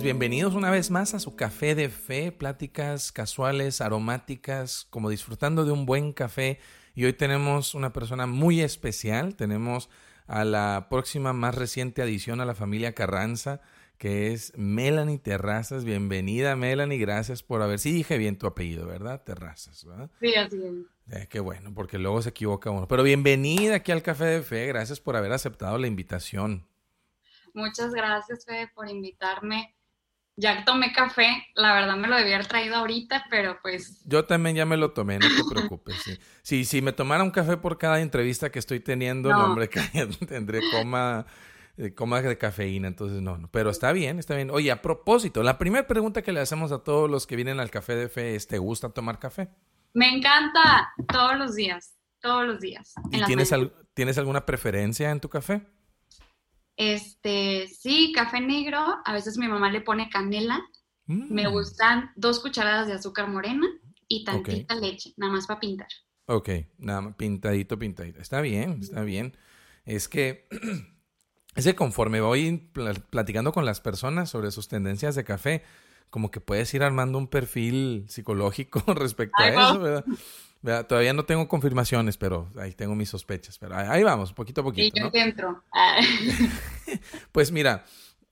Pues 0.00 0.06
bienvenidos 0.06 0.54
una 0.54 0.70
vez 0.70 0.90
más 0.90 1.12
a 1.12 1.18
su 1.18 1.36
café 1.36 1.74
de 1.74 1.90
fe, 1.90 2.32
pláticas 2.32 3.12
casuales, 3.12 3.82
aromáticas, 3.82 4.86
como 4.88 5.10
disfrutando 5.10 5.66
de 5.66 5.72
un 5.72 5.84
buen 5.84 6.14
café. 6.14 6.58
Y 6.94 7.04
hoy 7.04 7.12
tenemos 7.12 7.74
una 7.74 7.92
persona 7.92 8.26
muy 8.26 8.62
especial, 8.62 9.36
tenemos 9.36 9.90
a 10.26 10.46
la 10.46 10.86
próxima 10.88 11.34
más 11.34 11.54
reciente 11.54 12.00
adición 12.00 12.40
a 12.40 12.46
la 12.46 12.54
familia 12.54 12.94
Carranza, 12.94 13.60
que 13.98 14.32
es 14.32 14.54
Melanie 14.56 15.18
Terrazas. 15.18 15.84
Bienvenida 15.84 16.56
Melanie, 16.56 16.96
gracias 16.96 17.42
por 17.42 17.60
haber... 17.60 17.78
Sí 17.78 17.92
dije 17.92 18.16
bien 18.16 18.38
tu 18.38 18.46
apellido, 18.46 18.86
¿verdad? 18.86 19.22
Terrazas, 19.22 19.84
¿verdad? 19.84 20.10
Sí, 20.18 20.34
así 20.34 20.62
es. 20.64 21.14
Eh, 21.14 21.26
qué 21.28 21.40
bueno, 21.40 21.74
porque 21.74 21.98
luego 21.98 22.22
se 22.22 22.30
equivoca 22.30 22.70
uno. 22.70 22.88
Pero 22.88 23.02
bienvenida 23.02 23.74
aquí 23.74 23.92
al 23.92 24.02
Café 24.02 24.24
de 24.24 24.40
Fe, 24.40 24.66
gracias 24.66 24.98
por 24.98 25.14
haber 25.16 25.32
aceptado 25.32 25.76
la 25.76 25.88
invitación. 25.88 26.66
Muchas 27.52 27.92
gracias, 27.92 28.46
Fede, 28.46 28.70
por 28.74 28.88
invitarme 28.88 29.74
ya 30.40 30.64
tomé 30.64 30.92
café, 30.92 31.46
la 31.54 31.74
verdad 31.74 31.96
me 31.96 32.08
lo 32.08 32.16
debía 32.16 32.36
haber 32.36 32.46
traído 32.46 32.76
ahorita, 32.76 33.26
pero 33.30 33.58
pues... 33.62 34.02
Yo 34.06 34.24
también 34.24 34.56
ya 34.56 34.64
me 34.64 34.76
lo 34.76 34.92
tomé, 34.92 35.18
no 35.18 35.26
te 35.28 35.44
preocupes. 35.48 36.18
Sí. 36.42 36.64
Si, 36.64 36.82
me 36.82 36.92
tomara 36.92 37.22
un 37.22 37.30
café 37.30 37.56
por 37.58 37.78
cada 37.78 38.00
entrevista 38.00 38.50
que 38.50 38.58
estoy 38.58 38.80
teniendo, 38.80 39.28
no. 39.28 39.44
hombre, 39.44 39.68
tendré 40.28 40.60
coma, 40.72 41.26
eh, 41.76 41.94
coma 41.94 42.22
de 42.22 42.38
cafeína, 42.38 42.88
entonces 42.88 43.20
no, 43.20 43.36
no. 43.36 43.48
Pero 43.50 43.70
está 43.70 43.92
bien, 43.92 44.18
está 44.18 44.34
bien. 44.34 44.50
Oye, 44.50 44.70
a 44.70 44.80
propósito, 44.80 45.42
la 45.42 45.58
primera 45.58 45.86
pregunta 45.86 46.22
que 46.22 46.32
le 46.32 46.40
hacemos 46.40 46.72
a 46.72 46.78
todos 46.82 47.10
los 47.10 47.26
que 47.26 47.36
vienen 47.36 47.60
al 47.60 47.70
café 47.70 47.94
de 47.94 48.08
fe 48.08 48.34
es, 48.34 48.46
¿te 48.46 48.58
gusta 48.58 48.88
tomar 48.88 49.18
café? 49.18 49.50
Me 49.92 50.08
encanta, 50.08 50.92
todos 51.12 51.36
los 51.36 51.54
días, 51.54 51.94
todos 52.20 52.46
los 52.46 52.60
días. 52.60 52.94
¿Y 53.10 53.22
tienes, 53.24 53.52
tienes 53.92 54.16
alguna 54.16 54.46
preferencia 54.46 55.10
en 55.10 55.20
tu 55.20 55.28
café? 55.28 55.66
Este, 56.80 57.68
sí, 57.68 58.10
café 58.16 58.40
negro, 58.40 58.78
a 59.04 59.12
veces 59.12 59.36
mi 59.36 59.46
mamá 59.46 59.70
le 59.70 59.82
pone 59.82 60.08
canela. 60.08 60.62
Me 61.04 61.46
mm. 61.46 61.52
gustan 61.52 62.10
dos 62.16 62.40
cucharadas 62.40 62.86
de 62.86 62.94
azúcar 62.94 63.28
morena 63.28 63.66
y 64.08 64.24
tantita 64.24 64.74
leche, 64.76 65.12
nada 65.18 65.30
más 65.34 65.46
para 65.46 65.60
pintar. 65.60 65.88
Ok, 66.24 66.48
nada 66.78 67.02
más 67.02 67.16
pintadito, 67.16 67.78
pintadito. 67.78 68.22
Está 68.22 68.40
bien, 68.40 68.78
está 68.80 69.02
bien. 69.02 69.36
Es 69.84 70.08
que, 70.08 70.48
es 71.54 71.66
que 71.66 71.74
conforme 71.74 72.22
voy 72.22 72.70
platicando 73.10 73.52
con 73.52 73.66
las 73.66 73.82
personas 73.82 74.30
sobre 74.30 74.50
sus 74.50 74.68
tendencias 74.68 75.14
de 75.14 75.24
café, 75.24 75.62
como 76.08 76.30
que 76.30 76.40
puedes 76.40 76.72
ir 76.72 76.82
armando 76.82 77.18
un 77.18 77.28
perfil 77.28 78.06
psicológico 78.08 78.82
respecto 78.94 79.42
a 79.42 79.48
eso, 79.48 79.80
¿verdad? 79.80 80.04
Todavía 80.62 81.14
no 81.14 81.24
tengo 81.24 81.48
confirmaciones, 81.48 82.18
pero 82.18 82.50
ahí 82.58 82.72
tengo 82.74 82.94
mis 82.94 83.08
sospechas. 83.08 83.58
Pero 83.58 83.76
ahí 83.76 84.02
vamos, 84.02 84.32
poquito 84.32 84.60
a 84.60 84.64
poquito. 84.64 84.96
Y 84.96 85.00
yo 85.00 85.10
entro. 85.14 85.62
Ah. 85.72 85.98
pues 87.32 87.50
mira, 87.50 87.84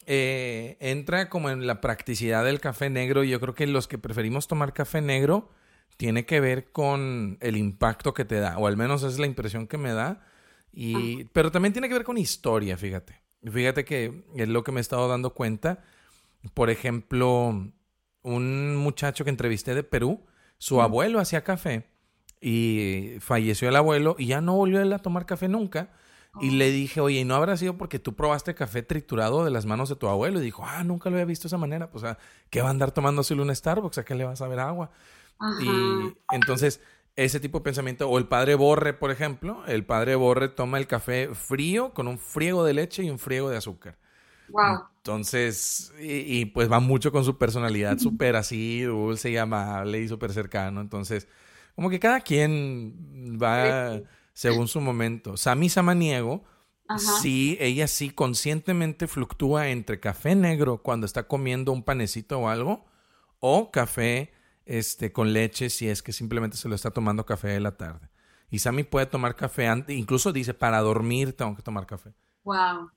eh, 0.05 0.77
entra 0.81 1.31
como 1.31 1.49
en 1.49 1.67
la 1.67 1.81
practicidad 1.81 2.45
del 2.45 2.61
café 2.61 2.91
negro. 2.91 3.25
Y 3.25 3.31
yo 3.31 3.41
creo 3.41 3.55
que 3.55 3.67
los 3.67 3.89
que 3.89 3.97
preferimos 3.97 4.47
tomar 4.47 4.75
café 4.75 5.01
negro 5.01 5.51
tiene 5.97 6.27
que 6.27 6.41
ver 6.41 6.71
con 6.71 7.39
el 7.41 7.57
impacto 7.57 8.13
que 8.13 8.27
te 8.27 8.39
da, 8.39 8.59
o 8.59 8.67
al 8.67 8.77
menos 8.77 9.03
es 9.03 9.19
la 9.19 9.27
impresión 9.27 9.67
que 9.67 9.79
me 9.79 9.93
da. 9.93 10.25
Y, 10.71 11.25
pero 11.33 11.51
también 11.51 11.73
tiene 11.73 11.89
que 11.89 11.95
ver 11.95 12.05
con 12.05 12.19
historia, 12.19 12.77
fíjate. 12.77 13.23
Fíjate 13.43 13.85
que 13.87 14.25
es 14.37 14.49
lo 14.49 14.63
que 14.65 14.73
me 14.73 14.81
he 14.81 14.83
estado 14.83 15.09
dando 15.09 15.33
cuenta. 15.33 15.83
Por 16.53 16.69
ejemplo, 16.69 17.73
un 18.23 18.77
muchacho 18.77 19.25
que 19.25 19.31
entrevisté 19.31 19.75
de 19.75 19.83
Perú, 19.83 20.27
su 20.59 20.83
abuelo 20.83 21.21
hacía 21.21 21.43
café 21.43 21.87
y 22.41 23.17
falleció 23.21 23.69
el 23.69 23.77
abuelo 23.77 24.17
y 24.19 24.27
ya 24.27 24.41
no 24.41 24.55
volvió 24.55 24.81
él 24.81 24.93
a 24.93 24.99
tomar 24.99 25.27
café 25.27 25.49
nunca. 25.49 25.91
Y 26.41 26.51
le 26.51 26.71
dije, 26.71 27.01
oye, 27.01 27.21
¿y 27.21 27.25
no 27.25 27.35
habrá 27.35 27.57
sido 27.57 27.77
porque 27.77 27.99
tú 27.99 28.15
probaste 28.15 28.55
café 28.55 28.83
triturado 28.83 29.45
de 29.45 29.51
las 29.51 29.67
manos 29.67 29.89
de 29.89 29.97
tu 29.97 30.09
abuelo? 30.09 30.39
Y 30.39 30.45
dijo, 30.45 30.65
ah, 30.65 30.85
nunca 30.85 31.11
lo 31.11 31.17
había 31.17 31.25
visto 31.25 31.45
de 31.45 31.49
esa 31.49 31.59
manera. 31.59 31.91
Pues, 31.91 32.05
¿qué 32.51 32.61
va 32.61 32.69
a 32.69 32.71
andar 32.71 32.93
tomándose 32.93 33.35
un 33.35 33.55
Starbucks? 33.55 33.99
¿A 33.99 34.05
qué 34.05 34.15
le 34.15 34.25
vas 34.25 34.41
a 34.41 34.47
ver 34.47 34.61
agua? 34.61 34.91
Y 35.61 36.15
entonces, 36.31 36.81
ese 37.17 37.41
tipo 37.41 37.59
de 37.59 37.65
pensamiento, 37.65 38.09
o 38.09 38.19
el 38.19 38.29
padre 38.29 38.55
Borre, 38.55 38.93
por 38.93 39.11
ejemplo, 39.11 39.65
el 39.67 39.85
padre 39.85 40.15
Borre 40.15 40.49
toma 40.49 40.79
el 40.79 40.87
café 40.87 41.35
frío 41.35 41.93
con 41.93 42.07
un 42.07 42.19
friego 42.19 42.65
de 42.65 42.75
leche 42.75 43.03
y 43.03 43.11
un 43.11 43.19
friego 43.19 43.51
de 43.51 43.57
azúcar. 43.57 43.97
Wow. 44.49 44.85
Entonces, 44.99 45.93
y, 46.01 46.41
y 46.41 46.45
pues 46.47 46.71
va 46.71 46.81
mucho 46.81 47.11
con 47.11 47.25
su 47.25 47.37
personalidad 47.37 47.99
súper 47.99 48.37
así, 48.37 48.83
dulce 48.83 49.31
y 49.31 49.37
amable 49.37 50.01
y 50.01 50.09
súper 50.09 50.33
cercano. 50.33 50.81
Entonces, 50.81 51.27
como 51.79 51.91
que 51.91 52.01
cada 52.01 52.23
quien 52.23 53.39
va 53.41 54.01
según 54.33 54.67
su 54.67 54.81
momento. 54.81 55.37
Sami 55.37 55.69
Samaniego, 55.69 56.43
sí, 57.23 57.57
ella 57.61 57.87
sí 57.87 58.11
conscientemente 58.11 59.07
fluctúa 59.07 59.69
entre 59.69 60.01
café 60.01 60.35
negro 60.35 60.83
cuando 60.83 61.07
está 61.07 61.29
comiendo 61.29 61.71
un 61.71 61.85
panecito 61.85 62.41
o 62.41 62.49
algo, 62.49 62.85
o 63.39 63.71
café 63.71 64.33
este, 64.67 65.13
con 65.13 65.33
leche 65.33 65.71
si 65.71 65.89
es 65.89 66.03
que 66.03 66.13
simplemente 66.13 66.57
se 66.57 66.69
lo 66.69 66.75
está 66.75 66.91
tomando 66.91 67.25
café 67.25 67.47
de 67.47 67.61
la 67.61 67.77
tarde. 67.77 68.09
Y 68.51 68.59
Sami 68.59 68.83
puede 68.83 69.07
tomar 69.07 69.37
café 69.37 69.69
antes, 69.69 69.97
incluso 69.97 70.33
dice, 70.33 70.55
para 70.55 70.81
dormir 70.81 71.35
tengo 71.35 71.55
que 71.55 71.63
tomar 71.63 71.87
café. 71.87 72.13
Wow. 72.43 72.91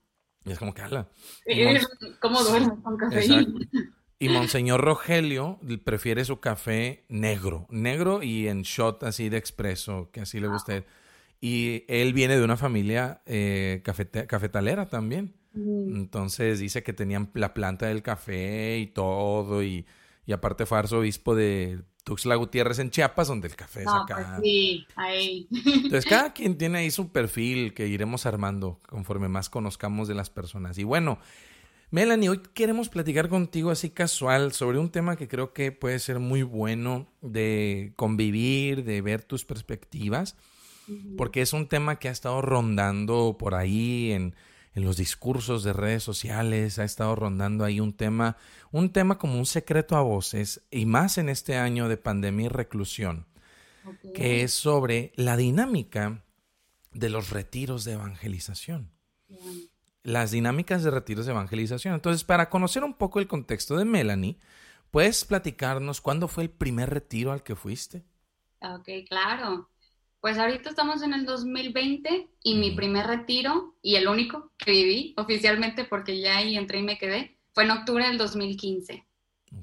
Y 0.43 0.53
es 0.53 0.57
como 0.57 0.73
que 0.73 0.81
habla. 0.81 1.07
¿Cómo 2.19 2.41
duermes 2.41 2.79
con 2.81 2.97
cafeína? 2.97 3.45
Y 4.21 4.29
Monseñor 4.29 4.81
Rogelio 4.81 5.57
prefiere 5.83 6.23
su 6.25 6.39
café 6.39 7.03
negro, 7.09 7.65
negro 7.71 8.21
y 8.21 8.47
en 8.47 8.61
shot 8.61 9.01
así 9.01 9.29
de 9.29 9.37
expreso, 9.37 10.09
que 10.11 10.21
así 10.21 10.39
le 10.39 10.47
gusta 10.47 10.75
él. 10.75 10.85
Y 11.41 11.85
él 11.87 12.13
viene 12.13 12.37
de 12.37 12.43
una 12.43 12.55
familia 12.55 13.23
eh, 13.25 13.81
cafetalera 13.83 14.87
también. 14.89 15.33
Entonces 15.55 16.59
dice 16.59 16.83
que 16.83 16.93
tenían 16.93 17.31
la 17.33 17.55
planta 17.55 17.87
del 17.87 18.03
café 18.03 18.77
y 18.77 18.85
todo. 18.85 19.63
Y, 19.63 19.87
y 20.27 20.33
aparte 20.33 20.67
fue 20.67 20.77
arzobispo 20.77 21.33
de 21.33 21.79
Tuxtla 22.03 22.35
Gutiérrez 22.35 22.77
en 22.77 22.91
Chiapas, 22.91 23.27
donde 23.27 23.47
el 23.47 23.55
café 23.55 23.81
es 23.81 23.87
acá. 23.87 24.35
Pues 24.37 24.43
sí, 24.43 24.85
ahí. 24.97 25.47
Entonces 25.51 26.05
cada 26.09 26.31
quien 26.31 26.59
tiene 26.59 26.77
ahí 26.77 26.91
su 26.91 27.11
perfil 27.11 27.73
que 27.73 27.87
iremos 27.87 28.27
armando 28.27 28.79
conforme 28.87 29.29
más 29.29 29.49
conozcamos 29.49 30.07
de 30.07 30.13
las 30.13 30.29
personas. 30.29 30.77
Y 30.77 30.83
bueno, 30.83 31.17
Melanie, 31.93 32.29
hoy 32.29 32.41
queremos 32.53 32.87
platicar 32.87 33.27
contigo 33.27 33.69
así 33.69 33.89
casual 33.89 34.53
sobre 34.53 34.79
un 34.79 34.91
tema 34.91 35.17
que 35.17 35.27
creo 35.27 35.51
que 35.51 35.73
puede 35.73 35.99
ser 35.99 36.19
muy 36.19 36.41
bueno 36.41 37.11
de 37.21 37.91
convivir, 37.97 38.85
de 38.85 39.01
ver 39.01 39.23
tus 39.23 39.43
perspectivas, 39.43 40.37
porque 41.17 41.41
es 41.41 41.51
un 41.51 41.67
tema 41.67 41.99
que 41.99 42.07
ha 42.07 42.11
estado 42.11 42.41
rondando 42.41 43.35
por 43.37 43.55
ahí 43.55 44.13
en, 44.13 44.35
los 44.73 44.95
discursos 44.95 45.65
de 45.65 45.73
redes 45.73 46.01
sociales, 46.01 46.79
ha 46.79 46.85
estado 46.85 47.13
rondando 47.13 47.65
ahí 47.65 47.81
un 47.81 47.91
tema, 47.91 48.37
un 48.71 48.93
tema 48.93 49.17
como 49.17 49.37
un 49.37 49.45
secreto 49.45 49.97
a 49.97 50.01
voces, 50.01 50.61
y 50.71 50.85
más 50.85 51.17
en 51.17 51.27
este 51.27 51.57
año 51.57 51.89
de 51.89 51.97
pandemia 51.97 52.45
y 52.45 52.49
reclusión, 52.49 53.27
que 54.15 54.43
es 54.43 54.53
sobre 54.53 55.11
la 55.17 55.35
dinámica 55.35 56.23
de 56.93 57.09
los 57.09 57.31
retiros 57.31 57.83
de 57.83 57.93
evangelización 57.93 58.91
las 60.03 60.31
dinámicas 60.31 60.83
de 60.83 60.91
retiros 60.91 61.25
de 61.25 61.31
evangelización. 61.31 61.93
Entonces, 61.93 62.23
para 62.23 62.49
conocer 62.49 62.83
un 62.83 62.93
poco 62.93 63.19
el 63.19 63.27
contexto 63.27 63.77
de 63.77 63.85
Melanie, 63.85 64.37
¿puedes 64.89 65.25
platicarnos 65.25 66.01
cuándo 66.01 66.27
fue 66.27 66.43
el 66.43 66.49
primer 66.49 66.89
retiro 66.89 67.31
al 67.31 67.43
que 67.43 67.55
fuiste? 67.55 68.03
Ok, 68.61 68.89
claro. 69.07 69.69
Pues 70.19 70.37
ahorita 70.37 70.69
estamos 70.69 71.01
en 71.01 71.13
el 71.13 71.25
2020 71.25 72.29
y 72.43 72.55
mi 72.55 72.71
primer 72.71 73.07
retiro, 73.07 73.75
y 73.81 73.95
el 73.95 74.07
único 74.07 74.51
que 74.57 74.71
viví 74.71 75.13
oficialmente 75.17 75.83
porque 75.83 76.19
ya 76.19 76.37
ahí 76.37 76.55
entré 76.55 76.79
y 76.79 76.83
me 76.83 76.99
quedé, 76.99 77.37
fue 77.53 77.63
en 77.63 77.71
octubre 77.71 78.07
del 78.07 78.19
2015. 78.19 79.03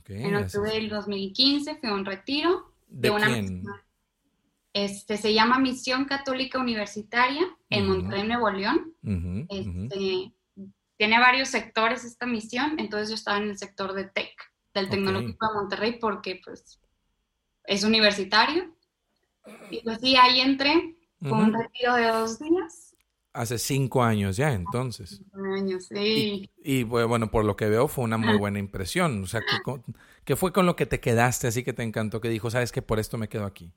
Okay, 0.01 0.23
en 0.23 0.35
octubre 0.35 0.73
del 0.73 0.89
2015 0.89 1.77
fue 1.77 1.93
un 1.93 2.05
retiro 2.05 2.73
de, 2.89 3.11
una 3.11 3.27
quién? 3.29 3.65
Este, 4.73 5.17
se 5.17 5.35
llama 5.35 5.59
Misión 5.59 6.05
Católica 6.05 6.59
Universitaria 6.59 7.43
en 7.71 7.89
Monterrey, 7.89 8.27
Nuevo 8.27 8.51
León. 8.51 8.95
Este, 9.49 10.33
tiene 10.97 11.19
varios 11.19 11.49
sectores 11.49 12.05
esta 12.05 12.27
misión, 12.27 12.79
entonces 12.79 13.09
yo 13.09 13.15
estaba 13.15 13.39
en 13.39 13.51
el 13.51 13.59
sector 13.59 13.95
de 13.95 14.05
TEC, 14.05 14.33
del 14.75 14.91
Tecnológico 14.91 15.49
de 15.49 15.55
Monterrey, 15.55 15.99
porque 16.01 16.41
pues 16.45 16.81
es 17.65 17.85
universitario. 17.85 18.75
Y 19.71 19.83
pues 19.83 19.99
sí, 20.01 20.17
ahí 20.17 20.41
entré, 20.41 20.97
con 21.21 21.45
un 21.45 21.55
retiro 21.55 21.95
de 21.95 22.09
dos 22.09 22.39
días. 22.39 22.95
Hace 23.33 23.59
cinco 23.59 24.03
años 24.03 24.37
ya, 24.37 24.53
entonces. 24.53 25.23
Cinco 25.23 25.39
años, 25.55 25.87
sí. 25.87 26.51
Y, 26.65 26.83
bueno, 26.83 27.31
por 27.31 27.45
lo 27.45 27.57
que 27.57 27.67
veo 27.67 27.87
fue 27.87 28.05
una 28.05 28.19
muy 28.19 28.37
buena 28.37 28.59
impresión. 28.59 29.23
O 29.23 29.27
sea, 29.27 29.41
¿qué, 30.25 30.35
fue 30.35 30.53
con 30.53 30.67
lo 30.67 30.75
que 30.75 30.87
te 30.87 30.99
quedaste 31.01 31.47
así 31.47 31.63
que 31.63 31.73
te 31.73 31.85
encantó? 31.85 32.21
Que 32.21 32.29
dijo, 32.29 32.51
sabes 32.51 32.73
que 32.73 32.83
por 32.83 32.99
esto 32.99 33.17
me 33.17 33.29
quedo 33.29 33.45
aquí. 33.45 33.73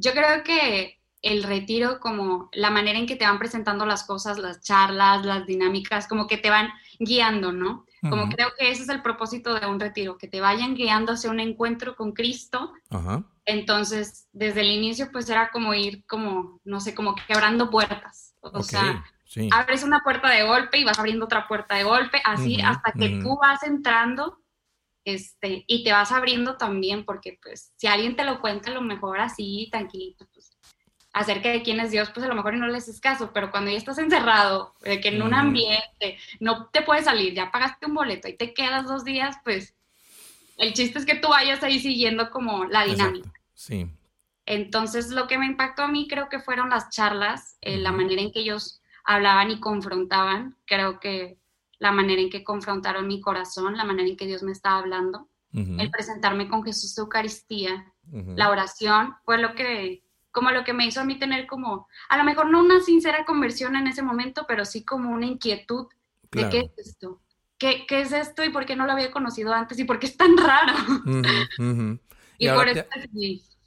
Yo 0.00 0.12
creo 0.12 0.42
que 0.44 0.98
el 1.22 1.42
retiro, 1.42 2.00
como 2.00 2.48
la 2.52 2.70
manera 2.70 2.98
en 2.98 3.06
que 3.06 3.16
te 3.16 3.26
van 3.26 3.38
presentando 3.38 3.84
las 3.84 4.04
cosas, 4.04 4.38
las 4.38 4.62
charlas, 4.62 5.26
las 5.26 5.46
dinámicas, 5.46 6.08
como 6.08 6.26
que 6.26 6.38
te 6.38 6.48
van 6.48 6.70
guiando, 6.98 7.52
¿no? 7.52 7.84
Como 8.00 8.30
creo 8.30 8.48
que 8.58 8.70
ese 8.70 8.84
es 8.84 8.88
el 8.88 9.02
propósito 9.02 9.52
de 9.60 9.66
un 9.66 9.78
retiro, 9.78 10.16
que 10.16 10.26
te 10.26 10.40
vayan 10.40 10.74
guiando 10.74 11.12
hacia 11.12 11.28
un 11.28 11.38
encuentro 11.38 11.96
con 11.96 12.12
Cristo. 12.12 12.72
Entonces, 13.44 14.26
desde 14.32 14.62
el 14.62 14.70
inicio, 14.70 15.10
pues 15.12 15.28
era 15.28 15.50
como 15.50 15.74
ir 15.74 16.06
como, 16.06 16.60
no 16.64 16.80
sé, 16.80 16.94
como 16.94 17.14
quebrando 17.14 17.68
puertas. 17.68 18.34
O 18.40 18.62
sea, 18.62 19.04
abres 19.52 19.84
una 19.84 20.00
puerta 20.00 20.30
de 20.30 20.44
golpe 20.44 20.78
y 20.78 20.84
vas 20.84 20.98
abriendo 20.98 21.26
otra 21.26 21.46
puerta 21.46 21.74
de 21.74 21.84
golpe, 21.84 22.22
así 22.24 22.58
hasta 22.62 22.92
que 22.92 23.20
tú 23.22 23.38
vas 23.38 23.62
entrando 23.64 24.38
este, 25.04 25.64
y 25.66 25.84
te 25.84 25.92
vas 25.92 26.12
abriendo 26.12 26.56
también, 26.56 27.04
porque 27.04 27.38
pues 27.42 27.72
si 27.76 27.86
alguien 27.86 28.16
te 28.16 28.24
lo 28.24 28.40
cuenta, 28.40 28.70
a 28.70 28.74
lo 28.74 28.82
mejor 28.82 29.20
así, 29.20 29.68
tranquilito, 29.70 30.26
pues 30.32 30.56
acerca 31.12 31.48
de 31.50 31.62
quién 31.62 31.80
es 31.80 31.90
Dios, 31.90 32.10
pues 32.14 32.24
a 32.24 32.28
lo 32.28 32.34
mejor 32.34 32.54
no 32.54 32.68
le 32.68 32.78
haces 32.78 33.00
caso, 33.00 33.32
pero 33.32 33.50
cuando 33.50 33.70
ya 33.70 33.76
estás 33.76 33.98
encerrado, 33.98 34.74
de 34.80 35.00
que 35.00 35.08
en 35.08 35.22
un 35.22 35.34
ambiente 35.34 36.18
no 36.38 36.68
te 36.68 36.82
puedes 36.82 37.06
salir, 37.06 37.34
ya 37.34 37.50
pagaste 37.50 37.86
un 37.86 37.94
boleto 37.94 38.28
y 38.28 38.36
te 38.36 38.54
quedas 38.54 38.86
dos 38.86 39.04
días, 39.04 39.36
pues 39.44 39.74
el 40.56 40.72
chiste 40.74 40.98
es 40.98 41.06
que 41.06 41.16
tú 41.16 41.28
vayas 41.28 41.62
ahí 41.62 41.80
siguiendo 41.80 42.30
como 42.30 42.66
la 42.66 42.84
dinámica. 42.84 43.32
Sí. 43.54 43.90
Entonces, 44.46 45.10
lo 45.10 45.26
que 45.26 45.38
me 45.38 45.46
impactó 45.46 45.82
a 45.82 45.88
mí 45.88 46.06
creo 46.08 46.28
que 46.28 46.40
fueron 46.40 46.70
las 46.70 46.90
charlas, 46.90 47.56
eh, 47.60 47.78
la 47.78 47.92
manera 47.92 48.20
en 48.20 48.32
que 48.32 48.40
ellos 48.40 48.82
hablaban 49.04 49.50
y 49.50 49.60
confrontaban. 49.60 50.56
Creo 50.66 51.00
que 51.00 51.38
la 51.80 51.90
manera 51.90 52.20
en 52.20 52.30
que 52.30 52.44
confrontaron 52.44 53.08
mi 53.08 53.20
corazón, 53.20 53.76
la 53.76 53.84
manera 53.84 54.08
en 54.08 54.16
que 54.16 54.26
Dios 54.26 54.42
me 54.44 54.52
estaba 54.52 54.78
hablando, 54.78 55.28
el 55.52 55.90
presentarme 55.90 56.48
con 56.48 56.62
Jesús 56.62 56.94
de 56.94 57.02
Eucaristía, 57.02 57.92
la 58.36 58.50
oración, 58.50 59.16
fue 59.24 59.38
lo 59.38 59.54
que, 59.56 60.04
como 60.30 60.52
lo 60.52 60.62
que 60.62 60.72
me 60.72 60.86
hizo 60.86 61.00
a 61.00 61.04
mí 61.04 61.18
tener 61.18 61.48
como, 61.48 61.88
a 62.08 62.16
lo 62.16 62.22
mejor 62.22 62.48
no 62.50 62.60
una 62.60 62.80
sincera 62.80 63.24
conversión 63.24 63.74
en 63.74 63.88
ese 63.88 64.02
momento, 64.02 64.44
pero 64.46 64.64
sí 64.64 64.84
como 64.84 65.10
una 65.10 65.26
inquietud 65.26 65.88
de 66.30 66.48
qué 66.50 66.58
es 66.60 66.86
esto. 66.86 67.20
¿Qué, 67.58 67.84
¿Qué, 67.88 68.02
es 68.02 68.12
esto 68.12 68.44
y 68.44 68.50
por 68.50 68.64
qué 68.64 68.76
no 68.76 68.86
lo 68.86 68.92
había 68.92 69.10
conocido 69.10 69.52
antes 69.52 69.78
y 69.78 69.84
por 69.84 69.98
qué 69.98 70.06
es 70.06 70.16
tan 70.16 70.36
raro? 70.36 70.72
y, 72.38 72.48
por 72.48 72.68
eso 72.68 72.84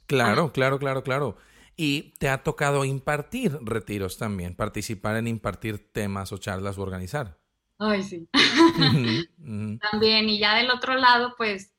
Claro, 0.06 0.52
claro, 0.52 0.78
claro, 0.78 1.02
claro. 1.02 1.36
Y 1.76 2.14
te 2.18 2.28
ha 2.28 2.42
tocado 2.42 2.84
impartir 2.84 3.58
retiros 3.62 4.18
también, 4.18 4.54
participar 4.54 5.16
en 5.16 5.28
impartir 5.28 5.92
temas 5.92 6.32
o 6.32 6.38
charlas 6.38 6.78
o 6.78 6.82
organizar. 6.82 7.43
Ay, 7.78 8.02
sí. 8.02 8.28
También, 9.90 10.28
y 10.28 10.38
ya 10.38 10.56
del 10.56 10.70
otro 10.70 10.94
lado, 10.94 11.34
pues... 11.36 11.72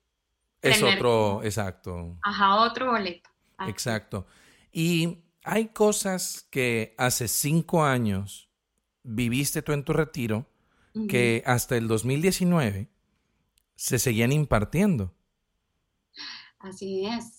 Es 0.62 0.82
otro, 0.82 1.44
exacto. 1.44 2.18
Ajá, 2.24 2.56
otro 2.62 2.92
boleto. 2.92 3.30
Exacto. 3.68 4.26
Y 4.72 5.20
hay 5.44 5.68
cosas 5.68 6.48
que 6.50 6.96
hace 6.98 7.28
cinco 7.28 7.84
años 7.84 8.50
viviste 9.04 9.62
tú 9.62 9.74
en 9.74 9.84
tu 9.84 9.94
retiro 9.94 10.50
que 11.10 11.44
hasta 11.46 11.76
el 11.76 11.88
2019 11.88 12.90
se 13.76 14.00
seguían 14.00 14.32
impartiendo. 14.32 15.14
Así 16.58 17.06
es. 17.06 17.38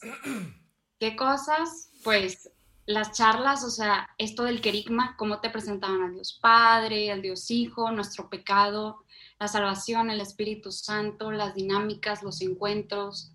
¿Qué 1.00 1.17
cosas? 1.17 1.91
Pues 2.05 2.50
las 2.87 3.12
charlas, 3.12 3.65
o 3.65 3.71
sea, 3.71 4.09
esto 4.17 4.44
del 4.44 4.61
querigma, 4.61 5.17
cómo 5.17 5.41
te 5.41 5.50
presentaban 5.50 6.03
al 6.03 6.15
Dios 6.15 6.38
Padre, 6.41 7.11
al 7.11 7.21
Dios 7.21 7.50
Hijo, 7.50 7.91
nuestro 7.91 8.31
pecado, 8.31 9.05
la 9.38 9.49
salvación, 9.49 10.11
el 10.11 10.21
Espíritu 10.21 10.73
Santo, 10.73 11.33
las 11.33 11.55
dinámicas, 11.55 12.23
los 12.23 12.41
encuentros. 12.41 13.33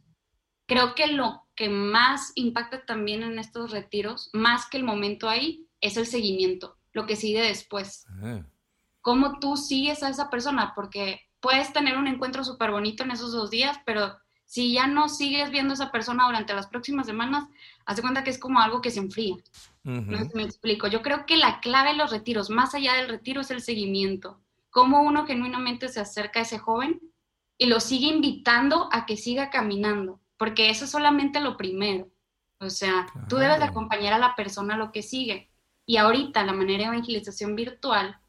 Creo 0.68 0.96
que 0.96 1.08
lo 1.08 1.44
que 1.54 1.68
más 1.68 2.32
impacta 2.36 2.86
también 2.86 3.24
en 3.24 3.40
estos 3.40 3.72
retiros, 3.72 4.30
más 4.34 4.68
que 4.68 4.78
el 4.78 4.84
momento 4.84 5.28
ahí, 5.28 5.68
es 5.82 5.98
el 5.98 6.08
seguimiento, 6.08 6.78
lo 6.94 7.06
que 7.06 7.18
sigue 7.18 7.42
después. 7.42 8.06
Cómo 9.02 9.40
tú 9.40 9.58
sigues 9.58 10.02
a 10.02 10.10
esa 10.10 10.30
persona, 10.30 10.74
porque 10.76 11.22
puedes 11.42 11.74
tener 11.74 11.98
un 11.98 12.08
encuentro 12.08 12.44
súper 12.46 12.72
bonito 12.72 13.04
en 13.04 13.12
esos 13.12 13.34
dos 13.34 13.50
días, 13.50 13.78
pero 13.86 14.18
si 14.46 14.74
ya 14.74 14.88
no 14.88 15.10
sigues 15.10 15.50
viendo 15.50 15.72
a 15.72 15.76
esa 15.76 15.92
persona 15.92 16.26
durante 16.26 16.54
las 16.54 16.68
próximas 16.68 17.06
semanas, 17.06 17.46
hace 17.86 18.02
cuenta 18.02 18.24
que 18.24 18.30
es 18.30 18.40
como 18.40 18.60
algo 18.60 18.82
que 18.82 18.92
se 18.92 19.00
enfría. 19.00 19.36
No 19.84 20.18
sé 20.18 20.26
si 20.26 20.36
me 20.36 20.44
explico. 20.44 20.88
Yo 20.88 21.02
creo 21.02 21.26
que 21.26 21.38
la 21.38 21.60
clave 21.60 21.92
de 21.92 21.98
los 21.98 22.12
retiros, 22.12 22.50
más 22.50 22.76
allá 22.76 22.94
del 22.96 23.10
retiro, 23.10 23.42
es 23.42 23.52
el 23.52 23.62
seguimiento. 23.62 24.40
Cómo 24.70 25.02
uno 25.02 25.26
genuinamente 25.26 25.90
se 25.90 26.00
acerca 26.00 26.40
a 26.40 26.44
ese 26.44 26.60
joven 26.60 27.02
y 27.58 27.66
lo 27.66 27.80
sigue 27.80 28.08
invitando 28.08 28.90
a 28.92 29.06
que 29.06 29.18
siga 29.18 29.50
caminando, 29.50 30.20
porque 30.38 30.70
eso 30.70 30.86
es 30.86 30.92
solamente 30.92 31.40
lo 31.40 31.58
primero. 31.58 32.10
O 32.60 32.70
sea, 32.70 33.08
tú 33.28 33.38
debes 33.38 33.60
de 33.60 33.66
acompañar 33.66 34.14
a 34.14 34.20
la 34.20 34.36
persona 34.36 34.76
a 34.76 34.78
lo 34.78 34.92
que 34.92 35.02
sigue. 35.02 35.50
Y 35.86 35.98
ahorita 35.98 36.44
la 36.44 36.54
manera 36.54 36.84
de 36.84 36.96
evangelización 36.96 37.56
virtual, 37.56 38.20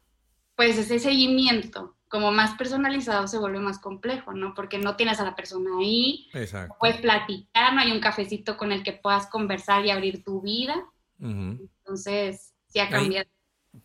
pues 0.55 0.77
ese 0.77 0.99
seguimiento 0.99 1.95
como 2.13 2.31
más 2.31 2.53
personalizado 2.53 3.27
se 3.27 3.39
vuelve 3.39 3.59
más 3.59 3.79
complejo, 3.79 4.35
¿no? 4.35 4.53
Porque 4.53 4.77
no 4.77 4.95
tienes 4.95 5.19
a 5.19 5.23
la 5.23 5.35
persona 5.35 5.71
ahí, 5.79 6.29
Exacto. 6.35 6.75
puedes 6.79 6.97
platicar, 6.97 7.73
no 7.73 7.81
hay 7.81 7.91
un 7.91 7.99
cafecito 7.99 8.55
con 8.55 8.71
el 8.71 8.83
que 8.83 8.93
puedas 8.93 9.25
conversar 9.25 9.83
y 9.83 9.89
abrir 9.89 10.23
tu 10.23 10.39
vida. 10.39 10.75
Entonces, 11.19 12.53
sí 12.67 12.77
ha 12.77 12.87
cambiado. 12.87 13.27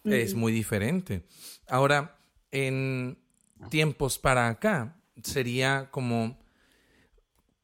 es 0.04 0.34
muy 0.34 0.52
diferente. 0.52 1.24
Ahora, 1.70 2.18
en 2.50 3.16
tiempos 3.70 4.18
para 4.18 4.48
acá, 4.48 5.00
sería 5.22 5.88
como 5.90 6.38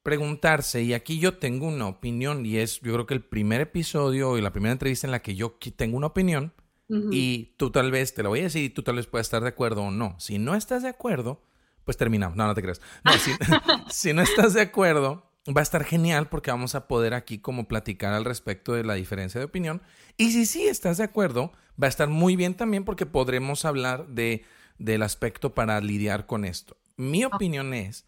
preguntarse, 0.02 0.82
y 0.82 0.94
aquí 0.94 1.18
yo 1.18 1.36
tengo 1.36 1.66
una 1.66 1.88
opinión, 1.88 2.46
y 2.46 2.56
es, 2.56 2.80
yo 2.80 2.94
creo 2.94 3.04
que 3.04 3.12
el 3.12 3.22
primer 3.22 3.60
episodio 3.60 4.38
y 4.38 4.40
la 4.40 4.52
primera 4.52 4.72
entrevista 4.72 5.06
en 5.06 5.10
la 5.10 5.20
que 5.20 5.34
yo 5.34 5.58
tengo 5.76 5.98
una 5.98 6.06
opinión, 6.06 6.54
y 6.88 7.54
tú 7.56 7.70
tal 7.70 7.90
vez, 7.90 8.14
te 8.14 8.22
lo 8.22 8.28
voy 8.28 8.40
a 8.40 8.44
decir, 8.44 8.62
y 8.62 8.70
tú 8.70 8.82
tal 8.82 8.96
vez 8.96 9.06
puedas 9.06 9.26
estar 9.26 9.42
de 9.42 9.48
acuerdo 9.48 9.82
o 9.82 9.90
no. 9.90 10.16
Si 10.18 10.38
no 10.38 10.54
estás 10.54 10.82
de 10.82 10.88
acuerdo, 10.88 11.42
pues 11.84 11.96
terminamos. 11.96 12.36
No, 12.36 12.46
no 12.46 12.54
te 12.54 12.62
creas. 12.62 12.80
No, 13.04 13.12
si, 13.90 14.12
no 14.12 14.22
estás 14.22 14.54
de 14.54 14.62
acuerdo, 14.62 15.30
va 15.48 15.60
a 15.60 15.62
estar 15.62 15.84
genial 15.84 16.28
porque 16.28 16.50
vamos 16.50 16.74
a 16.74 16.86
poder 16.86 17.14
aquí 17.14 17.38
como 17.38 17.68
platicar 17.68 18.12
al 18.12 18.24
respecto 18.24 18.72
de 18.72 18.84
la 18.84 18.94
diferencia 18.94 19.38
de 19.38 19.46
opinión. 19.46 19.82
Y 20.16 20.32
si 20.32 20.46
sí 20.46 20.66
estás 20.66 20.98
de 20.98 21.04
acuerdo, 21.04 21.52
va 21.82 21.86
a 21.86 21.90
estar 21.90 22.08
muy 22.08 22.36
bien 22.36 22.54
también 22.54 22.84
porque 22.84 23.06
podremos 23.06 23.64
hablar 23.64 24.08
de, 24.08 24.44
del 24.78 25.02
aspecto 25.02 25.54
para 25.54 25.80
lidiar 25.80 26.26
con 26.26 26.44
esto. 26.44 26.76
Mi 26.96 27.24
opinión 27.24 27.74
es 27.74 28.06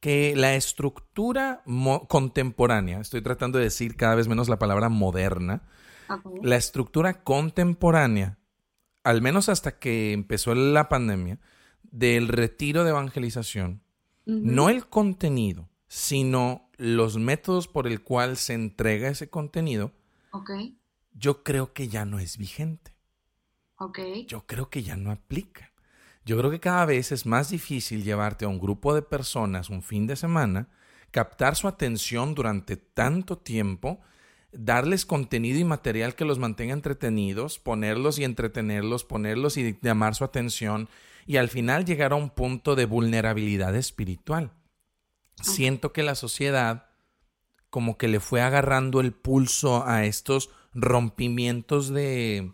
que 0.00 0.34
la 0.36 0.54
estructura 0.54 1.62
contemporánea, 2.08 3.00
estoy 3.00 3.20
tratando 3.20 3.58
de 3.58 3.64
decir 3.64 3.96
cada 3.96 4.14
vez 4.14 4.28
menos 4.28 4.48
la 4.48 4.58
palabra 4.58 4.88
moderna, 4.88 5.62
la 6.42 6.56
estructura 6.56 7.22
contemporánea, 7.22 8.38
al 9.04 9.22
menos 9.22 9.48
hasta 9.48 9.78
que 9.78 10.12
empezó 10.12 10.54
la 10.54 10.88
pandemia, 10.88 11.38
del 11.82 12.28
retiro 12.28 12.84
de 12.84 12.90
evangelización, 12.90 13.82
no 14.26 14.68
el 14.68 14.86
contenido, 14.86 15.70
sino 15.86 16.68
los 16.76 17.16
métodos 17.16 17.66
por 17.66 17.86
el 17.86 18.02
cual 18.02 18.36
se 18.36 18.54
entrega 18.54 19.08
ese 19.08 19.30
contenido, 19.30 19.92
yo 21.12 21.42
creo 21.42 21.72
que 21.72 21.88
ya 21.88 22.04
no 22.04 22.18
es 22.18 22.36
vigente. 22.36 22.94
Yo 24.26 24.46
creo 24.46 24.70
que 24.70 24.82
ya 24.82 24.96
no 24.96 25.10
aplica. 25.10 25.72
Yo 26.24 26.36
creo 26.36 26.50
que 26.50 26.60
cada 26.60 26.84
vez 26.84 27.10
es 27.10 27.24
más 27.24 27.48
difícil 27.48 28.04
llevarte 28.04 28.44
a 28.44 28.48
un 28.48 28.60
grupo 28.60 28.94
de 28.94 29.02
personas 29.02 29.70
un 29.70 29.82
fin 29.82 30.06
de 30.06 30.14
semana, 30.14 30.68
captar 31.10 31.56
su 31.56 31.68
atención 31.68 32.34
durante 32.34 32.76
tanto 32.76 33.38
tiempo 33.38 34.00
darles 34.52 35.04
contenido 35.04 35.58
y 35.58 35.64
material 35.64 36.14
que 36.14 36.24
los 36.24 36.38
mantenga 36.38 36.72
entretenidos, 36.72 37.58
ponerlos 37.58 38.18
y 38.18 38.24
entretenerlos, 38.24 39.04
ponerlos 39.04 39.56
y 39.56 39.78
llamar 39.82 40.14
su 40.14 40.24
atención 40.24 40.88
y 41.26 41.36
al 41.36 41.48
final 41.48 41.84
llegar 41.84 42.12
a 42.12 42.16
un 42.16 42.30
punto 42.30 42.74
de 42.74 42.86
vulnerabilidad 42.86 43.76
espiritual. 43.76 44.52
Siento 45.42 45.92
que 45.92 46.02
la 46.02 46.14
sociedad 46.14 46.86
como 47.70 47.98
que 47.98 48.08
le 48.08 48.20
fue 48.20 48.40
agarrando 48.40 49.00
el 49.00 49.12
pulso 49.12 49.86
a 49.86 50.06
estos 50.06 50.50
rompimientos 50.72 51.90
de, 51.90 52.52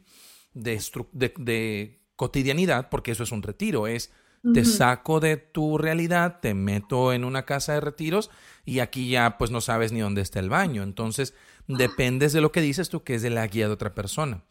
de, 0.54 2.00
cotidianidad, 2.16 2.88
porque 2.90 3.12
eso 3.12 3.22
es 3.22 3.32
un 3.32 3.42
retiro, 3.42 3.86
es 3.86 4.12
te 4.52 4.66
saco 4.66 5.20
de 5.20 5.38
tu 5.38 5.78
realidad, 5.78 6.40
te 6.42 6.52
meto 6.52 7.14
en 7.14 7.24
una 7.24 7.46
casa 7.46 7.72
de 7.72 7.80
retiros 7.80 8.30
y 8.66 8.80
aquí 8.80 9.08
ya 9.08 9.38
pues 9.38 9.50
no 9.50 9.62
sabes 9.62 9.90
ni 9.90 10.00
dónde 10.00 10.20
está 10.20 10.38
el 10.38 10.50
baño. 10.50 10.82
Entonces 10.82 11.32
dependes 11.66 12.32
de 12.32 12.40
lo 12.40 12.52
que 12.52 12.60
dices 12.60 12.88
tú, 12.88 13.02
que 13.02 13.14
es 13.14 13.22
de 13.22 13.30
la 13.30 13.46
guía 13.46 13.66
de 13.66 13.74
otra 13.74 13.94
persona. 13.94 14.44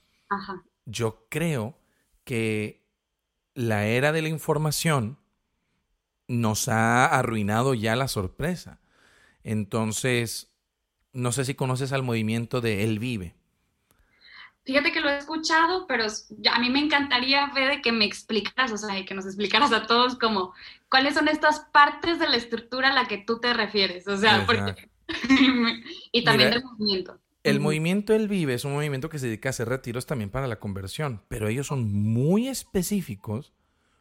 Yo 0.86 1.28
creo 1.30 1.78
que 2.24 2.84
la 3.54 3.86
era 3.86 4.12
de 4.12 4.22
la 4.22 4.30
información 4.30 5.20
nos 6.28 6.68
ha 6.68 7.06
arruinado 7.06 7.74
ya 7.74 7.96
la 7.96 8.08
sorpresa. 8.08 8.80
Entonces, 9.44 10.52
no 11.12 11.32
sé 11.32 11.46
si 11.46 11.54
conoces 11.54 11.94
al 11.94 12.04
movimiento 12.04 12.62
de 12.62 12.84
Él 12.84 13.00
Vive. 13.00 13.36
Fíjate 14.66 14.94
que 14.94 15.02
lo 15.02 15.10
he 15.10 15.18
escuchado, 15.18 15.88
pero 15.88 16.06
a 16.06 16.60
mí 16.60 16.70
me 16.70 16.80
encantaría, 16.80 17.50
Fede, 17.50 17.82
que 17.82 17.92
me 17.92 18.06
explicaras, 18.06 18.72
o 18.72 18.78
sea, 18.78 19.04
que 19.04 19.14
nos 19.14 19.26
explicaras 19.26 19.74
a 19.74 19.86
todos 19.88 20.18
como 20.18 20.54
cuáles 20.90 21.16
son 21.16 21.28
estas 21.28 21.60
partes 21.60 22.18
de 22.18 22.30
la 22.30 22.38
estructura 22.38 22.92
a 22.92 22.94
la 22.94 23.06
que 23.06 23.18
tú 23.18 23.42
te 23.42 23.54
refieres. 23.54 24.08
O 24.08 24.16
sea, 24.16 24.46
porque 24.46 24.90
y 26.12 26.24
también 26.24 26.52
del 26.52 26.64
movimiento. 26.64 27.20
El 27.44 27.60
movimiento 27.60 28.14
El 28.14 28.30
Vive 28.30 28.54
es 28.54 28.64
un 28.64 28.74
movimiento 28.74 29.10
que 29.10 29.20
se 29.20 29.26
dedica 29.26 29.50
a 29.50 29.52
hacer 29.52 29.68
retiros 29.68 30.06
también 30.06 30.30
para 30.30 30.48
la 30.48 30.60
conversión, 30.60 31.22
pero 31.28 31.50
ellos 31.50 31.68
son 31.68 31.92
muy 31.92 32.48
específicos 32.48 33.54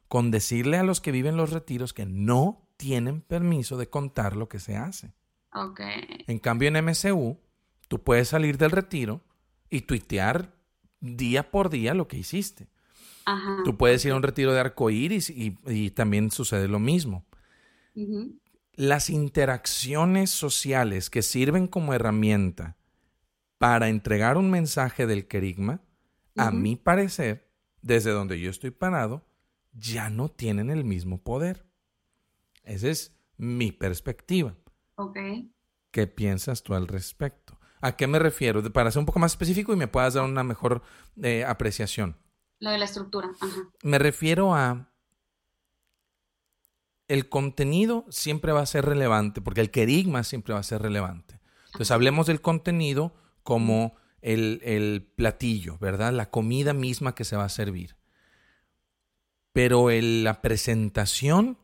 con 0.06 0.30
decirle 0.30 0.76
a 0.76 0.84
los 0.84 1.00
que 1.00 1.10
viven 1.10 1.36
los 1.36 1.50
retiros 1.50 1.92
que 1.92 2.06
no 2.06 2.68
tienen 2.76 3.20
permiso 3.20 3.76
de 3.78 3.88
contar 3.88 4.36
lo 4.36 4.48
que 4.48 4.60
se 4.60 4.76
hace. 4.76 5.12
Okay. 5.52 6.24
En 6.28 6.38
cambio, 6.38 6.68
en 6.68 6.84
MCU, 6.84 7.38
tú 7.88 8.02
puedes 8.02 8.28
salir 8.28 8.58
del 8.58 8.70
retiro 8.70 9.22
y 9.70 9.82
tuitear 9.82 10.54
día 11.00 11.50
por 11.50 11.68
día 11.68 11.94
lo 11.94 12.08
que 12.08 12.18
hiciste. 12.18 12.68
Tú 13.64 13.76
puedes 13.76 14.04
ir 14.04 14.12
a 14.12 14.16
un 14.16 14.22
retiro 14.22 14.52
de 14.52 14.60
arcoíris 14.60 15.30
y, 15.30 15.56
y 15.66 15.90
también 15.90 16.30
sucede 16.30 16.68
lo 16.68 16.78
mismo. 16.78 17.24
Las 18.74 19.10
interacciones 19.10 20.30
sociales 20.30 21.10
que 21.10 21.22
sirven 21.22 21.66
como 21.66 21.94
herramienta 21.94 22.76
para 23.58 23.88
entregar 23.88 24.38
un 24.38 24.50
mensaje 24.50 25.06
del 25.06 25.28
querigma, 25.28 25.82
a 26.36 26.50
mi 26.50 26.76
parecer, 26.76 27.50
desde 27.82 28.10
donde 28.10 28.40
yo 28.40 28.50
estoy 28.50 28.70
parado, 28.70 29.24
ya 29.72 30.10
no 30.10 30.28
tienen 30.28 30.70
el 30.70 30.84
mismo 30.84 31.22
poder. 31.22 31.66
Esa 32.64 32.88
es 32.88 33.16
mi 33.36 33.72
perspectiva. 33.72 34.56
Ok. 34.96 35.18
¿Qué 35.90 36.06
piensas 36.06 36.62
tú 36.62 36.74
al 36.74 36.88
respecto? 36.88 37.58
¿A 37.80 37.96
qué 37.96 38.06
me 38.06 38.18
refiero? 38.18 38.62
Para 38.72 38.90
ser 38.90 39.00
un 39.00 39.06
poco 39.06 39.18
más 39.18 39.32
específico 39.32 39.72
y 39.72 39.76
me 39.76 39.88
puedas 39.88 40.14
dar 40.14 40.24
una 40.24 40.44
mejor 40.44 40.82
eh, 41.20 41.44
apreciación. 41.44 42.16
Lo 42.60 42.70
de 42.70 42.78
la 42.78 42.84
estructura. 42.84 43.30
Me 43.82 43.98
refiero 43.98 44.54
a 44.54 44.91
el 47.08 47.28
contenido 47.28 48.04
siempre 48.08 48.52
va 48.52 48.60
a 48.60 48.66
ser 48.66 48.84
relevante, 48.84 49.40
porque 49.40 49.60
el 49.60 49.70
querigma 49.70 50.24
siempre 50.24 50.54
va 50.54 50.60
a 50.60 50.64
ser 50.64 50.82
relevante. 50.82 51.40
Entonces 51.66 51.90
hablemos 51.90 52.26
del 52.26 52.40
contenido 52.40 53.14
como 53.42 53.94
el, 54.20 54.60
el, 54.62 55.02
platillo, 55.02 55.78
¿verdad? 55.78 56.12
La 56.12 56.30
comida 56.30 56.72
misma 56.72 57.14
que 57.14 57.24
se 57.24 57.36
va 57.36 57.44
a 57.44 57.48
servir. 57.48 57.96
Pero 59.52 59.90
el, 59.90 60.24
la 60.24 60.40
presentación 60.42 61.58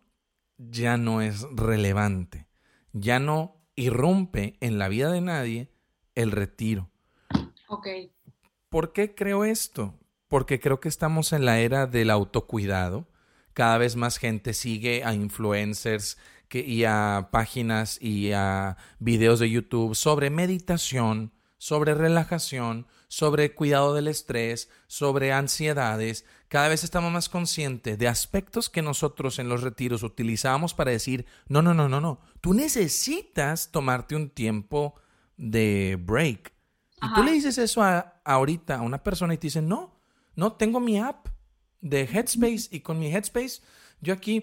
ya 0.58 0.96
no 0.96 1.22
es 1.22 1.42
relevante, 1.52 2.46
ya 2.92 3.18
no 3.18 3.56
irrumpe 3.76 4.56
en 4.60 4.78
la 4.78 4.88
vida 4.88 5.10
de 5.12 5.20
nadie 5.20 5.70
el 6.14 6.32
retiro. 6.32 6.90
Ok. 7.68 7.86
¿Por 8.68 8.92
qué 8.92 9.14
creo 9.14 9.44
esto? 9.44 9.94
Porque 10.26 10.60
creo 10.60 10.80
que 10.80 10.88
estamos 10.88 11.32
en 11.32 11.44
la 11.44 11.60
era 11.60 11.86
del 11.86 12.10
autocuidado. 12.10 13.06
Cada 13.58 13.78
vez 13.78 13.96
más 13.96 14.18
gente 14.18 14.54
sigue 14.54 15.02
a 15.02 15.14
influencers 15.14 16.16
que, 16.46 16.60
y 16.60 16.84
a 16.84 17.30
páginas 17.32 18.00
y 18.00 18.30
a 18.30 18.76
videos 19.00 19.40
de 19.40 19.50
YouTube 19.50 19.96
sobre 19.96 20.30
meditación, 20.30 21.32
sobre 21.56 21.94
relajación, 21.94 22.86
sobre 23.08 23.56
cuidado 23.56 23.94
del 23.94 24.06
estrés, 24.06 24.70
sobre 24.86 25.32
ansiedades. 25.32 26.24
Cada 26.46 26.68
vez 26.68 26.84
estamos 26.84 27.10
más 27.10 27.28
conscientes 27.28 27.98
de 27.98 28.06
aspectos 28.06 28.70
que 28.70 28.80
nosotros 28.80 29.40
en 29.40 29.48
los 29.48 29.62
retiros 29.62 30.04
utilizamos 30.04 30.72
para 30.72 30.92
decir, 30.92 31.26
no, 31.48 31.60
no, 31.60 31.74
no, 31.74 31.88
no, 31.88 32.00
no, 32.00 32.20
tú 32.40 32.54
necesitas 32.54 33.72
tomarte 33.72 34.14
un 34.14 34.30
tiempo 34.30 34.94
de 35.36 35.98
break. 36.00 36.52
Y 37.02 37.12
tú 37.12 37.24
le 37.24 37.32
dices 37.32 37.58
eso 37.58 37.82
a, 37.82 38.20
ahorita 38.24 38.76
a 38.76 38.82
una 38.82 39.02
persona 39.02 39.34
y 39.34 39.38
te 39.38 39.48
dicen, 39.48 39.66
no, 39.66 39.98
no, 40.36 40.52
tengo 40.52 40.78
mi 40.78 41.00
app 41.00 41.26
de 41.80 42.02
Headspace 42.02 42.68
y 42.70 42.80
con 42.80 42.98
mi 42.98 43.12
Headspace 43.12 43.62
yo 44.00 44.14
aquí 44.14 44.42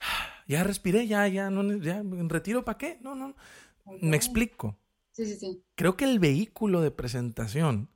ya 0.46 0.64
respiré, 0.64 1.06
ya, 1.06 1.26
ya, 1.28 1.50
no, 1.50 1.76
ya, 1.78 1.98
en 1.98 2.28
retiro 2.28 2.64
para 2.64 2.78
qué? 2.78 2.98
No, 3.00 3.14
no, 3.14 3.34
me 4.00 4.16
explico. 4.16 4.78
Sí, 5.10 5.26
sí, 5.26 5.36
sí. 5.36 5.62
Creo 5.74 5.96
que 5.96 6.04
el 6.04 6.18
vehículo 6.18 6.80
de 6.80 6.90
presentación 6.90 7.90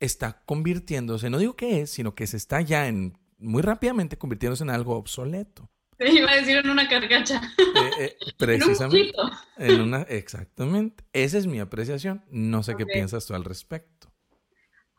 está 0.00 0.42
convirtiéndose, 0.44 1.28
no 1.28 1.38
digo 1.38 1.56
que 1.56 1.80
es, 1.80 1.90
sino 1.90 2.14
que 2.14 2.26
se 2.26 2.36
está 2.36 2.60
ya 2.60 2.88
en, 2.88 3.18
muy 3.38 3.62
rápidamente 3.62 4.16
convirtiéndose 4.16 4.64
en 4.64 4.70
algo 4.70 4.96
obsoleto. 4.96 5.70
Te 5.98 6.12
iba 6.12 6.30
a 6.30 6.36
decir 6.36 6.56
en 6.56 6.70
una 6.70 6.88
cargacha. 6.88 7.42
Eh, 7.58 7.90
eh, 7.98 8.16
precisamente. 8.38 9.12
en, 9.56 9.80
una, 9.80 10.02
exactamente. 10.02 11.04
Esa 11.12 11.38
es 11.38 11.48
mi 11.48 11.58
apreciación. 11.58 12.24
No 12.30 12.62
sé 12.62 12.76
qué 12.76 12.86
piensas 12.86 13.26
tú 13.26 13.34
al 13.34 13.44
respecto. 13.44 14.08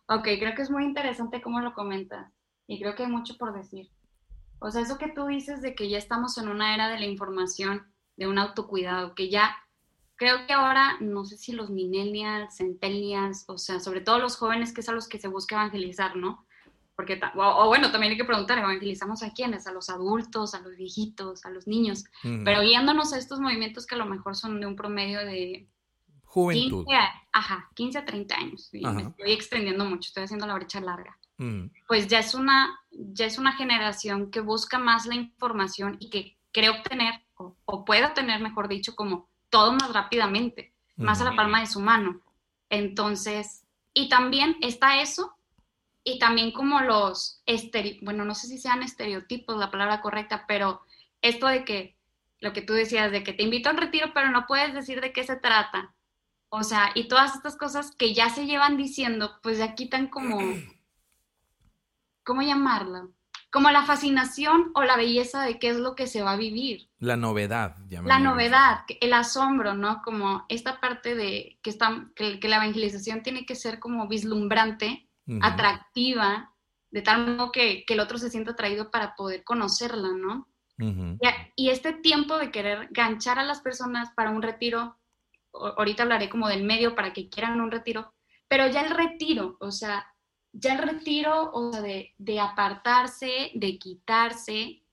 Ok, 0.08 0.24
creo 0.24 0.56
que 0.56 0.64
es 0.64 0.70
muy 0.70 0.84
interesante 0.84 1.42
cómo 1.42 1.62
lo 1.62 1.74
comentas. 1.74 2.30
Y 2.70 2.80
creo 2.80 2.94
que 2.94 3.04
hay 3.04 3.10
mucho 3.10 3.36
por 3.36 3.52
decir. 3.52 3.90
O 4.60 4.70
sea, 4.70 4.82
eso 4.82 5.00
que 5.00 5.10
tú 5.10 5.26
dices 5.26 5.64
de 5.64 5.74
que 5.74 5.90
ya 5.90 5.98
estamos 5.98 6.38
en 6.38 6.50
una 6.50 6.76
era 6.76 6.88
de 6.88 7.00
la 7.00 7.08
información, 7.08 7.92
de 8.16 8.28
un 8.28 8.38
autocuidado, 8.38 9.16
que 9.16 9.32
ya 9.32 9.58
creo 10.16 10.46
que 10.46 10.54
ahora, 10.54 10.98
no 11.00 11.26
sé 11.26 11.38
si 11.38 11.52
los 11.52 11.72
millennials, 11.72 12.58
centennials, 12.58 13.46
o 13.48 13.58
sea, 13.58 13.80
sobre 13.80 14.02
todo 14.02 14.20
los 14.20 14.38
jóvenes, 14.38 14.72
que 14.72 14.82
es 14.82 14.90
a 14.90 14.92
los 14.92 15.08
que 15.08 15.18
se 15.18 15.28
busca 15.28 15.56
evangelizar, 15.56 16.16
¿no? 16.16 16.46
Porque, 16.96 17.20
o, 17.36 17.68
bueno, 17.68 17.92
también 17.92 18.12
hay 18.12 18.18
que 18.18 18.26
preguntar, 18.26 18.60
¿evangelizamos 18.60 19.24
a 19.24 19.32
quiénes? 19.32 19.66
A 19.66 19.72
los 19.72 19.90
adultos, 19.90 20.54
a 20.54 20.60
los 20.60 20.76
viejitos, 20.76 21.46
a 21.46 21.50
los 21.50 21.66
niños, 21.66 22.04
pero 22.22 22.62
guiándonos 22.62 23.14
a 23.14 23.18
estos 23.18 23.40
movimientos 23.40 23.88
que 23.88 23.96
a 23.96 23.98
lo 23.98 24.06
mejor 24.06 24.36
son 24.36 24.60
de 24.60 24.68
un 24.68 24.76
promedio 24.76 25.26
de... 25.26 25.68
Juventud. 26.24 26.86
15 26.86 26.96
a, 26.96 27.24
ajá, 27.32 27.72
15 27.74 27.98
a 27.98 28.06
30 28.06 28.36
años. 28.36 28.70
Y 28.72 28.86
me 28.86 29.02
estoy 29.02 29.32
extendiendo 29.32 29.86
mucho, 29.86 30.10
estoy 30.10 30.26
haciendo 30.26 30.46
la 30.46 30.54
brecha 30.54 30.80
larga. 30.80 31.19
Pues 31.88 32.08
ya 32.08 32.20
es, 32.20 32.36
una, 32.36 32.80
ya 32.92 33.26
es 33.26 33.38
una 33.38 33.54
generación 33.54 34.30
que 34.30 34.42
busca 34.42 34.78
más 34.78 35.06
la 35.06 35.16
información 35.16 35.96
y 36.00 36.10
que 36.10 36.38
cree 36.52 36.70
obtener, 36.70 37.22
o, 37.36 37.56
o 37.66 37.86
puede 37.86 38.06
obtener, 38.06 38.42
mejor 38.42 38.68
dicho, 38.68 38.96
como 38.96 39.30
todo 39.50 39.72
más 39.72 39.94
rápidamente, 39.94 40.74
más 40.98 41.22
a 41.22 41.24
la 41.24 41.36
palma 41.36 41.62
de 41.62 41.68
su 41.68 41.80
mano. 41.80 42.20
Entonces, 42.70 43.64
y 43.94 44.10
también 44.10 44.58
está 44.62 45.02
eso, 45.02 45.40
y 46.04 46.20
también 46.20 46.52
como 46.52 46.82
los, 46.82 47.42
bueno, 48.02 48.26
no 48.26 48.36
sé 48.36 48.48
si 48.48 48.58
sean 48.58 48.84
estereotipos 48.84 49.58
la 49.58 49.72
palabra 49.72 50.02
correcta, 50.02 50.46
pero 50.48 50.82
esto 51.22 51.48
de 51.48 51.64
que, 51.66 51.96
lo 52.40 52.54
que 52.54 52.62
tú 52.62 52.74
decías, 52.74 53.12
de 53.12 53.24
que 53.24 53.34
te 53.34 53.44
invito 53.44 53.70
a 53.70 53.74
un 53.74 53.80
retiro, 53.80 54.12
pero 54.14 54.32
no 54.32 54.46
puedes 54.48 54.74
decir 54.74 55.02
de 55.02 55.12
qué 55.12 55.24
se 55.24 55.36
trata. 55.36 55.94
O 56.50 56.64
sea, 56.64 56.92
y 56.96 57.08
todas 57.08 57.36
estas 57.36 57.58
cosas 57.58 57.92
que 57.96 58.14
ya 58.14 58.30
se 58.30 58.46
llevan 58.46 58.78
diciendo, 58.78 59.40
pues 59.44 59.58
ya 59.58 59.76
quitan 59.76 60.08
como, 60.08 60.40
¿cómo 62.30 62.44
llamarlo? 62.44 63.12
como 63.52 63.72
la 63.72 63.84
fascinación 63.84 64.72
o 64.76 64.84
la 64.84 64.96
belleza 64.96 65.44
de 65.44 65.58
qué 65.58 65.70
es 65.70 65.78
lo 65.78 65.96
que 65.96 66.08
se 66.08 66.22
va 66.22 66.34
a 66.34 66.38
vivir. 66.38 66.88
La 67.00 67.18
novedad. 67.18 67.78
La 67.90 68.20
novedad, 68.20 68.82
el 69.02 69.14
asombro, 69.14 69.74
¿no? 69.74 70.02
Como 70.04 70.46
esta 70.50 70.80
parte 70.80 71.16
de 71.16 71.58
que, 71.64 71.70
está, 71.72 72.12
que, 72.16 72.40
la 72.44 72.58
evangelización 72.58 73.24
tiene 73.24 73.46
que 73.46 73.56
ser 73.56 73.80
como 73.80 74.08
vislumbrante, 74.08 75.10
atractiva, 75.42 76.54
de 76.92 77.02
tal 77.02 77.38
modo 77.38 77.52
que, 77.52 77.86
el 77.88 78.00
otro 78.00 78.18
se 78.18 78.30
sienta 78.30 78.52
atraído 78.52 78.92
para 78.92 79.16
poder 79.16 79.44
conocerla, 79.44 80.10
¿no? 80.10 80.48
y, 81.56 81.70
este 81.70 81.92
tiempo 81.92 82.38
de 82.38 82.52
querer 82.52 82.88
ganchar 82.92 83.38
a 83.38 83.44
las 83.44 83.62
personas 83.62 84.12
para 84.16 84.30
un 84.30 84.42
retiro, 84.42 84.98
ahorita 85.54 86.04
hablaré 86.04 86.30
como 86.30 86.48
del 86.48 86.64
medio 86.64 86.96
para 86.96 87.14
que 87.14 87.30
quieran 87.30 87.60
un 87.60 87.72
retiro, 87.72 88.14
pero 88.48 88.68
ya 88.68 88.82
el 88.82 88.92
retiro, 88.96 89.58
o 89.60 89.72
sea, 89.72 90.08
ya 90.54 90.74
el 90.74 90.80
retiro, 90.80 91.52
o 91.54 91.72
sea, 91.72 91.82
de, 91.82 92.40
apartarse, 92.40 93.52
de 93.54 93.78
quitarse, 93.78 94.84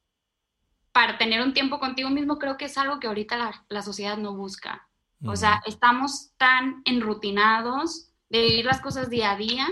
para 0.92 1.18
tener 1.18 1.42
un 1.42 1.54
tiempo 1.54 1.78
contigo 1.78 2.10
mismo, 2.10 2.38
creo 2.38 2.56
que 2.56 2.66
es 2.66 2.78
algo 2.78 3.00
que 3.00 3.06
ahorita 3.06 3.64
la, 3.68 3.82
sociedad 3.82 4.16
no 4.16 4.34
busca. 4.34 4.88
O 5.24 5.34
sea, 5.34 5.62
estamos 5.66 6.32
tan 6.36 6.82
enrutinados 6.84 8.12
de 8.28 8.42
vivir 8.42 8.64
las 8.64 8.80
cosas 8.80 9.10
día 9.10 9.32
a 9.32 9.36
día, 9.36 9.66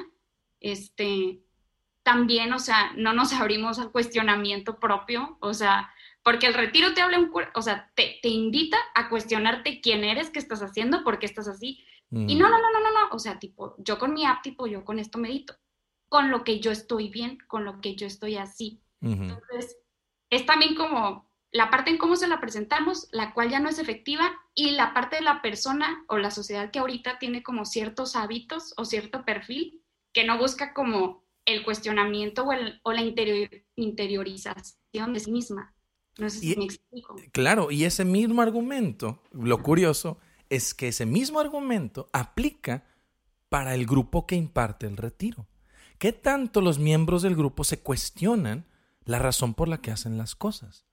este, 0.60 1.42
también, 2.02 2.52
o 2.52 2.58
sea, 2.58 2.92
no 2.96 3.12
nos 3.12 3.32
abrimos 3.32 3.78
al 3.78 3.92
cuestionamiento 3.92 4.80
propio, 4.80 5.36
o 5.40 5.52
sea, 5.54 5.92
porque 6.22 6.46
el 6.46 6.54
retiro 6.54 6.94
te 6.94 7.02
habla, 7.02 7.18
un, 7.18 7.30
o 7.54 7.62
sea, 7.62 7.90
te, 7.94 8.18
te, 8.22 8.28
invita 8.28 8.78
a 8.94 9.10
cuestionarte 9.10 9.80
quién 9.82 10.02
eres, 10.02 10.30
qué 10.30 10.38
estás 10.38 10.62
haciendo, 10.62 11.04
por 11.04 11.18
qué 11.18 11.26
estás 11.26 11.46
así. 11.46 11.84
Y 12.10 12.36
no, 12.36 12.48
no, 12.48 12.58
no, 12.58 12.70
no, 12.70 12.80
no, 12.80 12.92
no, 12.92 13.08
o 13.10 13.18
sea, 13.18 13.38
tipo, 13.38 13.74
yo 13.78 13.98
con 13.98 14.14
mi 14.14 14.24
app, 14.24 14.40
tipo, 14.40 14.66
yo 14.66 14.84
con 14.84 14.98
esto 14.98 15.18
medito 15.18 15.56
con 16.14 16.30
lo 16.30 16.44
que 16.44 16.61
yo 16.61 16.71
estoy 16.71 17.09
bien, 17.09 17.38
con 17.49 17.64
lo 17.64 17.80
que 17.80 17.97
yo 17.97 18.06
estoy 18.06 18.37
así. 18.37 18.80
Entonces, 19.00 19.78
es 20.30 20.47
también 20.47 20.76
como 20.76 21.28
la 21.50 21.71
parte 21.71 21.90
en 21.90 21.99
cómo 21.99 22.14
se 22.14 22.28
la 22.28 22.40
presentamos, 22.40 23.09
la 23.11 23.35
cual 23.35 23.50
ya 23.50 23.59
no 23.59 23.68
es 23.68 23.80
efectiva, 23.80 24.33
y 24.54 24.71
la 24.71 24.94
parte 24.94 25.16
de 25.16 25.23
la 25.23 25.42
persona 25.42 26.04
o 26.06 26.16
la 26.16 26.30
sociedad 26.30 26.71
que 26.71 26.78
ahorita 26.78 27.18
tiene 27.18 27.42
como 27.42 27.64
ciertos 27.64 28.14
hábitos 28.14 28.75
o 28.76 28.85
cierto 28.85 29.25
perfil 29.25 29.83
que 30.12 30.25
no 30.25 30.38
busca 30.38 30.73
como 30.73 31.25
el 31.47 31.64
cuestionamiento 31.64 32.44
o, 32.44 32.52
el, 32.52 32.78
o 32.85 32.92
la 32.92 33.02
interiorización 33.75 35.14
de 35.14 35.18
sí 35.18 35.33
misma. 35.33 35.75
No 36.16 36.30
sé 36.30 36.38
si 36.38 36.56
me 36.56 36.66
explico. 36.66 37.16
Claro, 37.33 37.73
y 37.73 37.87
ese 37.87 38.04
mismo 38.04 38.40
argumento, 38.40 39.21
lo 39.33 39.64
curioso 39.64 40.21
es 40.49 40.75
que 40.75 40.87
ese 40.87 41.06
mismo 41.06 41.40
argumento 41.40 42.09
aplica 42.12 42.85
para 43.49 43.75
el 43.75 43.85
grupo 43.85 44.28
que 44.28 44.37
imparte 44.37 44.87
el 44.87 44.97
retiro. 44.97 45.49
¿Qué 45.98 46.12
tanto 46.12 46.60
los 46.60 46.78
miembros 46.78 47.22
del 47.22 47.36
grupo 47.36 47.64
se 47.64 47.80
cuestionan 47.80 48.66
la 49.04 49.18
razón 49.18 49.54
por 49.54 49.68
la 49.68 49.78
que 49.78 49.90
hacen 49.90 50.18
las 50.18 50.34
cosas? 50.34 50.84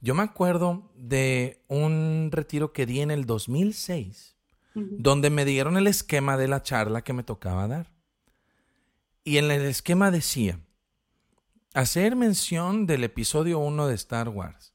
Yo 0.00 0.14
me 0.14 0.22
acuerdo 0.22 0.92
de 0.94 1.64
un 1.68 2.30
retiro 2.32 2.72
que 2.72 2.86
di 2.86 3.00
en 3.00 3.10
el 3.10 3.24
2006, 3.24 4.36
donde 4.74 5.30
me 5.30 5.46
dieron 5.46 5.78
el 5.78 5.86
esquema 5.86 6.36
de 6.36 6.48
la 6.48 6.62
charla 6.62 7.02
que 7.02 7.14
me 7.14 7.22
tocaba 7.22 7.66
dar. 7.66 7.90
Y 9.24 9.38
en 9.38 9.50
el 9.50 9.62
esquema 9.62 10.10
decía, 10.10 10.60
hacer 11.72 12.14
mención 12.14 12.86
del 12.86 13.04
episodio 13.04 13.58
1 13.58 13.86
de 13.86 13.94
Star 13.94 14.28
Wars. 14.28 14.74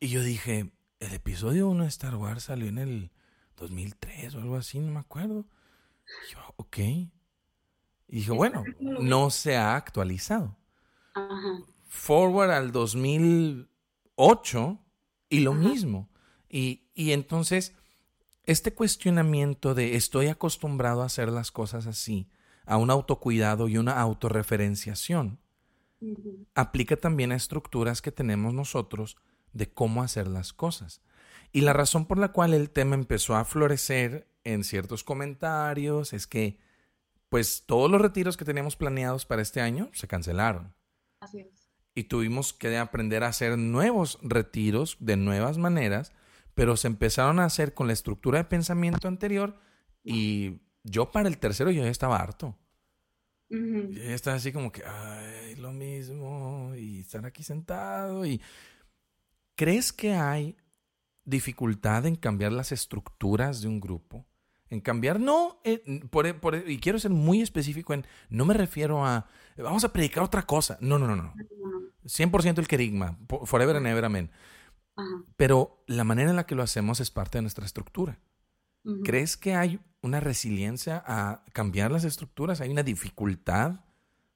y 0.00 0.08
yo 0.08 0.22
dije, 0.22 0.70
el 1.00 1.14
episodio 1.14 1.66
1 1.68 1.84
de 1.84 1.88
Star 1.88 2.16
Wars 2.16 2.44
salió 2.44 2.68
en 2.68 2.78
el 2.78 3.10
2003 3.56 4.34
o 4.34 4.38
algo 4.40 4.56
así, 4.56 4.78
no 4.80 4.92
me 4.92 5.00
acuerdo. 5.00 5.46
yo, 6.30 6.38
ok. 6.56 6.78
Y 8.10 8.16
dije, 8.16 8.32
bueno, 8.32 8.64
no 8.80 9.30
se 9.30 9.56
ha 9.56 9.76
actualizado. 9.76 10.58
Forward 11.88 12.50
al 12.50 12.72
2008 12.72 14.78
y 15.28 15.40
lo 15.40 15.54
mismo. 15.54 16.10
Y, 16.48 16.88
y 16.92 17.12
entonces, 17.12 17.76
este 18.44 18.74
cuestionamiento 18.74 19.74
de 19.74 19.94
estoy 19.94 20.26
acostumbrado 20.26 21.02
a 21.02 21.06
hacer 21.06 21.30
las 21.30 21.52
cosas 21.52 21.86
así, 21.86 22.28
a 22.66 22.78
un 22.78 22.90
autocuidado 22.90 23.68
y 23.68 23.78
una 23.78 24.00
autorreferenciación, 24.00 25.38
aplica 26.56 26.96
también 26.96 27.30
a 27.30 27.36
estructuras 27.36 28.02
que 28.02 28.10
tenemos 28.10 28.54
nosotros 28.54 29.18
de 29.52 29.72
cómo 29.72 30.02
hacer 30.02 30.26
las 30.26 30.52
cosas. 30.52 31.00
Y 31.52 31.60
la 31.60 31.74
razón 31.74 32.06
por 32.06 32.18
la 32.18 32.32
cual 32.32 32.54
el 32.54 32.70
tema 32.70 32.96
empezó 32.96 33.36
a 33.36 33.44
florecer 33.44 34.26
en 34.42 34.64
ciertos 34.64 35.04
comentarios 35.04 36.12
es 36.12 36.26
que, 36.26 36.58
pues, 37.30 37.64
todos 37.64 37.90
los 37.90 38.02
retiros 38.02 38.36
que 38.36 38.44
teníamos 38.44 38.76
planeados 38.76 39.24
para 39.24 39.40
este 39.40 39.62
año 39.62 39.88
se 39.94 40.06
cancelaron. 40.06 40.74
Así 41.20 41.40
es. 41.40 41.70
Y 41.94 42.04
tuvimos 42.04 42.52
que 42.52 42.76
aprender 42.76 43.24
a 43.24 43.28
hacer 43.28 43.56
nuevos 43.56 44.18
retiros 44.22 44.96
de 45.00 45.16
nuevas 45.16 45.56
maneras, 45.56 46.12
pero 46.54 46.76
se 46.76 46.88
empezaron 46.88 47.40
a 47.40 47.46
hacer 47.46 47.72
con 47.72 47.86
la 47.86 47.94
estructura 47.94 48.38
de 48.38 48.44
pensamiento 48.44 49.08
anterior 49.08 49.58
y 50.04 50.60
yo 50.84 51.10
para 51.10 51.28
el 51.28 51.38
tercero 51.38 51.70
yo 51.70 51.82
ya 51.82 51.90
estaba 51.90 52.16
harto. 52.16 52.56
Ya 53.48 54.14
estaba 54.14 54.36
así 54.36 54.52
como 54.52 54.70
que, 54.70 54.84
ay, 54.84 55.56
lo 55.56 55.72
mismo, 55.72 56.72
y 56.76 57.00
estar 57.00 57.26
aquí 57.26 57.42
sentado. 57.42 58.24
y 58.24 58.40
¿Crees 59.56 59.92
que 59.92 60.14
hay 60.14 60.56
dificultad 61.24 62.06
en 62.06 62.14
cambiar 62.14 62.52
las 62.52 62.70
estructuras 62.70 63.60
de 63.60 63.68
un 63.68 63.80
grupo? 63.80 64.24
En 64.70 64.80
cambiar, 64.80 65.18
no, 65.18 65.60
eh, 65.64 65.82
y 66.66 66.78
quiero 66.78 66.98
ser 67.00 67.10
muy 67.10 67.42
específico 67.42 67.92
en, 67.92 68.06
no 68.28 68.44
me 68.44 68.54
refiero 68.54 69.04
a, 69.04 69.26
vamos 69.56 69.82
a 69.82 69.92
predicar 69.92 70.22
otra 70.22 70.42
cosa. 70.42 70.78
No, 70.80 70.96
no, 70.98 71.08
no, 71.08 71.16
no. 71.16 71.34
100% 72.04 72.58
el 72.58 72.68
querigma, 72.68 73.18
forever 73.44 73.76
and 73.76 73.88
ever, 73.88 74.04
amén. 74.04 74.30
Pero 75.36 75.82
la 75.86 76.04
manera 76.04 76.30
en 76.30 76.36
la 76.36 76.46
que 76.46 76.54
lo 76.54 76.62
hacemos 76.62 77.00
es 77.00 77.10
parte 77.10 77.38
de 77.38 77.42
nuestra 77.42 77.64
estructura. 77.64 78.18
¿Crees 79.04 79.36
que 79.36 79.54
hay 79.54 79.78
una 80.00 80.20
resiliencia 80.20 81.02
a 81.06 81.44
cambiar 81.52 81.90
las 81.90 82.04
estructuras? 82.04 82.60
¿Hay 82.60 82.70
una 82.70 82.82
dificultad 82.82 83.84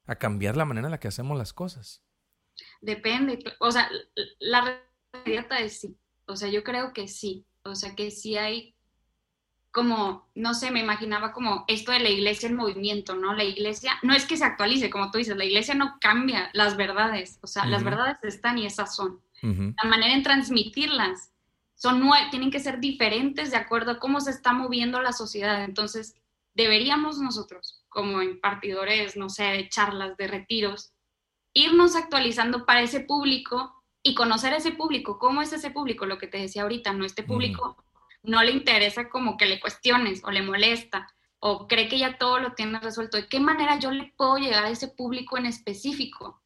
a 0.06 0.16
cambiar 0.16 0.56
la 0.56 0.64
manera 0.66 0.88
en 0.88 0.90
la 0.90 1.00
que 1.00 1.08
hacemos 1.08 1.38
las 1.38 1.52
cosas? 1.52 2.02
Depende. 2.80 3.38
O 3.60 3.70
sea, 3.70 3.88
la 4.38 4.80
respuesta 5.12 5.60
es 5.60 5.80
sí. 5.80 5.96
O 6.26 6.36
sea, 6.36 6.50
yo 6.50 6.62
creo 6.62 6.92
que 6.92 7.08
sí. 7.08 7.46
O 7.62 7.74
sea, 7.74 7.94
que 7.94 8.10
sí 8.10 8.36
hay 8.36 8.73
como, 9.74 10.28
no 10.36 10.54
sé, 10.54 10.70
me 10.70 10.78
imaginaba 10.78 11.32
como 11.32 11.64
esto 11.66 11.90
de 11.90 11.98
la 11.98 12.08
iglesia 12.08 12.48
en 12.48 12.54
movimiento, 12.54 13.16
¿no? 13.16 13.34
La 13.34 13.42
iglesia, 13.42 13.98
no 14.02 14.14
es 14.14 14.24
que 14.24 14.36
se 14.36 14.44
actualice, 14.44 14.88
como 14.88 15.10
tú 15.10 15.18
dices, 15.18 15.36
la 15.36 15.44
iglesia 15.44 15.74
no 15.74 15.98
cambia 16.00 16.48
las 16.52 16.76
verdades. 16.76 17.40
O 17.42 17.48
sea, 17.48 17.66
las 17.66 17.82
verdades 17.82 18.18
están 18.22 18.56
y 18.56 18.66
esas 18.66 18.94
son. 18.94 19.20
La 19.42 19.90
manera 19.90 20.14
en 20.14 20.22
transmitirlas 20.22 21.32
son 21.74 22.08
tienen 22.30 22.52
que 22.52 22.60
ser 22.60 22.78
diferentes 22.78 23.50
de 23.50 23.56
acuerdo 23.56 23.90
a 23.90 23.98
cómo 23.98 24.20
se 24.20 24.30
está 24.30 24.52
moviendo 24.52 25.02
la 25.02 25.12
sociedad. 25.12 25.64
Entonces, 25.64 26.14
deberíamos 26.54 27.18
nosotros, 27.18 27.82
como 27.88 28.22
impartidores, 28.22 29.16
no 29.16 29.28
sé, 29.28 29.42
de 29.42 29.68
charlas, 29.68 30.16
de 30.16 30.28
retiros, 30.28 30.92
irnos 31.52 31.96
actualizando 31.96 32.64
para 32.64 32.82
ese 32.82 33.00
público 33.00 33.74
y 34.04 34.14
conocer 34.14 34.52
a 34.52 34.58
ese 34.58 34.70
público. 34.70 35.18
¿Cómo 35.18 35.42
es 35.42 35.52
ese 35.52 35.72
público? 35.72 36.06
Lo 36.06 36.16
que 36.16 36.28
te 36.28 36.38
decía 36.38 36.62
ahorita, 36.62 36.92
¿no? 36.92 37.04
Este 37.04 37.24
público 37.24 37.83
no 38.24 38.42
le 38.42 38.50
interesa 38.50 39.08
como 39.08 39.36
que 39.36 39.46
le 39.46 39.60
cuestiones 39.60 40.22
o 40.24 40.30
le 40.30 40.42
molesta 40.42 41.08
o 41.38 41.68
cree 41.68 41.88
que 41.88 41.98
ya 41.98 42.18
todo 42.18 42.40
lo 42.40 42.54
tiene 42.54 42.80
resuelto. 42.80 43.16
¿De 43.16 43.28
qué 43.28 43.38
manera 43.38 43.78
yo 43.78 43.90
le 43.90 44.12
puedo 44.16 44.38
llegar 44.38 44.64
a 44.64 44.70
ese 44.70 44.88
público 44.88 45.38
en 45.38 45.46
específico? 45.46 46.40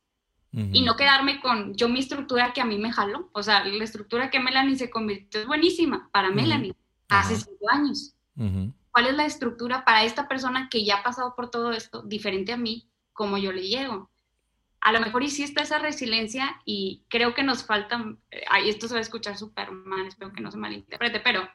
y 0.50 0.82
no 0.82 0.96
quedarme 0.96 1.40
con 1.40 1.74
yo 1.74 1.90
mi 1.90 2.00
estructura 2.00 2.52
que 2.52 2.60
a 2.60 2.64
mí 2.64 2.78
me 2.78 2.90
jaló. 2.90 3.28
O 3.32 3.42
sea, 3.42 3.64
la 3.64 3.84
estructura 3.84 4.30
que 4.30 4.40
Melanie 4.40 4.76
se 4.76 4.90
convirtió 4.90 5.40
es 5.40 5.46
buenísima 5.46 6.08
para 6.10 6.30
Melanie 6.30 6.74
hace 7.08 7.36
cinco 7.36 7.70
años. 7.70 8.14
¿Cuál 8.90 9.06
es 9.06 9.14
la 9.14 9.26
estructura 9.26 9.84
para 9.84 10.04
esta 10.04 10.26
persona 10.26 10.68
que 10.70 10.84
ya 10.84 10.96
ha 10.96 11.02
pasado 11.02 11.34
por 11.36 11.50
todo 11.50 11.72
esto, 11.72 12.02
diferente 12.02 12.52
a 12.52 12.56
mí, 12.56 12.88
como 13.12 13.36
yo 13.36 13.52
le 13.52 13.68
llego? 13.68 14.10
A 14.80 14.92
lo 14.92 15.00
mejor 15.00 15.22
hiciste 15.22 15.62
esa 15.62 15.78
resiliencia 15.78 16.60
y 16.64 17.02
creo 17.08 17.34
que 17.34 17.42
nos 17.42 17.64
falta, 17.64 18.04
eh, 18.30 18.44
ay, 18.48 18.68
esto 18.68 18.86
se 18.86 18.94
va 18.94 18.98
a 18.98 19.02
escuchar 19.02 19.36
súper 19.36 19.70
mal, 19.72 20.06
espero 20.06 20.32
que 20.32 20.40
no 20.40 20.50
se 20.50 20.58
malinterprete, 20.58 21.20
pero 21.20 21.48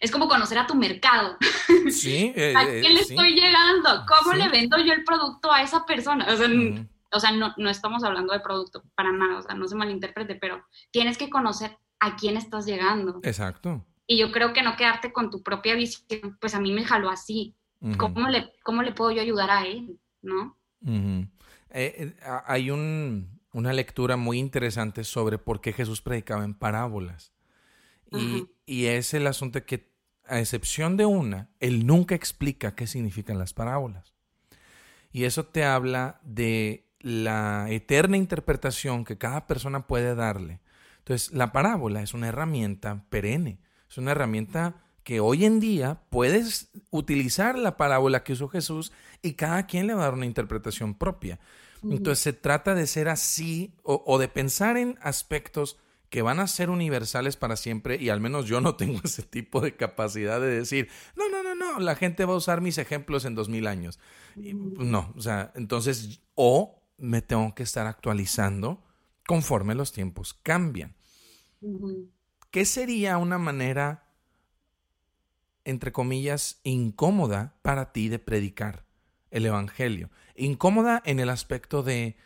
es 0.00 0.10
como 0.10 0.28
conocer 0.28 0.58
a 0.58 0.66
tu 0.66 0.74
mercado. 0.74 1.36
Sí. 1.90 2.32
Eh, 2.36 2.54
¿A 2.56 2.66
quién 2.66 2.94
le 2.94 3.00
estoy 3.00 3.34
llegando? 3.34 4.04
¿Cómo 4.06 4.34
le 4.34 4.48
vendo 4.48 4.78
yo 4.78 4.92
el 4.92 5.04
producto 5.04 5.50
a 5.50 5.62
esa 5.62 5.86
persona? 5.86 6.26
O 6.28 6.36
sea, 6.36 6.48
o 7.12 7.20
sea, 7.20 7.32
no, 7.32 7.54
no 7.56 7.70
estamos 7.70 8.04
hablando 8.04 8.32
de 8.32 8.40
producto 8.40 8.82
para 8.94 9.12
nada, 9.12 9.38
o 9.38 9.42
sea, 9.42 9.54
no 9.54 9.66
se 9.66 9.74
malinterprete, 9.74 10.34
pero 10.34 10.64
tienes 10.90 11.16
que 11.16 11.30
conocer 11.30 11.78
a 11.98 12.16
quién 12.16 12.36
estás 12.36 12.66
llegando. 12.66 13.20
Exacto. 13.22 13.84
Y 14.06 14.18
yo 14.18 14.30
creo 14.32 14.52
que 14.52 14.62
no 14.62 14.76
quedarte 14.76 15.12
con 15.12 15.30
tu 15.30 15.42
propia 15.42 15.74
visión, 15.74 16.36
pues 16.40 16.54
a 16.54 16.60
mí 16.60 16.72
me 16.72 16.84
jaló 16.84 17.08
así. 17.10 17.54
¿Cómo, 17.98 18.28
le, 18.28 18.52
¿Cómo 18.64 18.82
le 18.82 18.92
puedo 18.92 19.10
yo 19.12 19.22
ayudar 19.22 19.50
a 19.50 19.64
él? 19.64 19.98
¿No? 20.22 20.56
Eh, 20.86 21.26
eh, 21.76 22.16
hay 22.46 22.70
un, 22.70 23.40
una 23.52 23.72
lectura 23.72 24.16
muy 24.16 24.38
interesante 24.38 25.04
sobre 25.04 25.38
por 25.38 25.60
qué 25.60 25.72
Jesús 25.72 26.00
predicaba 26.00 26.44
en 26.44 26.54
parábolas. 26.54 27.32
Y, 28.12 28.48
y, 28.66 28.86
es 28.86 29.14
el 29.14 29.26
asunto 29.26 29.64
que, 29.64 29.90
a 30.26 30.38
excepción 30.40 30.96
de 30.96 31.06
una, 31.06 31.50
él 31.60 31.86
nunca 31.86 32.14
explica 32.14 32.74
qué 32.74 32.86
significan 32.86 33.38
las 33.38 33.52
parábolas. 33.52 34.14
Y 35.10 35.24
eso 35.24 35.44
te 35.44 35.64
habla 35.64 36.20
de 36.22 36.86
la 37.00 37.66
eterna 37.70 38.16
interpretación 38.16 39.04
que 39.04 39.18
cada 39.18 39.46
persona 39.46 39.86
puede 39.86 40.14
darle. 40.14 40.60
Entonces, 40.98 41.32
la 41.32 41.52
parábola 41.52 42.02
es 42.02 42.14
una 42.14 42.28
herramienta 42.28 43.04
perenne, 43.10 43.58
es 43.88 43.98
una 43.98 44.12
herramienta 44.12 44.85
que 45.06 45.20
hoy 45.20 45.44
en 45.44 45.60
día 45.60 46.02
puedes 46.10 46.68
utilizar 46.90 47.56
la 47.56 47.76
parábola 47.76 48.24
que 48.24 48.32
usó 48.32 48.48
Jesús 48.48 48.90
y 49.22 49.34
cada 49.34 49.64
quien 49.68 49.86
le 49.86 49.94
va 49.94 50.00
a 50.00 50.04
dar 50.06 50.14
una 50.14 50.26
interpretación 50.26 50.94
propia. 50.94 51.38
Entonces, 51.84 52.18
se 52.18 52.32
trata 52.32 52.74
de 52.74 52.88
ser 52.88 53.08
así 53.08 53.72
o, 53.84 54.18
de 54.18 54.26
pensar 54.26 54.76
en 54.76 54.98
aspectos 55.00 55.78
que 56.08 56.22
van 56.22 56.40
a 56.40 56.48
ser 56.48 56.70
universales 56.70 57.36
para 57.36 57.54
siempre 57.54 58.02
y 58.02 58.08
al 58.08 58.20
menos 58.20 58.46
yo 58.46 58.60
no 58.60 58.74
tengo 58.76 59.00
ese 59.04 59.22
tipo 59.22 59.60
de 59.60 59.76
capacidad 59.76 60.40
de 60.40 60.48
decir, 60.48 60.88
no, 61.14 61.28
no, 61.28 61.40
no, 61.44 61.54
no, 61.54 61.78
la 61.78 61.94
gente 61.94 62.24
va 62.24 62.32
a 62.32 62.38
usar 62.38 62.60
mis 62.60 62.76
ejemplos 62.76 63.24
en 63.26 63.36
dos 63.36 63.48
mil 63.48 63.68
años. 63.68 64.00
no, 64.34 65.14
o 65.16 65.20
sea, 65.20 65.52
entonces, 65.54 66.20
o 66.34 66.82
me 66.98 67.22
tengo 67.22 67.54
que 67.54 67.62
estar 67.62 67.86
actualizando 67.86 68.82
conforme 69.24 69.76
los 69.76 69.92
tiempos 69.92 70.34
cambian. 70.34 70.96
¿Qué 72.50 72.64
sería 72.64 73.18
una 73.18 73.38
manera, 73.38 74.05
entre 75.66 75.92
comillas, 75.92 76.60
incómoda 76.62 77.56
para 77.60 77.92
ti 77.92 78.08
de 78.08 78.18
predicar 78.18 78.86
el 79.30 79.44
Evangelio? 79.44 80.10
Incómoda 80.34 81.02
en 81.04 81.20
el 81.20 81.28
aspecto 81.28 81.82
de 81.82 82.16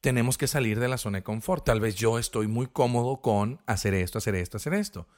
tenemos 0.00 0.36
que 0.36 0.46
salir 0.46 0.78
de 0.78 0.88
la 0.88 0.98
zona 0.98 1.18
de 1.18 1.24
confort. 1.24 1.64
Tal 1.64 1.80
vez 1.80 1.94
yo 1.94 2.18
estoy 2.18 2.46
muy 2.46 2.66
cómodo 2.66 3.22
con 3.22 3.62
hacer 3.66 3.94
esto, 3.94 4.18
hacer 4.18 4.34
esto, 4.34 4.58
hacer 4.58 4.74
esto. 4.74 5.08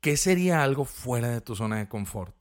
¿Qué 0.00 0.16
sería 0.16 0.62
algo 0.62 0.84
fuera 0.84 1.28
de 1.28 1.40
tu 1.40 1.56
zona 1.56 1.78
de 1.78 1.88
confort? 1.88 2.34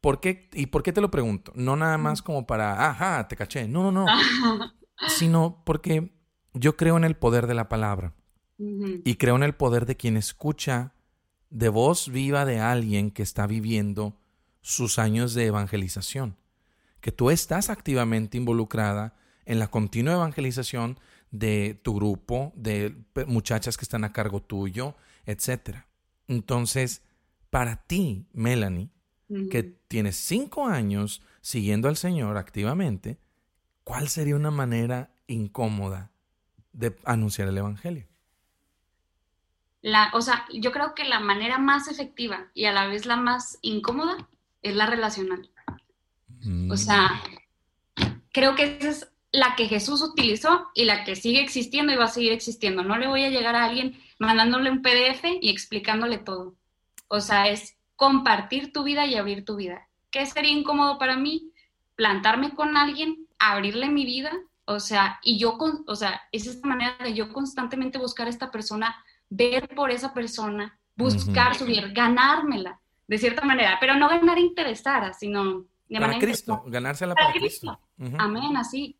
¿Por 0.00 0.20
qué? 0.20 0.48
¿Y 0.52 0.66
por 0.66 0.82
qué 0.82 0.92
te 0.92 1.00
lo 1.00 1.10
pregunto? 1.10 1.52
No 1.54 1.76
nada 1.76 1.98
más 1.98 2.22
como 2.22 2.46
para, 2.46 2.88
ajá, 2.88 3.26
te 3.28 3.36
caché. 3.36 3.66
No, 3.66 3.90
no, 3.90 3.92
no. 3.92 4.06
sino 5.08 5.62
porque 5.64 6.12
yo 6.54 6.76
creo 6.76 6.96
en 6.96 7.04
el 7.04 7.16
poder 7.16 7.46
de 7.46 7.54
la 7.54 7.68
palabra 7.68 8.14
y 8.58 9.14
creo 9.16 9.36
en 9.36 9.44
el 9.44 9.54
poder 9.54 9.86
de 9.86 9.96
quien 9.96 10.16
escucha 10.16 10.94
de 11.50 11.68
voz 11.68 12.08
viva 12.08 12.44
de 12.44 12.60
alguien 12.60 13.10
que 13.10 13.22
está 13.22 13.46
viviendo 13.46 14.16
sus 14.60 14.98
años 14.98 15.34
de 15.34 15.46
evangelización, 15.46 16.36
que 17.00 17.12
tú 17.12 17.30
estás 17.30 17.70
activamente 17.70 18.36
involucrada 18.36 19.14
en 19.46 19.58
la 19.58 19.68
continua 19.68 20.14
evangelización 20.14 20.98
de 21.30 21.78
tu 21.82 21.94
grupo, 21.94 22.52
de 22.54 22.96
muchachas 23.26 23.76
que 23.76 23.84
están 23.84 24.04
a 24.04 24.12
cargo 24.12 24.42
tuyo, 24.42 24.94
etc. 25.26 25.84
Entonces, 26.26 27.02
para 27.50 27.76
ti, 27.76 28.26
Melanie, 28.32 28.90
que 29.50 29.62
tienes 29.62 30.16
cinco 30.16 30.66
años 30.66 31.22
siguiendo 31.42 31.88
al 31.88 31.96
Señor 31.96 32.38
activamente, 32.38 33.18
¿cuál 33.84 34.08
sería 34.08 34.36
una 34.36 34.50
manera 34.50 35.14
incómoda 35.26 36.12
de 36.72 36.96
anunciar 37.04 37.48
el 37.48 37.58
Evangelio? 37.58 38.07
La, 39.82 40.10
o 40.14 40.20
sea, 40.20 40.44
yo 40.52 40.72
creo 40.72 40.94
que 40.94 41.04
la 41.04 41.20
manera 41.20 41.58
más 41.58 41.88
efectiva 41.88 42.48
y 42.54 42.64
a 42.64 42.72
la 42.72 42.86
vez 42.86 43.06
la 43.06 43.16
más 43.16 43.58
incómoda 43.62 44.28
es 44.62 44.74
la 44.74 44.86
relacional. 44.86 45.50
O 46.70 46.76
sea, 46.76 47.22
creo 48.32 48.54
que 48.54 48.78
esa 48.78 48.88
es 48.88 49.12
la 49.32 49.54
que 49.56 49.66
Jesús 49.66 50.02
utilizó 50.02 50.68
y 50.74 50.84
la 50.84 51.04
que 51.04 51.16
sigue 51.16 51.40
existiendo 51.40 51.92
y 51.92 51.96
va 51.96 52.04
a 52.04 52.08
seguir 52.08 52.32
existiendo. 52.32 52.82
No 52.82 52.96
le 52.96 53.08
voy 53.08 53.24
a 53.24 53.30
llegar 53.30 53.54
a 53.54 53.64
alguien 53.64 54.00
mandándole 54.18 54.70
un 54.70 54.82
PDF 54.82 55.24
y 55.40 55.50
explicándole 55.50 56.18
todo. 56.18 56.54
O 57.08 57.20
sea, 57.20 57.48
es 57.48 57.76
compartir 57.96 58.72
tu 58.72 58.84
vida 58.84 59.06
y 59.06 59.16
abrir 59.16 59.44
tu 59.44 59.56
vida. 59.56 59.88
¿Qué 60.10 60.24
sería 60.26 60.52
incómodo 60.52 60.98
para 60.98 61.16
mí? 61.16 61.52
plantarme 61.98 62.54
con 62.54 62.76
alguien, 62.76 63.26
abrirle 63.40 63.88
mi 63.88 64.06
vida, 64.06 64.30
o 64.66 64.78
sea, 64.78 65.18
y 65.24 65.36
yo, 65.36 65.58
con, 65.58 65.82
o 65.88 65.96
sea, 65.96 66.22
es 66.30 66.46
esta 66.46 66.68
manera 66.68 66.96
de 67.02 67.12
yo 67.12 67.32
constantemente 67.32 67.98
buscar 67.98 68.28
a 68.28 68.30
esta 68.30 68.52
persona, 68.52 69.04
ver 69.30 69.68
por 69.74 69.90
esa 69.90 70.12
persona, 70.14 70.78
buscar 70.96 71.54
subir, 71.54 71.92
ganármela, 71.92 72.80
de 73.06 73.18
cierta 73.18 73.44
manera, 73.44 73.78
pero 73.80 73.94
no 73.94 74.08
ganar 74.08 74.38
interesada, 74.38 75.12
sino 75.12 75.64
de 75.88 76.00
para 76.00 76.18
Cristo, 76.18 76.62
ganársela 76.66 77.14
para, 77.14 77.28
para 77.28 77.38
Cristo. 77.38 77.80
Amén, 78.18 78.56
así. 78.56 78.96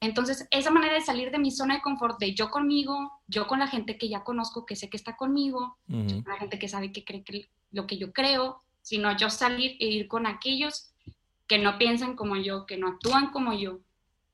Entonces, 0.00 0.48
esa 0.50 0.70
manera 0.70 0.94
de 0.94 1.02
salir 1.02 1.30
de 1.30 1.38
mi 1.38 1.50
zona 1.50 1.74
de 1.74 1.82
confort, 1.82 2.18
de 2.18 2.34
yo 2.34 2.50
conmigo, 2.50 3.20
yo 3.26 3.46
con 3.46 3.58
la 3.58 3.66
gente 3.66 3.98
que 3.98 4.08
ya 4.08 4.24
conozco, 4.24 4.64
que 4.64 4.74
sé 4.74 4.88
que 4.88 4.96
está 4.96 5.14
conmigo, 5.14 5.76
la 5.88 6.36
gente 6.38 6.58
que 6.58 6.68
sabe 6.68 6.90
que 6.90 7.04
cree 7.04 7.22
que 7.22 7.48
lo 7.70 7.86
que 7.86 7.98
yo 7.98 8.12
creo, 8.12 8.62
sino 8.80 9.14
yo 9.16 9.28
salir 9.28 9.76
e 9.78 9.86
ir 9.86 10.08
con 10.08 10.26
aquellos 10.26 10.90
que 11.46 11.58
no 11.58 11.76
piensan 11.76 12.16
como 12.16 12.36
yo, 12.36 12.64
que 12.64 12.78
no 12.78 12.88
actúan 12.88 13.30
como 13.30 13.52
yo, 13.52 13.80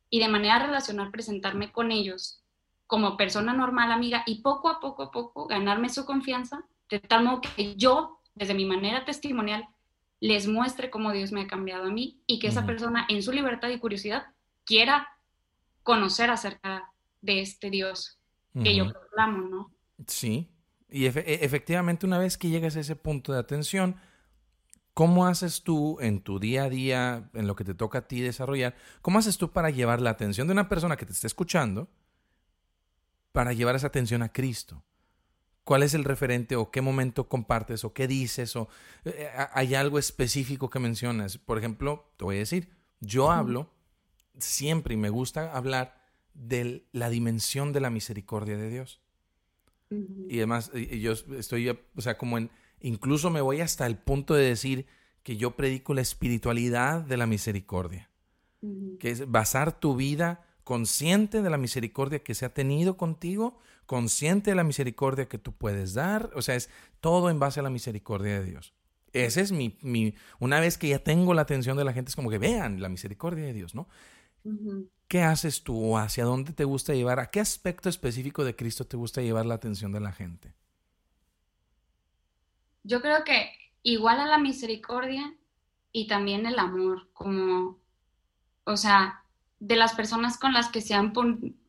y 0.09 0.21
de 0.21 0.29
manera 0.29 0.61
relacional 0.61 1.11
presentarme 1.11 1.73
con 1.73 1.91
ellos 1.91 2.41
como 2.87 3.17
persona 3.17 3.53
normal, 3.53 3.93
amiga, 3.93 4.23
y 4.27 4.43
poco 4.43 4.69
a 4.69 4.81
poco 4.81 5.05
a 5.05 5.11
poco 5.11 5.47
ganarme 5.47 5.89
su 5.89 6.05
confianza, 6.05 6.65
de 6.89 7.01
tal 7.01 7.25
modo 7.25 7.41
que 7.41 7.75
yo, 7.77 8.21
desde 8.35 8.55
mi 8.55 8.65
manera 8.65 9.05
testimonial, 9.05 9.69
les 10.21 10.47
muestre 10.47 10.91
cómo 10.91 11.13
Dios 11.13 11.33
me 11.33 11.43
ha 11.43 11.47
cambiado 11.47 11.85
a 11.85 11.91
mí 11.91 12.21
y 12.27 12.39
que 12.39 12.49
esa 12.49 12.65
persona 12.65 13.07
en 13.09 13.23
su 13.23 13.33
libertad 13.33 13.69
y 13.69 13.79
curiosidad 13.79 14.27
quiera 14.65 15.09
conocer 15.83 16.31
acerca 16.31 16.93
de 17.21 17.41
este 17.41 17.71
Dios 17.71 18.19
que 18.63 18.75
yo 18.75 18.91
proclamo, 18.91 19.49
¿no? 19.49 19.71
Sí, 20.07 20.49
y 20.89 21.05
e, 21.05 21.45
efectivamente 21.45 22.07
una 22.07 22.19
vez 22.19 22.39
que 22.39 22.49
llegas 22.49 22.77
a 22.77 22.81
ese 22.81 22.97
punto 22.97 23.33
de 23.33 23.39
atención, 23.39 23.97
¿cómo 24.95 25.27
haces 25.27 25.63
tú 25.63 25.99
en 26.01 26.23
tu 26.23 26.39
día 26.39 26.65
a 26.65 26.71
día, 26.71 27.31
en 27.35 27.47
lo 27.47 27.55
que 27.55 27.65
te 27.65 27.75
toca 27.75 27.99
a 27.99 28.09
ti 28.09 28.23
desarrollar, 28.23 28.75
cómo 29.03 29.19
haces 29.19 29.37
tú 29.37 29.51
para 29.53 29.69
llevar 29.69 30.01
la 30.01 30.11
atención 30.11 30.47
de 30.47 30.55
una 30.55 30.71
persona 30.71 30.97
que 30.97 31.05
te 31.05 31.13
está 31.13 31.27
escuchando, 31.27 31.91
para 33.37 33.53
llevar 33.53 33.77
esa 33.77 33.89
atención 33.89 34.23
a 34.23 34.33
Cristo? 34.33 34.83
¿Cuál 35.63 35.83
es 35.83 35.93
el 35.93 36.05
referente 36.05 36.57
o 36.57 36.71
qué 36.71 36.81
momento 36.81 37.29
compartes 37.29 37.85
o 37.85 37.93
qué 37.93 38.09
dices 38.09 38.57
o 38.57 38.67
eh, 39.05 39.29
hay 39.53 39.75
algo 39.75 39.99
específico 39.99 40.71
que 40.71 40.79
mencionas? 40.79 41.37
Por 41.37 41.59
ejemplo, 41.59 42.11
te 42.17 42.25
voy 42.25 42.37
a 42.37 42.39
decir, 42.39 42.71
yo 43.01 43.31
hablo 43.31 43.71
siempre 44.39 44.95
y 44.95 44.97
me 44.97 45.11
gusta 45.11 45.55
hablar 45.55 46.03
de 46.33 46.87
la 46.93 47.11
dimensión 47.11 47.75
de 47.75 47.81
la 47.81 47.91
misericordia 47.91 48.57
de 48.57 48.71
Dios. 48.71 49.03
Y 49.91 50.39
además, 50.39 50.73
yo 50.73 51.13
estoy, 51.37 51.69
o 51.69 52.01
sea, 52.01 52.17
como 52.17 52.39
en, 52.39 52.51
incluso 52.81 53.29
me 53.29 53.43
voy 53.43 53.61
hasta 53.61 53.87
el 53.87 53.99
punto 53.99 54.33
de 54.33 54.47
decir 54.47 54.87
que 55.23 55.37
yo 55.37 55.57
predico 55.57 55.93
la 55.93 56.01
espiritualidad 56.01 57.03
de 57.03 57.19
la 57.19 57.27
misericordia, 57.27 58.09
que 58.99 59.11
es 59.11 59.31
basar 59.31 59.79
tu 59.79 59.95
vida 59.95 60.46
consciente 60.67 61.43
de 61.43 61.49
la 61.49 61.59
misericordia 61.59 62.25
que 62.25 62.35
se 62.35 62.45
ha 62.45 62.53
tenido 62.53 62.97
contigo, 62.97 63.57
consciente 63.87 64.51
de 64.51 64.57
la 64.57 64.65
misericordia 64.65 65.29
que 65.29 65.39
tú 65.39 65.53
puedes 65.53 65.95
dar, 65.95 66.33
o 66.35 66.43
sea, 66.43 66.57
es 66.57 66.71
todo 67.01 67.31
en 67.31 67.39
base 67.39 67.61
a 67.61 67.63
la 67.63 67.71
misericordia 67.71 68.41
de 68.41 68.51
Dios. 68.51 68.75
Ese 69.13 69.43
es 69.43 69.53
mi, 69.53 69.79
mi, 69.81 70.17
una 70.41 70.59
vez 70.59 70.77
que 70.77 70.89
ya 70.89 70.99
tengo 70.99 71.35
la 71.35 71.43
atención 71.43 71.77
de 71.77 71.85
la 71.85 71.93
gente, 71.93 72.09
es 72.09 72.17
como 72.17 72.31
que 72.31 72.39
vean 72.39 72.83
la 72.83 72.89
misericordia 72.89 73.45
de 73.45 73.53
Dios, 73.53 73.77
¿no? 73.77 73.87
¿Qué 75.07 75.23
haces 75.23 75.63
tú 75.63 75.93
o 75.93 75.99
hacia 75.99 76.25
dónde 76.25 76.53
te 76.53 76.65
gusta 76.65 76.95
llevar? 76.95 77.21
¿A 77.21 77.31
qué 77.31 77.39
aspecto 77.39 77.89
específico 77.89 78.45
de 78.45 78.57
Cristo 78.57 78.89
te 78.89 78.97
gusta 78.97 79.23
llevar 79.23 79.47
la 79.47 79.55
atención 79.55 79.93
de 79.93 80.01
la 80.01 80.11
gente? 80.11 80.53
Yo 82.83 83.01
creo 83.01 83.23
que 83.23 83.53
igual 83.85 84.19
a 84.19 84.27
la 84.27 84.39
misericordia 84.39 85.33
y 85.93 86.09
también 86.09 86.45
el 86.45 86.59
amor, 86.59 87.09
como, 87.13 87.79
o 88.65 88.77
sea, 88.77 89.23
de 89.59 89.77
las 89.77 89.95
personas 89.95 90.39
con 90.39 90.53
las 90.53 90.69
que 90.69 90.81
se 90.81 90.95
han, 90.95 91.13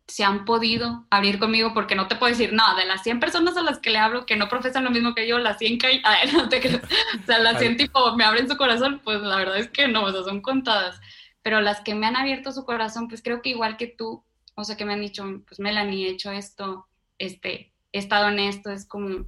se 0.07 0.23
han 0.23 0.45
podido 0.45 1.05
abrir 1.09 1.39
conmigo, 1.39 1.73
porque 1.73 1.95
no 1.95 2.07
te 2.07 2.15
puedo 2.15 2.31
decir, 2.31 2.53
no, 2.53 2.75
de 2.75 2.85
las 2.85 3.03
100 3.03 3.19
personas 3.19 3.57
a 3.57 3.61
las 3.61 3.79
que 3.79 3.89
le 3.89 3.99
hablo 3.99 4.25
que 4.25 4.35
no 4.35 4.49
profesan 4.49 4.83
lo 4.83 4.91
mismo 4.91 5.15
que 5.15 5.27
yo, 5.27 5.37
las 5.37 5.57
100 5.57 5.77
que 5.77 6.01
no 6.33 6.49
te 6.49 6.57
o 6.57 7.25
sea, 7.25 7.39
las 7.39 7.59
100 7.59 7.77
tipo 7.77 8.15
me 8.15 8.23
abren 8.23 8.49
su 8.49 8.57
corazón, 8.57 9.01
pues 9.03 9.21
la 9.21 9.37
verdad 9.37 9.57
es 9.57 9.69
que 9.69 9.87
no, 9.87 10.03
o 10.03 10.11
sea, 10.11 10.23
son 10.23 10.41
contadas. 10.41 10.99
Pero 11.41 11.61
las 11.61 11.81
que 11.81 11.95
me 11.95 12.07
han 12.07 12.15
abierto 12.15 12.51
su 12.51 12.65
corazón, 12.65 13.07
pues 13.07 13.21
creo 13.23 13.41
que 13.41 13.49
igual 13.49 13.77
que 13.77 13.87
tú, 13.87 14.23
o 14.55 14.63
sea, 14.63 14.75
que 14.75 14.85
me 14.85 14.93
han 14.93 15.01
dicho, 15.01 15.23
pues 15.47 15.59
Melanie, 15.59 16.07
he 16.07 16.11
hecho 16.11 16.31
esto, 16.31 16.87
este, 17.19 17.73
he 17.93 17.99
estado 17.99 18.27
en 18.29 18.39
esto, 18.39 18.69
es 18.69 18.85
como, 18.85 19.27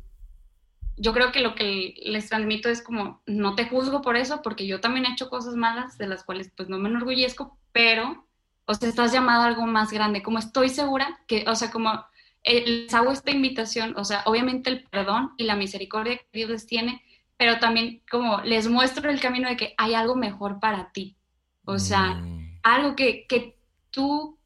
yo 0.97 1.13
creo 1.13 1.31
que 1.31 1.39
lo 1.39 1.55
que 1.55 1.95
les 2.03 2.29
transmito 2.29 2.69
es 2.69 2.81
como, 2.81 3.21
no 3.25 3.55
te 3.55 3.65
juzgo 3.65 4.01
por 4.01 4.17
eso, 4.17 4.41
porque 4.41 4.67
yo 4.67 4.81
también 4.81 5.05
he 5.05 5.13
hecho 5.13 5.29
cosas 5.29 5.55
malas 5.55 5.97
de 5.97 6.07
las 6.07 6.23
cuales 6.23 6.51
pues 6.55 6.67
no 6.67 6.77
me 6.77 6.89
enorgullezco, 6.89 7.57
pero, 7.71 8.27
o 8.69 8.75
sea, 8.75 8.87
estás 8.87 9.11
llamado 9.11 9.41
a 9.41 9.45
algo 9.47 9.65
más 9.65 9.89
grande, 9.89 10.21
como 10.21 10.37
estoy 10.37 10.69
segura 10.69 11.19
que, 11.25 11.43
o 11.47 11.55
sea, 11.55 11.71
como 11.71 12.05
eh, 12.43 12.83
les 12.83 12.93
hago 12.93 13.11
esta 13.11 13.31
invitación, 13.31 13.95
o 13.97 14.05
sea, 14.05 14.21
obviamente 14.27 14.69
el 14.69 14.83
perdón 14.83 15.31
y 15.37 15.45
la 15.45 15.55
misericordia 15.55 16.17
que 16.17 16.27
Dios 16.31 16.51
les 16.51 16.67
tiene, 16.67 17.01
pero 17.35 17.57
también 17.57 18.03
como 18.11 18.41
les 18.41 18.67
muestro 18.67 19.09
el 19.09 19.19
camino 19.19 19.49
de 19.49 19.57
que 19.57 19.73
hay 19.79 19.95
algo 19.95 20.15
mejor 20.15 20.59
para 20.59 20.91
ti, 20.91 21.17
o 21.65 21.79
sea, 21.79 22.13
mm. 22.13 22.59
algo 22.61 22.95
que, 22.95 23.25
que 23.25 23.57
tú, 23.89 24.37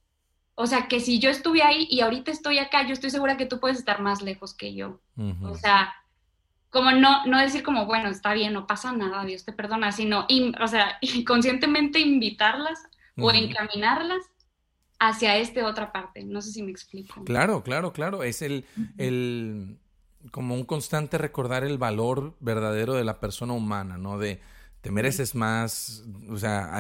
o 0.56 0.68
sea, 0.68 0.88
que 0.88 1.02
si 1.02 1.20
yo 1.20 1.30
estuve 1.30 1.62
ahí 1.62 1.86
y 1.90 2.00
ahorita 2.00 2.32
estoy 2.32 2.60
acá, 2.60 2.88
yo 2.88 2.94
estoy 2.94 3.10
segura 3.10 3.36
que 3.36 3.46
tú 3.46 3.60
puedes 3.60 3.78
estar 3.78 4.00
más 4.00 4.22
lejos 4.22 4.54
que 4.54 4.74
yo. 4.74 5.02
O 5.42 5.56
sea, 5.56 5.94
como 6.70 6.92
no, 6.92 7.26
no 7.26 7.40
decir 7.40 7.62
como, 7.62 7.88
bueno, 7.88 8.08
está 8.08 8.34
bien, 8.34 8.54
no 8.54 8.68
pasa 8.68 8.94
nada, 8.94 9.26
Dios 9.26 9.44
te 9.44 9.52
perdona, 9.52 9.92
sino, 9.92 10.28
o 10.62 10.68
sea, 10.68 10.98
conscientemente 11.28 12.00
invitarlas 12.00 12.88
o 13.17 13.32
encaminarlas 13.32 14.23
hacia 14.99 15.38
esta 15.38 15.65
otra 15.65 15.91
parte. 15.91 16.23
No 16.23 16.41
sé 16.41 16.52
si 16.52 16.63
me 16.63 16.71
explico. 16.71 17.23
Claro, 17.26 17.63
claro, 17.63 17.93
claro. 17.93 18.23
Es 18.23 18.41
el, 18.41 18.65
el, 18.97 19.78
como 20.32 20.56
un 20.56 20.63
constante 20.63 21.17
recordar 21.17 21.63
el 21.63 21.78
valor 21.78 22.36
verdadero 22.39 22.93
de 22.93 23.04
la 23.04 23.19
persona 23.19 23.54
humana, 23.54 23.97
¿no? 23.97 24.17
De, 24.17 24.39
te 24.82 24.91
mereces 24.91 25.34
más, 25.34 26.04
o 26.30 26.38
sea, 26.38 26.78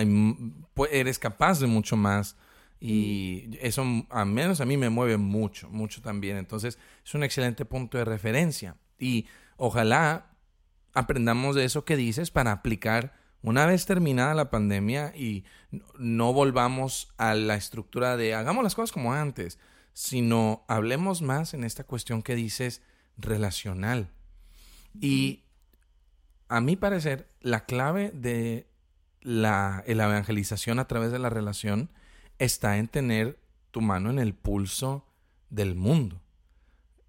eres 0.91 1.19
capaz 1.19 1.59
de 1.59 1.67
mucho 1.67 1.95
más 1.95 2.35
y 2.79 3.57
eso 3.61 3.85
al 4.09 4.25
menos 4.25 4.59
a 4.59 4.65
mí 4.65 4.75
me 4.75 4.89
mueve 4.89 5.15
mucho, 5.15 5.69
mucho 5.69 6.01
también. 6.01 6.35
Entonces 6.35 6.77
es 7.05 7.15
un 7.15 7.23
excelente 7.23 7.63
punto 7.63 7.97
de 7.97 8.03
referencia 8.03 8.75
y 8.99 9.27
ojalá 9.55 10.35
aprendamos 10.93 11.55
de 11.55 11.63
eso 11.63 11.85
que 11.85 11.95
dices 11.95 12.29
para 12.29 12.51
aplicar 12.51 13.13
una 13.41 13.65
vez 13.65 13.85
terminada 13.85 14.33
la 14.33 14.49
pandemia 14.49 15.13
y 15.15 15.45
no 15.97 16.33
volvamos 16.33 17.13
a 17.17 17.35
la 17.35 17.55
estructura 17.55 18.17
de 18.17 18.33
hagamos 18.33 18.63
las 18.63 18.75
cosas 18.75 18.91
como 18.91 19.13
antes, 19.13 19.59
sino 19.93 20.65
hablemos 20.67 21.21
más 21.21 21.53
en 21.53 21.63
esta 21.63 21.83
cuestión 21.83 22.21
que 22.21 22.35
dices 22.35 22.81
relacional. 23.17 24.09
Y 24.99 25.43
a 26.47 26.61
mi 26.61 26.75
parecer, 26.75 27.29
la 27.41 27.65
clave 27.65 28.11
de 28.11 28.67
la, 29.21 29.83
evangelización 29.87 30.79
a 30.79 30.87
través 30.87 31.11
de 31.11 31.19
la 31.19 31.29
relación 31.29 31.89
está 32.39 32.77
en 32.77 32.87
tener 32.87 33.39
tu 33.71 33.81
mano 33.81 34.09
en 34.09 34.19
el 34.19 34.33
pulso 34.33 35.07
del 35.49 35.75
mundo, 35.75 36.21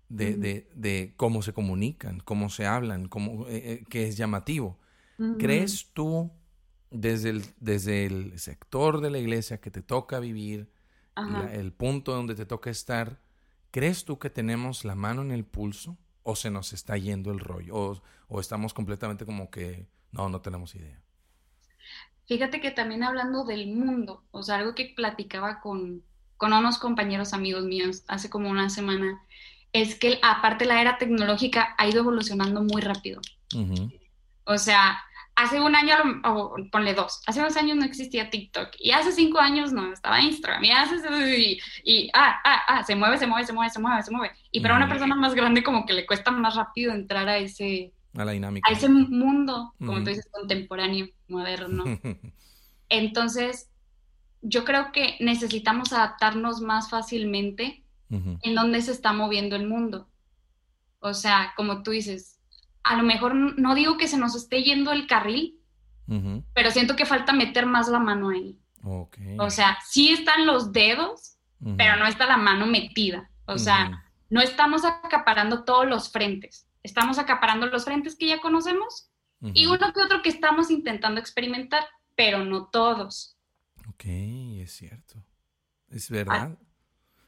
de, 0.08 1.14
cómo 1.16 1.42
se 1.42 1.52
comunican, 1.52 2.20
cómo 2.20 2.48
se 2.48 2.66
hablan, 2.66 3.08
cómo, 3.08 3.46
eh, 3.48 3.72
eh, 3.72 3.84
qué 3.88 4.06
es 4.06 4.16
llamativo. 4.16 4.78
¿Crees 5.38 5.90
tú, 5.92 6.32
desde 6.94 7.30
el, 7.30 7.44
desde 7.60 8.06
el 8.06 8.38
sector 8.38 9.00
de 9.00 9.10
la 9.10 9.18
iglesia 9.18 9.60
que 9.60 9.70
te 9.70 9.82
toca 9.82 10.20
vivir, 10.20 10.70
el 11.52 11.72
punto 11.72 12.12
donde 12.12 12.34
te 12.34 12.46
toca 12.46 12.70
estar, 12.70 13.20
¿crees 13.70 14.04
tú 14.04 14.18
que 14.18 14.30
tenemos 14.30 14.84
la 14.84 14.94
mano 14.94 15.22
en 15.22 15.30
el 15.30 15.44
pulso? 15.44 15.96
o 16.24 16.34
se 16.34 16.50
nos 16.50 16.72
está 16.72 16.96
yendo 16.96 17.30
el 17.30 17.38
rollo, 17.38 18.02
o, 18.28 18.40
estamos 18.40 18.74
completamente 18.74 19.24
como 19.24 19.50
que 19.50 19.86
no, 20.10 20.28
no 20.28 20.40
tenemos 20.40 20.74
idea. 20.74 20.98
Fíjate 22.26 22.60
que 22.60 22.70
también 22.70 23.04
hablando 23.04 23.44
del 23.44 23.68
mundo, 23.68 24.24
o 24.30 24.42
sea, 24.42 24.56
algo 24.56 24.74
que 24.74 24.94
platicaba 24.96 25.60
con, 25.60 26.02
con 26.38 26.52
unos 26.54 26.78
compañeros 26.78 27.34
amigos 27.34 27.64
míos 27.64 28.02
hace 28.08 28.30
como 28.30 28.48
una 28.48 28.70
semana, 28.70 29.22
es 29.72 29.94
que 29.94 30.18
aparte 30.22 30.64
la 30.64 30.80
era 30.80 30.96
tecnológica 30.98 31.74
ha 31.76 31.86
ido 31.86 32.00
evolucionando 32.00 32.62
muy 32.62 32.80
rápido. 32.80 33.20
O 34.44 34.56
sea, 34.56 34.98
hace 35.36 35.60
un 35.60 35.74
año, 35.74 35.94
o 36.24 36.56
ponle 36.70 36.94
dos, 36.94 37.20
hace 37.26 37.40
dos 37.40 37.56
años 37.56 37.76
no 37.76 37.84
existía 37.84 38.30
TikTok 38.30 38.68
y 38.78 38.92
hace 38.92 39.12
cinco 39.12 39.38
años 39.38 39.72
no 39.72 39.92
estaba 39.92 40.20
Instagram 40.20 40.64
y 40.64 40.70
hace, 40.70 41.38
y, 41.38 41.60
y 41.84 42.10
ah, 42.14 42.40
ah, 42.44 42.62
ah, 42.68 42.84
se 42.84 42.94
mueve, 42.94 43.18
se 43.18 43.26
mueve, 43.26 43.46
se 43.46 43.52
mueve, 43.52 43.70
se 43.70 43.80
mueve, 43.80 44.02
se 44.02 44.10
mueve. 44.10 44.34
Y 44.52 44.60
para 44.60 44.76
una 44.76 44.88
persona 44.88 45.14
más 45.16 45.34
grande 45.34 45.62
como 45.62 45.86
que 45.86 45.92
le 45.92 46.06
cuesta 46.06 46.30
más 46.30 46.54
rápido 46.54 46.92
entrar 46.92 47.28
a 47.28 47.38
ese... 47.38 47.92
A 48.16 48.24
la 48.24 48.32
dinámica. 48.32 48.70
A 48.70 48.72
ese 48.72 48.88
mundo, 48.88 49.74
como 49.78 49.98
tú 50.04 50.10
dices, 50.10 50.28
contemporáneo, 50.30 51.08
moderno. 51.28 51.84
Entonces, 52.88 53.70
yo 54.40 54.64
creo 54.64 54.92
que 54.92 55.16
necesitamos 55.18 55.92
adaptarnos 55.92 56.60
más 56.60 56.90
fácilmente 56.90 57.82
en 58.10 58.54
donde 58.54 58.80
se 58.80 58.92
está 58.92 59.12
moviendo 59.12 59.56
el 59.56 59.66
mundo. 59.66 60.08
O 61.00 61.14
sea, 61.14 61.52
como 61.56 61.82
tú 61.82 61.90
dices, 61.90 62.33
a 62.84 62.96
lo 62.96 63.02
mejor 63.02 63.34
no 63.34 63.74
digo 63.74 63.96
que 63.96 64.08
se 64.08 64.18
nos 64.18 64.36
esté 64.36 64.62
yendo 64.62 64.92
el 64.92 65.06
carril, 65.06 65.58
pero 66.52 66.70
siento 66.70 66.96
que 66.96 67.06
falta 67.06 67.32
meter 67.32 67.66
más 67.66 67.88
la 67.88 67.98
mano 67.98 68.28
ahí. 68.28 68.58
O 68.82 69.50
sea, 69.50 69.78
sí 69.84 70.12
están 70.12 70.46
los 70.46 70.72
dedos, 70.72 71.38
pero 71.76 71.96
no 71.96 72.06
está 72.06 72.26
la 72.26 72.36
mano 72.36 72.66
metida. 72.66 73.30
O 73.46 73.58
sea, 73.58 74.04
no 74.28 74.40
estamos 74.40 74.84
acaparando 74.84 75.64
todos 75.64 75.86
los 75.86 76.10
frentes. 76.10 76.68
Estamos 76.82 77.18
acaparando 77.18 77.66
los 77.66 77.84
frentes 77.84 78.16
que 78.16 78.26
ya 78.26 78.40
conocemos 78.40 79.10
y 79.40 79.66
uno 79.66 79.92
que 79.92 80.00
otro 80.00 80.22
que 80.22 80.28
estamos 80.28 80.70
intentando 80.70 81.20
experimentar, 81.20 81.84
pero 82.14 82.44
no 82.44 82.66
todos. 82.66 83.36
Ok, 83.88 84.04
es 84.06 84.72
cierto. 84.72 85.22
Es 85.90 86.10
verdad. 86.10 86.58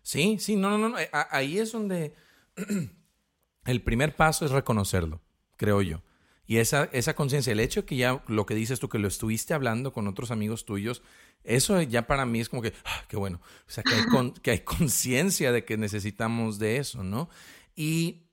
Sí, 0.03 0.38
sí, 0.38 0.57
no, 0.57 0.79
no, 0.79 0.88
no. 0.88 0.99
Eh, 0.99 1.11
ahí 1.12 1.59
es 1.59 1.73
donde 1.73 2.14
el 3.64 3.83
primer 3.83 4.16
paso 4.16 4.45
es 4.45 4.51
reconocerlo, 4.51 5.21
creo 5.57 5.83
yo. 5.83 6.03
Y 6.47 6.59
esa, 6.59 6.85
esa 6.92 7.14
conciencia, 7.14 7.53
el 7.53 7.61
hecho 7.61 7.85
que 7.85 7.97
ya 7.97 8.23
lo 8.29 8.47
que 8.47 8.55
dices 8.55 8.79
tú, 8.79 8.88
que 8.88 8.99
lo 8.99 9.09
estuviste 9.09 9.53
hablando 9.53 9.92
con 9.92 10.07
otros 10.07 10.31
amigos 10.31 10.64
tuyos, 10.64 11.03
eso 11.42 11.81
ya 11.83 12.07
para 12.07 12.25
mí 12.25 12.40
es 12.40 12.49
como 12.49 12.62
que, 12.62 12.73
ah, 12.85 13.05
qué 13.09 13.16
bueno. 13.16 13.40
O 13.66 13.71
sea, 13.71 13.83
que 13.83 13.95
hay, 13.95 14.33
que 14.42 14.51
hay 14.53 14.61
conciencia 14.61 15.51
de 15.51 15.64
que 15.64 15.77
necesitamos 15.77 16.59
de 16.59 16.77
eso, 16.77 17.03
¿no? 17.03 17.29
Y 17.75 18.29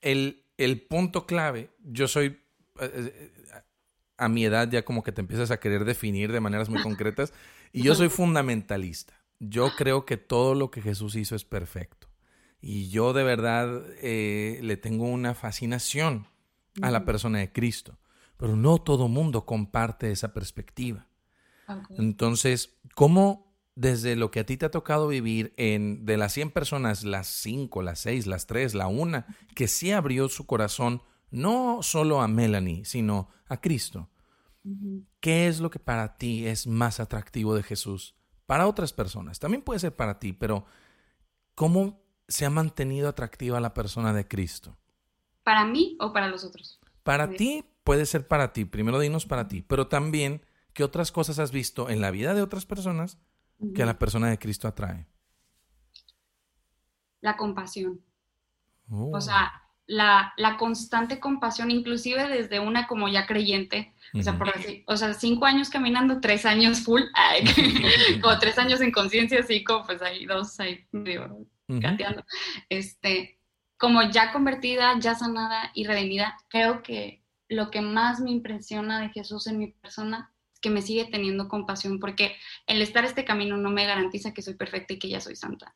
el, 0.00 0.44
el 0.58 0.80
punto 0.82 1.26
clave, 1.26 1.70
yo 1.84 2.08
soy, 2.08 2.40
eh, 2.80 2.90
eh, 2.94 3.30
a 4.16 4.28
mi 4.28 4.44
edad 4.44 4.68
ya 4.68 4.84
como 4.84 5.02
que 5.02 5.12
te 5.12 5.20
empiezas 5.20 5.50
a 5.50 5.60
querer 5.60 5.84
definir 5.84 6.32
de 6.32 6.40
maneras 6.40 6.68
muy 6.68 6.82
concretas, 6.82 7.32
y 7.72 7.82
yo 7.82 7.94
soy 7.94 8.08
fundamentalista. 8.08 9.14
Yo 9.38 9.70
creo 9.76 10.04
que 10.04 10.16
todo 10.16 10.54
lo 10.54 10.70
que 10.70 10.82
Jesús 10.82 11.16
hizo 11.16 11.34
es 11.34 11.44
perfecto. 11.44 12.08
Y 12.60 12.90
yo 12.90 13.12
de 13.12 13.24
verdad 13.24 13.82
eh, 14.00 14.60
le 14.62 14.76
tengo 14.76 15.06
una 15.06 15.34
fascinación 15.34 16.28
a 16.80 16.90
la 16.90 17.04
persona 17.04 17.38
de 17.38 17.52
Cristo. 17.52 17.98
Pero 18.36 18.56
no 18.56 18.78
todo 18.78 19.08
mundo 19.08 19.44
comparte 19.44 20.10
esa 20.10 20.32
perspectiva. 20.32 21.08
Entonces, 21.90 22.78
¿cómo 22.94 23.52
desde 23.74 24.16
lo 24.16 24.30
que 24.30 24.40
a 24.40 24.46
ti 24.46 24.56
te 24.56 24.66
ha 24.66 24.70
tocado 24.70 25.08
vivir 25.08 25.54
en 25.56 26.04
de 26.04 26.16
las 26.16 26.32
100 26.32 26.50
personas, 26.50 27.04
las 27.04 27.28
5, 27.28 27.82
las 27.82 28.00
6, 28.00 28.26
las 28.26 28.46
3, 28.46 28.74
la 28.74 28.88
1, 28.88 29.24
que 29.54 29.68
sí 29.68 29.92
abrió 29.92 30.28
su 30.28 30.46
corazón 30.46 31.02
no 31.30 31.82
solo 31.82 32.20
a 32.20 32.28
Melanie, 32.28 32.84
sino 32.84 33.28
a 33.46 33.60
Cristo? 33.60 34.10
¿Qué 35.20 35.48
es 35.48 35.60
lo 35.60 35.70
que 35.70 35.78
para 35.80 36.16
ti 36.16 36.46
es 36.46 36.66
más 36.66 37.00
atractivo 37.00 37.54
de 37.54 37.62
Jesús? 37.62 38.14
Para 38.46 38.66
otras 38.66 38.92
personas, 38.92 39.38
también 39.38 39.62
puede 39.62 39.80
ser 39.80 39.96
para 39.96 40.18
ti, 40.18 40.32
pero 40.32 40.66
¿cómo 41.54 42.04
se 42.28 42.44
ha 42.44 42.50
mantenido 42.50 43.08
atractiva 43.08 43.60
la 43.60 43.74
persona 43.74 44.12
de 44.12 44.28
Cristo? 44.28 44.76
¿Para 45.42 45.64
mí 45.64 45.96
o 46.00 46.12
para 46.12 46.28
los 46.28 46.44
otros? 46.44 46.80
Para 47.02 47.30
ti 47.30 47.64
puede 47.84 48.06
ser 48.06 48.28
para 48.28 48.52
ti, 48.52 48.64
primero 48.64 48.98
dinos 48.98 49.26
para 49.26 49.48
ti, 49.48 49.62
pero 49.62 49.88
también 49.88 50.44
qué 50.72 50.84
otras 50.84 51.12
cosas 51.12 51.38
has 51.38 51.50
visto 51.50 51.90
en 51.90 52.00
la 52.00 52.10
vida 52.10 52.34
de 52.34 52.42
otras 52.42 52.66
personas 52.66 53.18
que 53.74 53.82
a 53.82 53.86
la 53.86 53.98
persona 53.98 54.28
de 54.28 54.38
Cristo 54.38 54.68
atrae. 54.68 55.06
La 57.20 57.36
compasión. 57.36 58.00
O 58.90 59.10
oh. 59.12 59.20
sea, 59.20 59.62
la, 59.86 60.56
constante 60.58 61.20
compasión, 61.20 61.70
inclusive 61.70 62.28
desde 62.28 62.60
una 62.60 62.86
como 62.86 63.08
ya 63.08 63.26
creyente, 63.26 63.94
o, 64.14 64.22
sea, 64.22 64.36
por 64.36 64.52
decir, 64.52 64.84
o 64.86 64.96
sea, 64.96 65.14
cinco 65.14 65.46
años 65.46 65.70
caminando, 65.70 66.20
tres 66.20 66.44
años 66.44 66.80
full, 66.80 67.02
o 68.24 68.38
tres 68.38 68.58
años 68.58 68.80
en 68.80 68.92
conciencia, 68.92 69.42
cinco, 69.42 69.82
pues 69.86 70.02
hay 70.02 70.26
dos 70.26 70.58
ahí, 70.60 70.84
digo, 70.92 71.46
Este, 72.68 73.38
como 73.82 74.00
ya 74.12 74.30
convertida, 74.30 74.96
ya 75.00 75.16
sanada 75.16 75.72
y 75.74 75.82
redimida, 75.82 76.38
creo 76.46 76.84
que 76.84 77.24
lo 77.48 77.68
que 77.72 77.80
más 77.80 78.20
me 78.20 78.30
impresiona 78.30 79.00
de 79.00 79.08
Jesús 79.08 79.48
en 79.48 79.58
mi 79.58 79.72
persona 79.72 80.32
es 80.54 80.60
que 80.60 80.70
me 80.70 80.82
sigue 80.82 81.06
teniendo 81.06 81.48
compasión, 81.48 81.98
porque 81.98 82.36
el 82.68 82.80
estar 82.80 83.04
este 83.04 83.24
camino 83.24 83.56
no 83.56 83.70
me 83.70 83.84
garantiza 83.84 84.32
que 84.32 84.40
soy 84.40 84.54
perfecta 84.54 84.94
y 84.94 85.00
que 85.00 85.08
ya 85.08 85.20
soy 85.20 85.34
santa, 85.34 85.74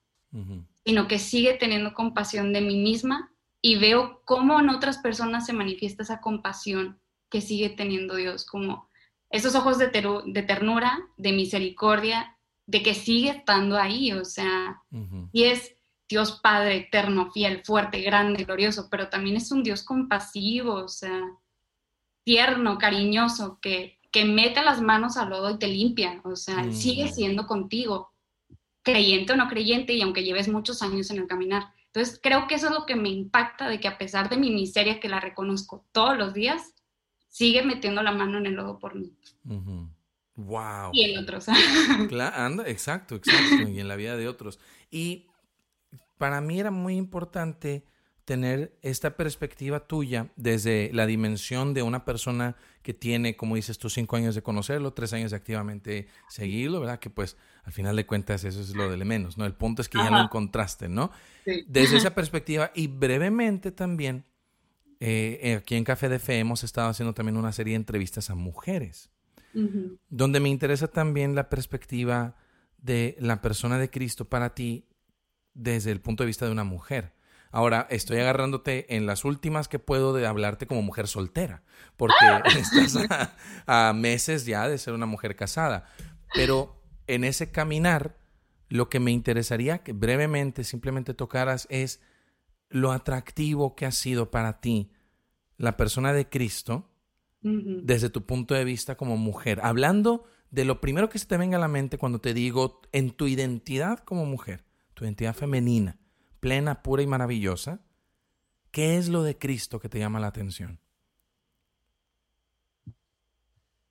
sino 0.85 1.09
que 1.09 1.19
sigue 1.19 1.55
teniendo 1.55 1.95
compasión 1.95 2.53
de 2.53 2.61
mí 2.61 2.77
misma 2.77 3.33
y 3.61 3.75
veo 3.75 4.23
cómo 4.25 4.61
en 4.61 4.69
otras 4.69 4.99
personas 4.99 5.45
se 5.45 5.53
manifiesta 5.53 6.05
esa 6.05 6.21
compasión 6.21 7.01
que 7.29 7.41
sigue 7.41 7.71
teniendo 7.71 8.15
Dios, 8.15 8.47
como 8.47 8.89
esos 9.31 9.57
ojos 9.57 9.79
de, 9.79 9.89
de 9.89 10.43
ternura, 10.45 11.01
de 11.17 11.33
misericordia, 11.33 12.39
de 12.67 12.85
que 12.85 12.95
sigue 12.95 13.31
estando 13.31 13.77
ahí, 13.77 14.13
o 14.13 14.25
sea, 14.25 14.81
y 15.33 15.43
es 15.45 15.76
Dios 16.09 16.41
Padre 16.43 16.77
eterno, 16.77 17.31
fiel, 17.33 17.63
fuerte, 17.65 18.01
grande, 18.01 18.45
glorioso, 18.45 18.89
pero 18.91 19.09
también 19.09 19.37
es 19.37 19.51
un 19.51 19.63
Dios 19.63 19.83
compasivo, 19.83 20.75
o 20.75 20.89
sea, 20.89 21.21
tierno, 22.25 22.79
cariñoso, 22.79 23.59
que, 23.61 23.99
que 24.13 24.25
mete 24.25 24.63
las 24.63 24.81
manos 24.81 25.17
al 25.17 25.31
lodo 25.31 25.51
y 25.51 25.59
te 25.59 25.69
limpia, 25.69 26.21
o 26.25 26.37
sea, 26.37 26.63
mm. 26.63 26.73
sigue 26.73 27.09
siendo 27.09 27.47
contigo, 27.47 28.13
creyente 28.83 29.33
o 29.33 29.37
no 29.37 29.49
creyente, 29.49 29.95
y 29.95 30.03
aunque 30.03 30.23
lleves 30.23 30.49
muchos 30.49 30.83
años 30.83 31.11
en 31.11 31.19
el 31.19 31.27
caminar. 31.27 31.65
Entonces, 31.87 32.21
creo 32.23 32.47
que 32.47 32.55
eso 32.55 32.67
es 32.67 32.73
lo 32.73 32.87
que 32.87 32.95
me 32.95 33.09
impacta, 33.09 33.69
de 33.69 33.81
que 33.81 33.89
a 33.89 33.99
pesar 33.99 34.29
de 34.29 34.37
mi 34.37 34.51
miseria, 34.51 35.01
que 35.01 35.09
la 35.09 35.19
reconozco 35.19 35.85
todos 35.93 36.17
los 36.17 36.35
días, 36.35 36.75
sigue 37.29 37.63
metiendo 37.63 38.03
la 38.03 38.13
mano 38.13 38.39
en 38.39 38.47
el 38.47 38.55
lodo 38.55 38.79
por 38.79 38.95
mí. 38.95 39.13
Wow. 40.37 40.91
Y 40.93 41.05
en 41.05 41.19
otros. 41.19 41.47
claro, 42.09 42.37
anda, 42.37 42.69
exacto, 42.69 43.17
exacto, 43.17 43.69
y 43.69 43.81
en 43.81 43.89
la 43.89 43.97
vida 43.97 44.17
de 44.17 44.29
otros. 44.29 44.59
Y 44.91 45.27
para 46.19 46.41
mí 46.41 46.61
era 46.61 46.71
muy 46.71 46.97
importante 46.97 47.85
tener 48.27 48.77
esta 48.83 49.17
perspectiva 49.17 49.87
tuya 49.87 50.33
desde 50.35 50.91
la 50.93 51.07
dimensión 51.07 51.75
de 51.75 51.83
una 51.83 52.05
persona 52.05 52.57
que 52.83 52.93
tiene, 52.93 53.37
como 53.37 53.55
dices 53.55 53.79
tú, 53.79 53.89
cinco 53.89 54.17
años 54.17 54.35
de 54.35 54.43
conocerlo, 54.43 54.93
tres 54.93 55.13
años 55.13 55.31
de 55.31 55.37
activamente 55.37 56.09
seguirlo, 56.29 56.81
¿verdad? 56.81 56.99
Que 56.99 57.09
pues 57.09 57.37
al 57.63 57.73
final 57.73 57.95
de 57.95 58.05
cuentas 58.05 58.43
eso 58.43 58.61
es 58.61 58.75
lo 58.75 58.91
de 58.91 59.05
menos, 59.05 59.39
¿no? 59.39 59.47
El 59.47 59.55
punto 59.55 59.81
es 59.81 59.89
que 59.89 59.99
ya 59.99 60.11
lo 60.11 60.21
encontraste, 60.21 60.89
¿no? 60.89 61.13
Desde 61.69 61.99
esa 61.99 62.15
perspectiva 62.17 62.73
y 62.75 62.89
brevemente 62.89 63.71
también, 63.71 64.25
eh, 64.99 65.59
aquí 65.61 65.77
en 65.77 65.85
Café 65.85 66.09
de 66.09 66.19
Fe 66.19 66.41
hemos 66.41 66.65
estado 66.65 66.89
haciendo 66.89 67.15
también 67.15 67.37
una 67.37 67.53
serie 67.53 67.73
de 67.73 67.77
entrevistas 67.77 68.29
a 68.29 68.35
mujeres, 68.35 69.09
donde 70.11 70.41
me 70.41 70.49
interesa 70.49 70.89
también 70.89 71.37
la 71.37 71.49
perspectiva 71.49 72.35
de 72.79 73.17
la 73.21 73.41
persona 73.41 73.79
de 73.79 73.89
Cristo 73.89 74.25
para 74.29 74.55
ti 74.55 74.85
desde 75.57 75.91
el 75.91 76.01
punto 76.01 76.23
de 76.23 76.29
vista 76.29 76.45
de 76.45 76.53
una 76.53 76.65
mujer. 76.65 77.15
Ahora, 77.51 77.87
estoy 77.91 78.19
agarrándote 78.19 78.97
en 78.97 79.07
las 79.07 79.25
últimas 79.25 79.67
que 79.67 79.79
puedo 79.79 80.13
de 80.13 80.27
hablarte 80.27 80.67
como 80.67 80.83
mujer 80.83 81.09
soltera, 81.09 81.63
porque 81.97 82.15
estás 82.59 82.99
a, 83.67 83.93
meses 83.95 84.45
ya 84.45 84.69
de 84.69 84.79
ser 84.79 84.93
una 84.93 85.07
mujer 85.07 85.37
casada. 85.37 85.87
Pero 86.35 86.83
en 87.07 87.25
ese 87.25 87.51
caminar, 87.51 88.19
lo 88.69 88.91
que 88.91 89.01
me 89.01 89.11
interesaría 89.11 89.79
que 89.79 89.93
brevemente 89.93 90.65
simplemente 90.65 91.15
tocaras 91.15 91.67
es 91.71 92.01
lo 92.69 92.93
atractivo 92.93 93.75
que 93.75 93.87
ha 93.87 93.93
sido 93.93 94.31
para 94.31 94.61
ti 94.61 94.91
la 95.57 95.77
persona 95.77 96.13
de 96.13 96.29
Cristo 96.29 96.91
desde 97.41 98.11
tu 98.11 98.27
punto 98.27 98.55
de 98.55 98.65
vista 98.65 98.97
como 98.97 99.17
mujer. 99.17 99.61
Hablando 99.63 100.25
de 100.51 100.65
lo 100.65 100.81
primero 100.81 101.09
que 101.09 101.21
se 101.21 101.27
te 101.27 101.37
venga 101.37 101.59
a 101.59 101.61
la 101.61 101.69
mente 101.69 101.97
cuando 101.97 102.19
te 102.19 102.35
digo 102.35 102.83
en 102.91 103.13
tu 103.13 103.29
identidad 103.29 104.01
como 104.01 104.27
mujer 104.27 104.66
tu 104.97 105.05
identidad 105.05 105.35
femenina, 105.35 105.99
plena, 106.41 106.83
pura 106.83 107.03
y 107.03 107.07
maravillosa, 107.07 107.81
¿qué 108.71 108.97
es 108.97 109.09
lo 109.09 109.23
de 109.23 109.37
Cristo 109.37 109.79
que 109.79 109.91
te 109.91 109.99
llama 109.99 110.21
la 110.21 110.29
atención? 110.29 110.81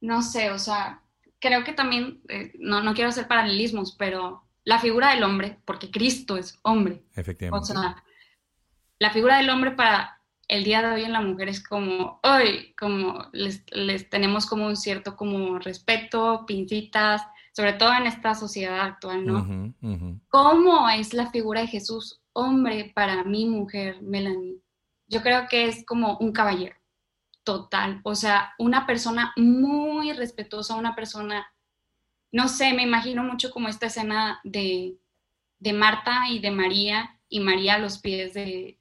No 0.02 0.24
sé, 0.24 0.50
o 0.50 0.58
sea, 0.58 1.04
creo 1.40 1.64
que 1.64 1.74
también, 1.74 2.22
eh, 2.28 2.54
no, 2.58 2.82
no 2.82 2.96
quiero 2.96 3.12
hacer 3.12 3.28
paralelismos, 3.28 3.96
pero 3.96 4.44
la 4.64 4.80
figura 4.80 5.12
del 5.12 5.24
hombre, 5.24 5.60
porque 5.64 5.92
Cristo 5.92 6.38
es 6.38 6.58
hombre. 6.64 7.04
Efectivamente. 7.14 7.72
O 7.72 7.76
sea, 7.76 8.04
la 8.98 9.12
figura 9.12 9.38
del 9.38 9.52
hombre 9.52 9.72
para 9.72 10.20
el 10.48 10.64
día 10.64 10.82
de 10.82 10.88
hoy 10.88 11.04
en 11.04 11.14
la 11.14 11.22
mujer 11.22 11.50
es 11.50 11.64
como, 11.64 12.20
hoy, 12.24 12.74
como 12.80 13.30
les, 13.32 13.64
les, 13.72 14.10
tenemos 14.10 14.48
como 14.48 14.66
un 14.66 14.76
cierto 14.76 15.16
como 15.16 15.60
respeto, 15.60 16.46
pincitas, 16.48 17.22
sobre 17.56 17.72
todo 17.74 17.94
en 17.94 18.06
esta 18.06 18.36
sociedad 18.36 18.82
actual, 18.82 19.26
¿no? 19.26 19.74
¿Cómo 20.28 20.90
es 20.90 21.14
la 21.14 21.32
figura 21.32 21.62
de 21.62 21.68
Jesús 21.68 22.22
hombre 22.34 22.92
para 22.94 23.24
mi 23.24 23.46
mujer, 23.46 24.02
Melanie? 24.02 24.58
Yo 25.08 25.22
creo 25.22 25.48
que 25.50 25.66
es 25.66 25.86
como 25.86 26.18
un 26.18 26.34
caballero, 26.34 26.76
total, 27.46 28.02
o 28.04 28.14
sea, 28.14 28.54
una 28.60 28.86
persona 28.86 29.32
muy 29.38 30.12
respetuosa, 30.12 30.76
una 30.76 30.96
persona, 30.96 31.48
no 32.34 32.50
sé, 32.50 32.74
me 32.74 32.84
imagino 32.84 33.24
mucho 33.24 33.52
como 33.52 33.70
esta 33.70 33.86
escena 33.86 34.42
de, 34.44 34.98
de 35.60 35.72
Marta 35.72 36.28
y 36.30 36.40
de 36.40 36.52
María, 36.52 37.18
y 37.30 37.40
María 37.40 37.76
a 37.76 37.80
los 37.80 38.00
pies 38.00 38.34
de, 38.34 38.80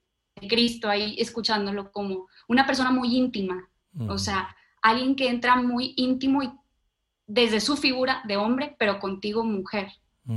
Cristo, 0.48 0.90
ahí 0.90 1.14
escuchándolo 1.16 1.92
como 1.92 2.26
una 2.48 2.66
persona 2.66 2.90
muy 2.90 3.16
íntima, 3.16 3.70
o 4.08 4.18
sea, 4.18 4.54
alguien 4.82 5.14
que 5.14 5.28
entra 5.28 5.54
muy 5.54 5.94
íntimo 5.96 6.42
y 6.42 6.52
desde 7.26 7.60
su 7.60 7.76
figura 7.76 8.22
de 8.26 8.36
hombre, 8.36 8.76
pero 8.78 9.00
contigo 9.00 9.44
mujer, 9.44 9.88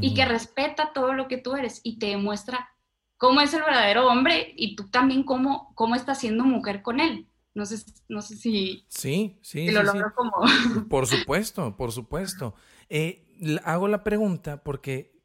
y 0.02 0.14
que 0.14 0.26
respeta 0.26 0.92
todo 0.94 1.14
lo 1.14 1.30
que 1.30 1.38
tú 1.38 1.56
eres 1.56 1.80
y 1.82 1.98
te 1.98 2.08
demuestra 2.08 2.70
cómo 3.16 3.40
es 3.40 3.54
el 3.54 3.62
verdadero 3.62 4.08
hombre 4.08 4.54
y 4.58 4.76
tú 4.76 4.90
también 4.90 5.24
cómo, 5.24 5.74
cómo 5.76 5.96
estás 5.96 6.20
siendo 6.20 6.44
mujer 6.44 6.82
con 6.82 7.00
él. 7.00 7.28
No 7.54 7.66
sé, 7.66 7.84
no 8.08 8.22
sé 8.22 8.36
si, 8.36 8.86
sí, 8.88 9.40
sí, 9.42 9.72
lo 9.72 9.82
logro 9.82 10.14
como... 10.14 10.34
Por 10.90 11.08
supuesto, 11.08 11.76
por 11.76 11.92
supuesto. 11.92 12.54
Eh, 12.88 13.26
hago 13.64 13.88
la 13.88 14.04
pregunta 14.04 14.64
porque 14.64 15.18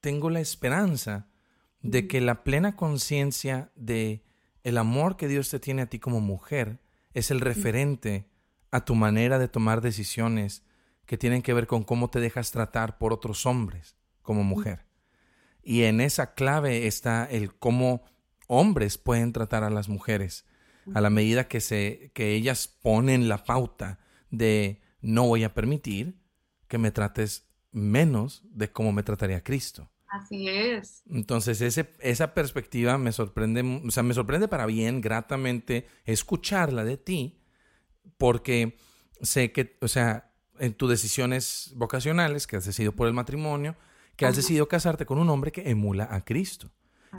tengo 0.00 0.28
la 0.28 0.40
esperanza 0.40 1.28
de 1.82 2.08
que 2.08 2.20
la 2.20 2.42
plena 2.42 2.74
conciencia 2.74 3.70
de 3.76 4.24
el 4.64 4.78
amor 4.78 5.16
que 5.16 5.28
Dios 5.28 5.50
te 5.50 5.60
tiene 5.60 5.82
a 5.82 5.86
ti 5.86 5.98
como 6.00 6.20
mujer 6.20 6.80
es 7.14 7.30
el 7.30 7.40
referente 7.40 8.28
a 8.72 8.84
tu 8.84 8.96
manera 8.96 9.38
de 9.38 9.46
tomar 9.46 9.80
decisiones 9.80 10.64
que 11.06 11.18
tienen 11.18 11.42
que 11.42 11.54
ver 11.54 11.68
con 11.68 11.84
cómo 11.84 12.10
te 12.10 12.18
dejas 12.18 12.50
tratar 12.50 12.98
por 12.98 13.12
otros 13.12 13.46
hombres 13.46 13.96
como 14.22 14.42
mujer. 14.42 14.86
Y 15.62 15.84
en 15.84 16.00
esa 16.00 16.34
clave 16.34 16.88
está 16.88 17.24
el 17.24 17.54
cómo 17.54 18.02
hombres 18.48 18.98
pueden 18.98 19.32
tratar 19.32 19.62
a 19.62 19.70
las 19.70 19.88
mujeres 19.88 20.44
a 20.94 21.00
la 21.00 21.10
medida 21.10 21.46
que 21.46 21.60
se 21.60 22.10
que 22.12 22.34
ellas 22.34 22.66
ponen 22.66 23.28
la 23.28 23.44
pauta 23.44 24.00
de 24.30 24.80
no 25.00 25.26
voy 25.28 25.44
a 25.44 25.54
permitir 25.54 26.18
que 26.66 26.78
me 26.78 26.90
trates 26.90 27.46
menos 27.70 28.42
de 28.44 28.70
cómo 28.70 28.92
me 28.92 29.02
trataría 29.02 29.44
Cristo. 29.44 29.90
Así 30.08 30.48
es. 30.48 31.02
Entonces, 31.08 31.60
ese, 31.62 31.88
esa 32.00 32.34
perspectiva 32.34 32.98
me 32.98 33.12
sorprende, 33.12 33.62
o 33.86 33.90
sea, 33.90 34.02
me 34.02 34.12
sorprende 34.12 34.46
para 34.46 34.66
bien, 34.66 35.00
gratamente, 35.00 35.86
escucharla 36.04 36.84
de 36.84 36.98
ti, 36.98 37.41
porque 38.18 38.76
sé 39.20 39.52
que, 39.52 39.76
o 39.80 39.88
sea, 39.88 40.32
en 40.58 40.74
tus 40.74 40.88
decisiones 40.88 41.72
vocacionales, 41.74 42.46
que 42.46 42.56
has 42.56 42.64
decidido 42.64 42.92
por 42.92 43.08
el 43.08 43.14
matrimonio, 43.14 43.76
que 44.16 44.26
has 44.26 44.36
decidido 44.36 44.68
casarte 44.68 45.06
con 45.06 45.18
un 45.18 45.30
hombre 45.30 45.52
que 45.52 45.68
emula 45.70 46.08
a 46.10 46.24
Cristo. 46.24 46.70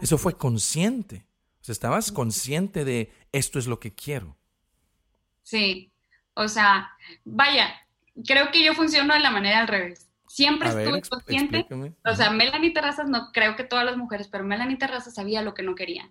Eso 0.02 0.18
fue 0.18 0.38
consciente. 0.38 1.26
O 1.62 1.64
sea, 1.64 1.74
estabas 1.74 2.12
consciente 2.12 2.86
de 2.86 3.12
esto 3.32 3.60
es 3.60 3.68
lo 3.68 3.80
que 3.80 3.94
quiero. 3.94 4.38
Sí, 5.44 5.92
o 6.34 6.48
sea, 6.48 6.92
vaya, 7.26 7.74
creo 8.26 8.52
que 8.52 8.64
yo 8.64 8.74
funciono 8.74 9.14
de 9.14 9.20
la 9.20 9.32
manera 9.32 9.60
al 9.60 9.68
revés. 9.68 10.10
Siempre 10.28 10.70
estuve 10.70 11.02
consciente. 11.02 11.68
O 12.06 12.16
sea, 12.16 12.32
Melanie 12.32 12.72
Terrazas, 12.72 13.08
no 13.08 13.32
creo 13.32 13.56
que 13.56 13.64
todas 13.64 13.86
las 13.86 13.98
mujeres, 13.98 14.28
pero 14.28 14.44
Melanie 14.44 14.78
Terrazas 14.78 15.14
sabía 15.14 15.42
lo 15.42 15.54
que 15.54 15.64
no 15.64 15.76
quería. 15.76 16.10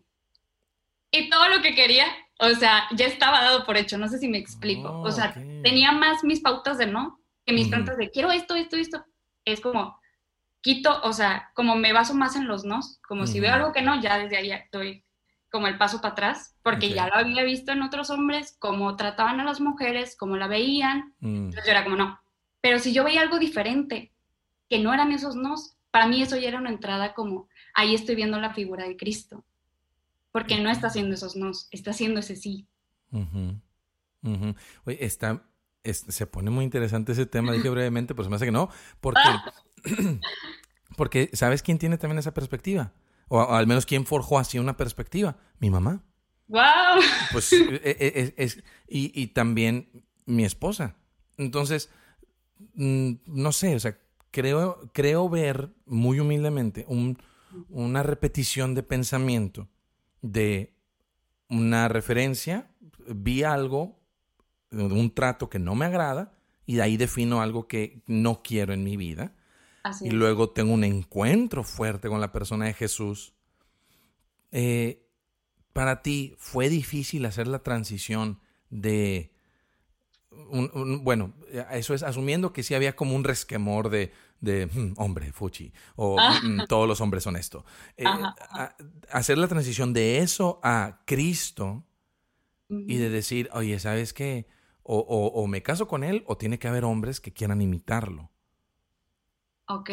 Y 1.11 1.29
todo 1.29 1.49
lo 1.49 1.61
que 1.61 1.75
quería, 1.75 2.07
o 2.39 2.49
sea, 2.55 2.85
ya 2.95 3.07
estaba 3.07 3.43
dado 3.43 3.65
por 3.65 3.77
hecho, 3.77 3.99
no 3.99 4.09
sé 4.09 4.19
si 4.19 4.29
me 4.29 4.39
explico. 4.39 5.01
o 5.01 5.11
sea, 5.11 5.35
tenía 5.63 5.93
más 5.93 6.25
mis 6.25 6.41
pautas 6.41 6.79
de 6.79 6.87
no 6.87 7.23
que 7.45 7.53
mis 7.53 7.69
pautas 7.69 7.97
de 7.97 8.11
quiero 8.11 8.31
esto, 8.31 8.55
esto, 8.55 8.77
esto. 8.77 9.05
Es 9.45 9.61
como, 9.61 9.99
quito, 10.61 11.01
o 11.03 11.13
sea, 11.13 11.51
como 11.55 11.75
me 11.75 11.93
baso 11.93 12.15
más 12.15 12.37
en 12.37 12.47
los 12.47 12.65
nos, 12.65 13.01
como 13.07 13.27
si 13.27 13.41
veo 13.41 13.53
algo 13.53 13.73
que 13.73 13.83
no, 13.83 14.01
ya 14.01 14.19
desde 14.19 14.37
ahí 14.37 14.53
estoy 14.53 15.05
como 15.51 15.67
el 15.67 15.77
paso 15.77 16.01
para 16.01 16.13
atrás, 16.13 16.57
porque 16.63 16.91
ya 16.91 17.09
lo 17.09 17.15
había 17.15 17.43
visto 17.43 17.73
en 17.73 17.83
otros 17.83 18.09
hombres, 18.09 18.57
cómo 18.59 18.97
trataban 18.97 19.39
a 19.39 19.45
las 19.45 19.61
mujeres, 19.61 20.17
cómo 20.17 20.37
la 20.37 20.47
veían. 20.47 21.15
Mm. 21.21 21.47
Entonces 21.47 21.65
yo 21.67 21.73
era 21.73 21.85
como, 21.85 21.97
no. 21.97 22.19
Pero 22.63 22.79
si 22.79 22.95
yo 22.95 23.05
veía 23.05 23.21
algo 23.21 23.39
diferente, 23.39 24.13
que 24.71 24.79
no 24.79 24.95
eran 24.95 25.13
esos 25.13 25.37
nos, 25.37 25.77
para 25.91 26.07
mí 26.07 26.23
eso 26.23 26.39
ya 26.39 26.49
era 26.49 26.59
una 26.59 26.71
entrada 26.71 27.13
como, 27.13 27.49
ahí 27.75 27.95
estoy 27.95 28.15
viendo 28.15 28.41
la 28.41 28.55
figura 28.55 28.85
de 28.87 28.97
Cristo. 28.97 29.45
Porque 30.33 30.59
no 30.59 30.71
está 30.71 30.89
haciendo 30.89 31.15
esos 31.15 31.37
nos, 31.37 31.69
está 31.71 31.91
haciendo 31.91 32.21
ese 32.21 32.37
sí. 32.37 32.67
Oye, 34.85 35.05
está, 35.05 35.45
se 35.85 36.27
pone 36.27 36.51
muy 36.51 36.65
interesante 36.65 37.13
ese 37.13 37.27
tema, 37.27 37.53
dije 37.53 37.69
brevemente, 37.71 38.15
pero 38.15 38.25
se 38.25 38.31
me 38.31 38.37
hace 38.37 38.47
que 38.47 38.53
no, 38.53 38.71
porque, 39.01 39.21
porque 40.97 41.31
¿sabes 41.35 41.63
quién 41.63 41.79
tiene 41.79 41.99
también 41.99 42.19
esa 42.19 42.35
perspectiva? 42.35 42.93
O, 43.29 43.41
al 43.41 43.67
menos 43.67 43.87
quién 43.87 44.07
forjó 44.07 44.39
así 44.39 44.59
una 44.59 44.77
perspectiva. 44.77 45.37
Mi 45.59 45.71
mamá. 45.71 46.03
¡Wow! 46.49 47.01
Pues 47.33 47.53
e, 47.53 47.81
e, 47.85 48.35
es, 48.37 48.63
y, 48.87 49.27
también 49.29 50.05
mi 50.27 50.45
esposa. 50.45 50.97
Entonces, 51.39 51.91
mm, 52.75 53.13
no 53.27 53.53
sé, 53.53 53.75
o 53.75 53.81
sea, 53.81 53.99
creo, 54.31 54.91
creo 54.93 55.29
ver 55.29 55.71
muy 55.87 56.21
humildemente 56.21 56.87
una 57.69 58.03
repetición 58.03 58.75
de 58.75 58.83
pensamiento 58.83 59.69
de 60.23 60.73
una 61.49 61.89
referencia, 61.89 62.71
vi 63.07 63.43
algo, 63.43 64.01
un 64.71 65.15
trato 65.15 65.51
que 65.51 65.59
no 65.59 65.75
me 65.75 65.85
agrada, 65.85 66.33
y 66.65 66.77
de 66.77 66.83
ahí 66.83 66.97
defino 66.97 67.43
algo 67.43 67.69
que 67.69 68.03
no 68.07 68.43
quiero 68.43 68.73
en 68.73 68.85
mi 68.85 68.97
vida 68.97 69.35
y 70.01 70.11
luego 70.11 70.51
tengo 70.51 70.73
un 70.73 70.85
encuentro 70.85 71.65
fuerte 71.65 72.09
con 72.09 72.21
la 72.21 72.33
persona 72.33 72.67
de 72.67 72.75
Jesús. 72.75 73.35
Eh, 74.53 75.09
para 75.73 76.03
ti, 76.03 76.37
¿fue 76.39 76.69
difícil 76.69 77.25
hacer 77.27 77.49
la 77.49 77.63
transición 77.63 78.41
de... 78.71 79.33
bueno, 80.31 81.35
eso 81.73 81.95
es 81.95 82.03
asumiendo 82.03 82.53
que 82.53 82.63
sí 82.63 82.75
había 82.75 82.95
como 82.95 83.17
un 83.17 83.25
resquemor 83.25 83.89
de, 83.89 84.13
de 84.43 84.67
hmm, 84.67 84.95
hombre, 84.99 85.33
fuchi, 85.33 85.73
o 85.97 86.19
ah. 86.21 86.39
mm, 86.43 86.67
todos 86.69 86.87
los 86.87 87.01
hombres 87.01 87.23
son 87.23 87.37
esto. 87.37 87.65
Eh, 87.97 88.05
hacer 89.11 89.39
la 89.39 89.49
transición 89.49 89.95
de 89.95 90.19
eso 90.19 90.61
a 90.63 91.01
Cristo 91.07 91.85
y 92.69 92.97
de 92.97 93.11
decir, 93.11 93.49
oye, 93.53 93.79
¿sabes 93.79 94.13
qué? 94.13 94.47
o, 94.85 95.47
me 95.47 95.63
caso 95.63 95.87
con 95.87 96.03
él 96.05 96.25
o 96.27 96.37
tiene 96.37 96.59
que 96.59 96.69
haber 96.69 96.85
hombres 96.85 97.21
que 97.21 97.33
quieran 97.33 97.63
imitarlo. 97.63 98.31
Ok. 99.69 99.91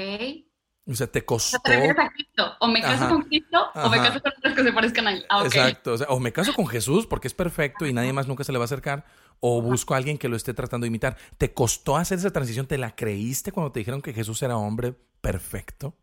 O 0.90 0.96
sea, 0.96 1.08
te 1.08 1.24
costó. 1.24 1.58
O, 1.58 1.62
sea, 1.64 1.94
te 1.94 2.02
a 2.02 2.10
Cristo. 2.10 2.56
o 2.60 2.68
me 2.68 2.82
caso 2.82 3.10
con 3.10 3.22
Cristo 3.24 3.68
o 3.76 3.90
me 3.90 3.98
caso 3.98 4.22
con 4.22 4.32
otros 4.36 4.56
que 4.56 4.64
se 4.64 4.74
parezcan 4.74 5.08
a 5.08 5.12
él. 5.14 5.26
Ah, 5.30 5.44
Exacto. 5.46 5.94
O, 5.94 5.98
sea, 5.98 6.08
o 6.08 6.20
me 6.20 6.32
caso 6.32 6.54
con 6.54 6.68
Jesús 6.68 7.06
porque 7.06 7.28
es 7.28 7.34
perfecto 7.34 7.86
y 7.86 7.94
nadie 7.94 8.12
más 8.12 8.28
nunca 8.28 8.44
se 8.44 8.52
le 8.52 8.58
va 8.58 8.64
a 8.64 8.66
acercar. 8.66 9.06
O 9.40 9.62
busco 9.62 9.94
a 9.94 9.98
alguien 9.98 10.18
que 10.18 10.28
lo 10.28 10.36
esté 10.36 10.54
tratando 10.54 10.86
de 10.86 10.90
imitar. 10.90 11.16
¿Te 11.38 11.54
costó 11.54 11.96
hacer 11.96 12.18
esa 12.18 12.32
transición? 12.32 12.66
¿Te 12.66 12.78
la 12.78 12.96
creíste 12.96 13.52
cuando 13.52 13.72
te 13.72 13.80
dijeron 13.80 14.02
que 14.02 14.14
Jesús 14.14 14.42
era 14.42 14.58
hombre 14.58 14.96
perfecto? 15.22 15.96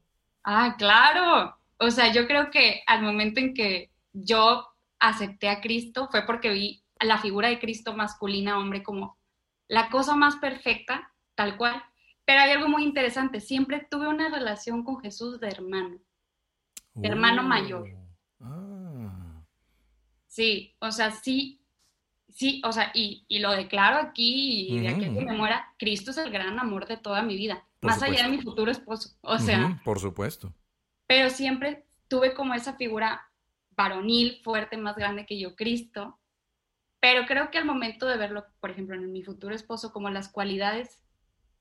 Ah, 0.45 0.77
claro. 0.79 1.59
O 1.79 1.91
sea, 1.91 2.13
yo 2.13 2.27
creo 2.27 2.51
que 2.51 2.83
al 2.87 3.03
momento 3.03 3.41
en 3.41 3.55
que 3.55 3.91
yo 4.13 4.67
acepté 5.01 5.49
a 5.49 5.61
Cristo 5.61 6.09
fue 6.11 6.25
porque 6.25 6.51
vi 6.51 6.85
la 7.01 7.19
figura 7.19 7.49
de 7.49 7.59
Cristo 7.59 7.95
masculina, 7.95 8.59
hombre, 8.59 8.83
como 8.83 9.19
la 9.69 9.91
cosa 9.91 10.15
más 10.15 10.37
perfecta, 10.37 11.13
tal 11.35 11.57
cual. 11.57 11.83
Pero 12.27 12.41
hay 12.41 12.51
algo 12.51 12.69
muy 12.69 12.83
interesante, 12.83 13.41
siempre 13.41 13.87
tuve 13.89 14.09
una 14.09 14.29
relación 14.29 14.83
con 14.83 15.01
Jesús 15.01 15.39
de 15.39 15.47
hermano, 15.47 15.99
de 16.95 17.09
hermano 17.09 17.43
oh, 17.43 17.45
mayor. 17.45 17.89
Ah. 18.41 19.45
Sí, 20.27 20.75
o 20.81 20.91
sea, 20.91 21.13
sí, 21.13 21.63
sí, 22.29 22.61
o 22.65 22.73
sea, 22.73 22.91
y, 22.95 23.25
lo 23.39 23.53
declaro 23.53 23.99
aquí 23.99 24.67
y 24.69 24.81
de 24.81 24.89
aquí 24.89 25.03
que 25.03 25.11
me 25.11 25.33
muera, 25.33 25.73
Cristo 25.79 26.11
es 26.11 26.19
el 26.19 26.33
gran 26.33 26.59
amor 26.59 26.89
de 26.89 26.97
toda 26.97 27.23
mi 27.23 27.37
vida, 27.37 27.65
más 27.81 28.03
allá 28.03 28.25
de 28.25 28.31
mi 28.31 28.43
futuro 28.43 28.73
esposo, 28.73 29.17
o 29.21 29.39
sea. 29.39 29.81
por 29.85 30.01
supuesto. 30.01 30.53
Pero 31.07 31.31
siempre 31.31 31.87
tuve 32.09 32.35
como 32.35 32.55
esa 32.55 32.75
figura 32.75 33.31
varonil, 33.77 34.41
fuerte, 34.43 34.77
más 34.77 34.97
grande 34.97 35.27
que 35.27 35.39
yo, 35.39 35.55
Cristo. 35.55 36.19
Pero 36.99 37.27
creo 37.27 37.53
que 37.53 37.59
al 37.59 37.67
momento 37.67 38.07
de 38.07 38.17
verlo, 38.17 38.47
por 38.59 38.71
ejemplo, 38.71 38.97
en 38.97 39.13
mi 39.13 39.23
futuro 39.23 39.55
esposo, 39.55 39.93
como 39.93 40.11
las 40.11 40.29
cualidades 40.29 41.06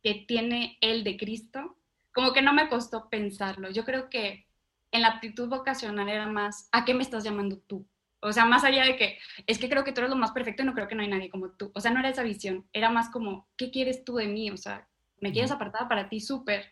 que 0.06 0.13
tiene 0.28 0.78
él 0.82 1.04
de 1.04 1.18
Cristo, 1.18 1.78
como 2.13 2.32
que 2.32 2.44
no 2.44 2.54
me 2.54 2.70
costó 2.70 3.10
pensarlo. 3.10 3.72
Yo 3.72 3.84
creo 3.86 4.08
que 4.08 4.46
en 4.91 5.02
la 5.02 5.08
actitud 5.08 5.50
vocacional 5.50 6.08
era 6.08 6.28
más, 6.28 6.70
¿a 6.72 6.86
qué 6.86 6.94
me 6.94 7.02
estás 7.02 7.24
llamando 7.24 7.58
tú? 7.58 7.88
O 8.20 8.32
sea, 8.32 8.46
más 8.46 8.63
allá 8.63 8.86
de 8.86 8.98
que, 8.98 9.18
es 9.48 9.58
que 9.58 9.68
creo 9.68 9.84
que 9.84 9.94
tú 9.94 10.02
eres 10.02 10.12
lo 10.12 10.15
más 10.15 10.30
perfecto 10.30 10.62
y 10.62 10.65
no 10.68 10.76
creo 10.76 10.88
que 10.88 10.94
no 10.94 11.02
hay 11.02 11.08
nadie 11.08 11.32
como 11.32 11.50
tú. 11.50 11.72
O 11.74 11.82
sea, 11.82 11.89
no 11.89 12.02
era 12.02 12.10
esa 12.10 12.22
visión, 12.22 12.68
era 12.72 12.91
más 12.91 13.10
como, 13.10 13.48
¿qué 13.58 13.72
quieres 13.72 14.06
tú 14.06 14.18
de 14.18 14.28
mí? 14.28 14.52
O 14.52 14.58
sea, 14.58 14.88
¿me 15.22 15.32
quieres 15.32 15.50
apartada 15.50 15.89
para 15.89 16.08
ti? 16.08 16.20
Súper. 16.20 16.65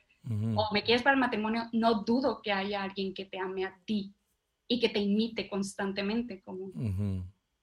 O 0.56 0.70
me 0.72 0.84
quieres 0.84 1.02
para 1.02 1.16
el 1.16 1.20
matrimonio, 1.20 1.68
no 1.72 2.04
dudo 2.04 2.40
que 2.44 2.52
haya 2.52 2.84
alguien 2.84 3.16
que 3.16 3.26
te 3.26 3.40
ame 3.40 3.66
a 3.66 3.76
ti 3.86 4.14
y 4.68 4.80
que 4.80 4.90
te 4.90 5.00
imite 5.00 5.50
constantemente. 5.50 6.44
Como, 6.44 6.72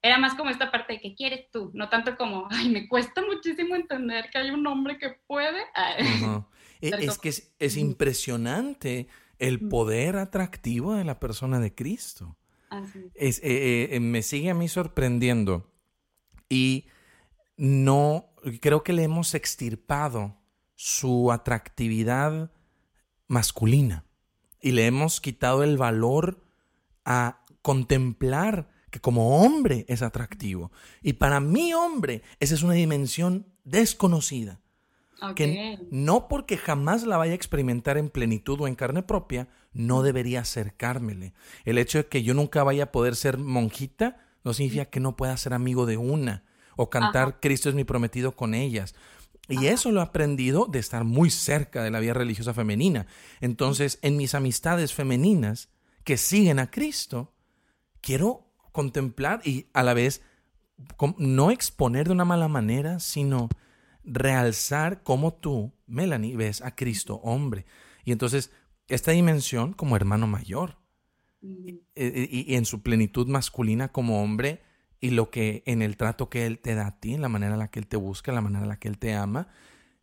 era 0.02 0.18
más 0.18 0.34
como 0.34 0.50
esta 0.50 0.70
parte 0.70 0.94
de 0.94 1.00
que 1.00 1.14
quieres 1.14 1.50
tú, 1.50 1.70
no 1.74 1.88
tanto 1.88 2.16
como, 2.16 2.48
ay, 2.50 2.70
me 2.70 2.88
cuesta 2.88 3.22
muchísimo 3.22 3.76
entender 3.76 4.30
que 4.30 4.38
hay 4.38 4.50
un 4.50 4.66
hombre 4.66 4.98
que 4.98 5.10
puede. 5.26 5.60
E, 6.82 6.88
es 7.04 7.18
que 7.18 7.28
es, 7.28 7.76
impresionante 7.76 9.06
el 9.38 9.68
poder 9.68 10.16
atractivo 10.16 10.94
de 10.94 11.04
la 11.04 11.20
persona 11.20 11.60
de 11.60 11.74
Cristo. 11.74 12.38
Es, 13.14 13.38
eh, 13.40 13.42
eh, 13.42 13.88
eh, 13.92 14.00
me 14.00 14.22
sigue 14.22 14.48
a 14.48 14.54
mí 14.54 14.66
sorprendiendo. 14.66 15.70
Y 16.48 16.86
no, 17.58 18.32
creo 18.62 18.82
que 18.82 18.94
le 18.94 19.02
hemos 19.02 19.34
extirpado 19.34 20.38
su 20.74 21.30
atractividad 21.32 22.50
masculina. 23.28 24.06
Y 24.62 24.72
le 24.72 24.86
hemos 24.86 25.20
quitado 25.20 25.64
el 25.64 25.76
valor 25.76 26.42
a 27.04 27.44
contemplar 27.60 28.70
que 28.90 29.00
como 29.00 29.42
hombre 29.42 29.84
es 29.88 30.02
atractivo. 30.02 30.70
Y 31.02 31.14
para 31.14 31.40
mi 31.40 31.72
hombre, 31.72 32.22
esa 32.40 32.54
es 32.54 32.62
una 32.62 32.74
dimensión 32.74 33.46
desconocida. 33.64 34.60
Que 35.36 35.78
no 35.90 36.28
porque 36.28 36.56
jamás 36.56 37.06
la 37.06 37.18
vaya 37.18 37.32
a 37.32 37.36
experimentar 37.36 37.98
en 37.98 38.08
plenitud 38.08 38.58
o 38.62 38.66
en 38.66 38.74
carne 38.74 39.02
propia, 39.02 39.48
no 39.72 40.02
debería 40.02 40.40
acercármele. 40.40 41.34
El 41.66 41.76
hecho 41.76 41.98
de 41.98 42.06
que 42.06 42.22
yo 42.22 42.32
nunca 42.32 42.64
vaya 42.64 42.84
a 42.84 42.92
poder 42.92 43.16
ser 43.16 43.36
monjita 43.36 44.16
no 44.44 44.54
significa 44.54 44.86
que 44.86 45.00
no 45.00 45.16
pueda 45.16 45.36
ser 45.36 45.52
amigo 45.52 45.84
de 45.84 45.98
una 45.98 46.44
o 46.76 46.88
cantar 46.88 47.40
Cristo 47.40 47.68
es 47.68 47.74
mi 47.74 47.84
prometido 47.84 48.32
con 48.32 48.54
ellas. 48.54 48.94
Y 49.48 49.66
eso 49.66 49.90
lo 49.90 50.00
he 50.00 50.04
aprendido 50.04 50.66
de 50.66 50.78
estar 50.78 51.04
muy 51.04 51.28
cerca 51.28 51.82
de 51.82 51.90
la 51.90 52.00
vida 52.00 52.14
religiosa 52.14 52.54
femenina. 52.54 53.06
Entonces, 53.40 53.98
en 54.00 54.16
mis 54.16 54.34
amistades 54.34 54.94
femeninas 54.94 55.68
que 56.04 56.16
siguen 56.16 56.58
a 56.58 56.70
Cristo, 56.70 57.34
quiero 58.00 58.49
contemplar 58.72 59.40
y 59.44 59.66
a 59.72 59.82
la 59.82 59.94
vez 59.94 60.22
no 61.18 61.50
exponer 61.50 62.06
de 62.06 62.12
una 62.12 62.24
mala 62.24 62.48
manera, 62.48 63.00
sino 63.00 63.48
realzar 64.04 65.02
cómo 65.02 65.34
tú, 65.34 65.72
Melanie, 65.86 66.36
ves 66.36 66.62
a 66.62 66.74
Cristo 66.74 67.16
hombre. 67.16 67.66
Y 68.04 68.12
entonces, 68.12 68.50
esta 68.88 69.12
dimensión 69.12 69.72
como 69.72 69.96
hermano 69.96 70.26
mayor 70.26 70.78
y, 71.40 71.82
y, 71.94 72.54
en 72.54 72.64
su 72.64 72.82
plenitud 72.82 73.26
masculina 73.28 73.88
como 73.88 74.22
hombre 74.22 74.62
y 75.00 75.10
lo 75.10 75.30
que 75.30 75.62
en 75.66 75.82
el 75.82 75.96
trato 75.96 76.28
que 76.28 76.46
Él 76.46 76.58
te 76.58 76.74
da 76.74 76.88
a 76.88 77.00
ti, 77.00 77.14
en 77.14 77.22
la 77.22 77.28
manera 77.28 77.54
en 77.54 77.58
la 77.58 77.68
que 77.68 77.78
Él 77.78 77.86
te 77.86 77.96
busca, 77.96 78.30
en 78.30 78.34
la 78.34 78.42
manera 78.42 78.62
en 78.62 78.68
la 78.68 78.78
que 78.78 78.88
Él 78.88 78.98
te 78.98 79.14
ama. 79.14 79.48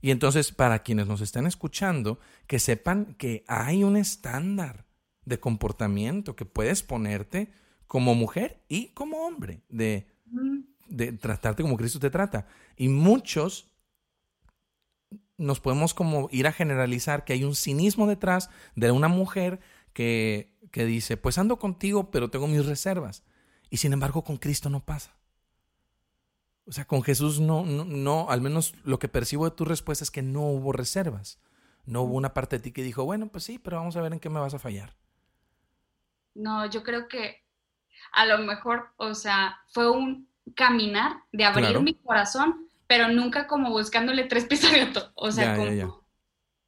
Y 0.02 0.12
entonces, 0.12 0.52
para 0.52 0.84
quienes 0.84 1.08
nos 1.08 1.22
están 1.22 1.48
escuchando, 1.48 2.20
que 2.46 2.60
sepan 2.60 3.16
que 3.18 3.44
hay 3.48 3.84
un 3.84 3.98
estándar 3.98 4.86
de 5.26 5.40
comportamiento 5.40 6.36
que 6.36 6.46
puedes 6.46 6.84
ponerte 6.84 7.52
como 7.88 8.16
mujer 8.16 8.64
y 8.68 8.90
como 8.90 9.26
hombre, 9.26 9.62
de, 9.70 10.08
de 10.88 11.14
tratarte 11.14 11.64
como 11.64 11.78
Cristo 11.78 12.00
te 12.00 12.10
trata. 12.10 12.48
Y 12.76 12.90
muchos 12.90 13.72
nos 15.38 15.60
podemos 15.60 15.94
como 15.94 16.28
ir 16.32 16.48
a 16.48 16.52
generalizar 16.52 17.24
que 17.24 17.34
hay 17.34 17.44
un 17.44 17.56
cinismo 17.56 18.08
detrás 18.08 18.50
de 18.76 18.92
una 18.92 19.08
mujer 19.08 19.60
que, 19.94 20.56
que 20.72 20.86
dice, 20.86 21.18
pues 21.18 21.38
ando 21.38 21.60
contigo, 21.60 22.12
pero 22.12 22.30
tengo 22.30 22.48
mis 22.48 22.66
reservas. 22.66 23.24
Y 23.70 23.78
sin 23.78 23.94
embargo 23.94 24.24
con 24.24 24.38
Cristo 24.38 24.70
no 24.70 24.84
pasa. 24.84 25.18
O 26.66 26.72
sea, 26.72 26.86
con 26.86 27.02
Jesús 27.02 27.40
no, 27.40 27.66
no, 27.66 27.86
no, 27.86 28.30
al 28.30 28.42
menos 28.42 28.76
lo 28.84 29.00
que 29.00 29.08
percibo 29.08 29.46
de 29.46 29.56
tu 29.56 29.64
respuesta 29.64 30.04
es 30.04 30.12
que 30.12 30.22
no 30.22 30.42
hubo 30.42 30.74
reservas. 30.74 31.40
No 31.86 32.02
hubo 32.02 32.16
una 32.16 32.34
parte 32.34 32.58
de 32.58 32.64
ti 32.64 32.72
que 32.74 32.84
dijo, 32.84 33.06
bueno, 33.06 33.30
pues 33.30 33.46
sí, 33.46 33.58
pero 33.58 33.78
vamos 33.78 33.96
a 33.96 34.02
ver 34.02 34.12
en 34.12 34.20
qué 34.20 34.30
me 34.30 34.42
vas 34.42 34.54
a 34.54 34.60
fallar. 34.60 34.94
No, 36.36 36.70
yo 36.70 36.84
creo 36.84 37.08
que 37.08 37.47
a 38.12 38.26
lo 38.26 38.40
mejor, 38.40 38.90
o 38.98 39.14
sea, 39.14 39.60
fue 39.70 39.90
un 39.90 40.28
caminar 40.56 41.24
de 41.32 41.46
abrir 41.46 41.80
mi 41.82 41.94
corazón, 41.94 42.68
pero 42.88 43.10
nunca 43.10 43.48
como 43.48 43.70
buscándole 43.70 44.24
tres 44.24 44.46
pisos 44.46 44.72
O 45.16 45.32
sea, 45.32 45.56
como, 45.56 46.04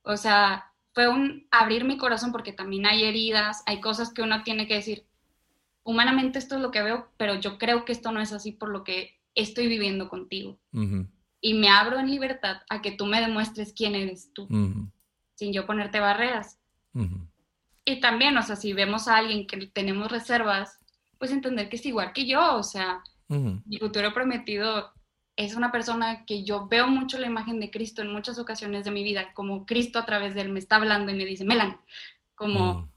o 0.04 0.18
sea, 0.18 0.72
fue 0.94 1.08
un 1.08 1.48
abrir 1.52 1.86
mi 1.86 1.98
corazón 1.98 2.32
porque 2.32 2.52
también 2.52 2.86
hay 2.86 3.06
heridas, 3.06 3.64
hay 3.66 3.80
cosas 3.80 4.14
que 4.14 4.22
uno 4.22 4.44
tiene 4.44 4.68
que 4.68 4.76
decir, 4.76 5.06
humanamente 5.84 6.40
esto 6.40 6.56
es 6.56 6.62
lo 6.62 6.72
que 6.72 6.82
veo, 6.82 7.10
pero 7.18 7.36
yo 7.36 7.58
creo 7.58 7.86
que 7.86 7.92
esto 7.92 8.12
no 8.12 8.20
es 8.20 8.34
así 8.34 8.52
por 8.52 8.70
lo 8.70 8.84
que 8.84 9.20
estoy 9.36 9.68
viviendo 9.68 10.10
contigo. 10.10 10.60
Y 11.42 11.54
me 11.54 11.70
abro 11.70 12.00
en 12.00 12.12
libertad 12.12 12.58
a 12.70 12.82
que 12.82 12.92
tú 12.92 13.06
me 13.06 13.22
demuestres 13.22 13.74
quién 13.74 13.96
eres 13.96 14.34
tú, 14.34 14.48
sin 15.36 15.54
yo 15.54 15.66
ponerte 15.66 16.00
barreras. 16.00 16.60
Y 17.86 18.02
también, 18.02 18.38
o 18.38 18.44
sea, 18.44 18.56
si 18.56 18.74
vemos 18.74 19.08
a 19.08 19.18
alguien 19.18 19.48
que 19.48 19.68
tenemos 19.68 20.12
reservas, 20.12 20.79
pues 21.20 21.32
entender 21.32 21.70
que 21.70 21.76
es 21.76 21.86
igual 21.86 22.13
que 22.13 22.26
yo, 22.26 22.55
o 22.55 22.63
sea, 22.63 23.03
mi 23.28 23.78
futuro 23.78 24.11
prometido 24.11 24.91
es 25.36 25.55
una 25.55 25.72
persona 25.72 26.26
que 26.26 26.43
yo 26.43 26.67
veo 26.67 26.88
mucho 26.88 27.20
la 27.20 27.28
imagen 27.28 27.59
de 27.59 27.70
Cristo 27.70 28.01
en 28.01 28.11
muchas 28.11 28.39
ocasiones 28.39 28.86
de 28.86 28.91
mi 28.91 29.03
vida, 29.03 29.34
como 29.34 29.65
Cristo 29.65 29.99
a 29.99 30.05
través 30.05 30.34
de 30.34 30.41
él 30.41 30.49
me 30.49 30.59
está 30.59 30.78
hablando 30.78 31.11
y 31.11 31.15
me 31.15 31.26
dice, 31.26 31.45
Melan, 31.45 31.78
como 32.36 32.89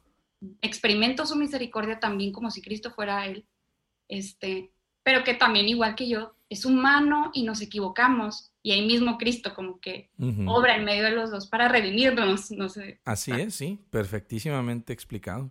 experimento 0.60 1.26
su 1.26 1.36
misericordia 1.36 2.00
también 2.00 2.32
como 2.32 2.50
si 2.50 2.62
Cristo 2.62 2.90
fuera 2.90 3.26
Él, 3.26 3.46
este, 4.08 4.72
pero 5.02 5.24
que 5.24 5.34
también 5.34 5.68
igual 5.68 5.94
que 5.94 6.08
yo 6.08 6.34
es 6.48 6.64
humano 6.64 7.30
y 7.32 7.44
nos 7.44 7.60
equivocamos 7.60 8.52
y 8.62 8.72
ahí 8.72 8.86
mismo 8.86 9.18
Cristo 9.18 9.54
como 9.54 9.80
que 9.80 10.10
obra 10.46 10.76
en 10.76 10.84
medio 10.84 11.04
de 11.04 11.12
los 11.12 11.30
dos 11.30 11.46
para 11.48 11.68
redimirnos, 11.68 12.50
no 12.50 12.68
sé. 12.68 13.00
Así 13.04 13.32
es, 13.32 13.54
sí, 13.54 13.78
perfectísimamente 13.90 14.92
explicado. 14.92 15.50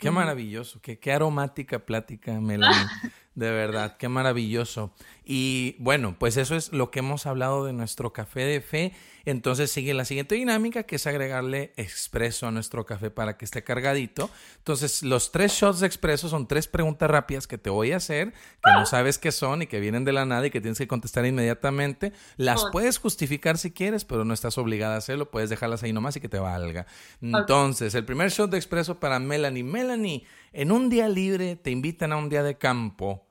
Qué 0.00 0.10
maravilloso, 0.10 0.80
qué, 0.80 0.98
qué 0.98 1.12
aromática 1.12 1.80
plática, 1.80 2.40
Melanie. 2.40 2.74
De 3.34 3.50
verdad, 3.50 3.96
qué 3.96 4.08
maravilloso. 4.08 4.92
Y 5.24 5.76
bueno, 5.78 6.16
pues 6.18 6.36
eso 6.36 6.56
es 6.56 6.72
lo 6.72 6.90
que 6.90 6.98
hemos 6.98 7.26
hablado 7.26 7.64
de 7.64 7.72
nuestro 7.72 8.12
café 8.12 8.40
de 8.40 8.60
fe. 8.60 8.92
Entonces 9.24 9.70
sigue 9.70 9.94
la 9.94 10.04
siguiente 10.04 10.34
dinámica, 10.34 10.84
que 10.84 10.96
es 10.96 11.06
agregarle 11.06 11.72
expreso 11.76 12.46
a 12.46 12.50
nuestro 12.50 12.86
café 12.86 13.10
para 13.10 13.36
que 13.36 13.44
esté 13.44 13.62
cargadito. 13.62 14.30
Entonces, 14.58 15.02
los 15.02 15.32
tres 15.32 15.52
shots 15.52 15.80
de 15.80 15.86
expreso 15.86 16.28
son 16.28 16.46
tres 16.46 16.68
preguntas 16.68 17.10
rápidas 17.10 17.46
que 17.46 17.58
te 17.58 17.70
voy 17.70 17.92
a 17.92 17.96
hacer, 17.96 18.32
que 18.32 18.72
no 18.72 18.86
sabes 18.86 19.18
qué 19.18 19.32
son 19.32 19.62
y 19.62 19.66
que 19.66 19.80
vienen 19.80 20.04
de 20.04 20.12
la 20.12 20.24
nada 20.24 20.46
y 20.46 20.50
que 20.50 20.60
tienes 20.60 20.78
que 20.78 20.88
contestar 20.88 21.26
inmediatamente. 21.26 22.12
Las 22.36 22.64
puedes 22.72 22.98
justificar 22.98 23.58
si 23.58 23.70
quieres, 23.70 24.04
pero 24.04 24.24
no 24.24 24.34
estás 24.34 24.58
obligada 24.58 24.94
a 24.94 24.98
hacerlo. 24.98 25.30
Puedes 25.30 25.50
dejarlas 25.50 25.82
ahí 25.82 25.92
nomás 25.92 26.16
y 26.16 26.20
que 26.20 26.28
te 26.28 26.38
valga. 26.38 26.86
Entonces, 27.20 27.94
el 27.94 28.04
primer 28.04 28.30
shot 28.30 28.50
de 28.50 28.56
expreso 28.56 29.00
para 29.00 29.18
Melanie. 29.18 29.62
Melanie, 29.62 30.24
en 30.52 30.72
un 30.72 30.88
día 30.88 31.08
libre 31.08 31.56
te 31.56 31.70
invitan 31.70 32.12
a 32.12 32.16
un 32.16 32.28
día 32.28 32.42
de 32.42 32.58
campo. 32.58 33.26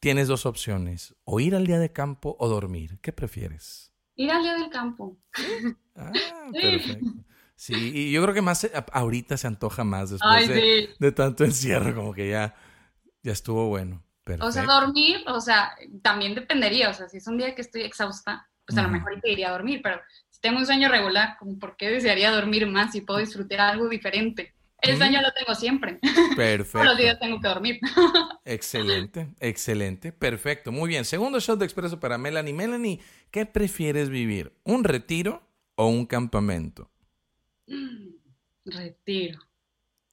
Tienes 0.00 0.28
dos 0.28 0.46
opciones, 0.46 1.16
o 1.24 1.40
ir 1.40 1.56
al 1.56 1.66
día 1.66 1.80
de 1.80 1.92
campo 1.92 2.36
o 2.38 2.48
dormir. 2.48 3.00
¿Qué 3.02 3.12
prefieres? 3.12 3.87
Ir 4.18 4.32
al 4.32 4.42
día 4.42 4.54
del 4.54 4.68
campo. 4.68 5.16
Ah, 5.94 6.12
perfecto. 6.52 7.24
Sí, 7.54 7.92
y 7.94 8.12
yo 8.12 8.20
creo 8.22 8.34
que 8.34 8.42
más 8.42 8.68
ahorita 8.92 9.36
se 9.36 9.46
antoja 9.46 9.84
más 9.84 10.10
después 10.10 10.48
de, 10.48 11.12
tanto 11.12 11.44
encierro, 11.44 11.94
como 11.94 12.12
que 12.12 12.30
ya, 12.30 12.54
ya 13.22 13.32
estuvo 13.32 13.68
bueno. 13.68 14.04
O 14.40 14.52
sea, 14.52 14.64
dormir, 14.64 15.24
o 15.26 15.40
sea, 15.40 15.72
también 16.02 16.34
dependería, 16.34 16.90
o 16.90 16.94
sea, 16.94 17.08
si 17.08 17.16
es 17.16 17.26
un 17.26 17.38
día 17.38 17.54
que 17.54 17.62
estoy 17.62 17.82
exhausta, 17.82 18.48
pues 18.66 18.76
a 18.76 18.82
lo 18.82 18.88
mejor 18.88 19.18
iría 19.24 19.48
a 19.48 19.52
dormir, 19.52 19.80
pero 19.82 20.00
si 20.28 20.40
tengo 20.40 20.58
un 20.58 20.66
sueño 20.66 20.88
regular, 20.88 21.38
¿por 21.58 21.76
qué 21.76 21.88
desearía 21.88 22.30
dormir 22.30 22.66
más 22.66 22.92
si 22.92 23.00
puedo 23.00 23.20
disfrutar 23.20 23.60
algo 23.60 23.88
diferente? 23.88 24.54
El 24.80 24.96
sueño 24.96 25.20
lo 25.20 25.32
tengo 25.32 25.54
siempre. 25.54 25.98
Perfecto. 26.36 26.78
Todos 26.78 26.86
los 26.86 26.96
días 26.98 27.18
tengo 27.18 27.40
que 27.40 27.48
dormir. 27.48 27.80
excelente, 28.44 29.28
excelente. 29.40 30.12
Perfecto. 30.12 30.70
Muy 30.70 30.88
bien. 30.88 31.04
Segundo 31.04 31.40
shot 31.40 31.58
de 31.58 31.64
expreso 31.64 31.98
para 31.98 32.16
Melanie. 32.16 32.54
Melanie, 32.54 33.00
¿qué 33.30 33.44
prefieres 33.44 34.08
vivir? 34.08 34.52
¿Un 34.64 34.84
retiro 34.84 35.42
o 35.74 35.88
un 35.88 36.06
campamento? 36.06 36.90
Mm, 37.66 38.10
retiro. 38.66 39.40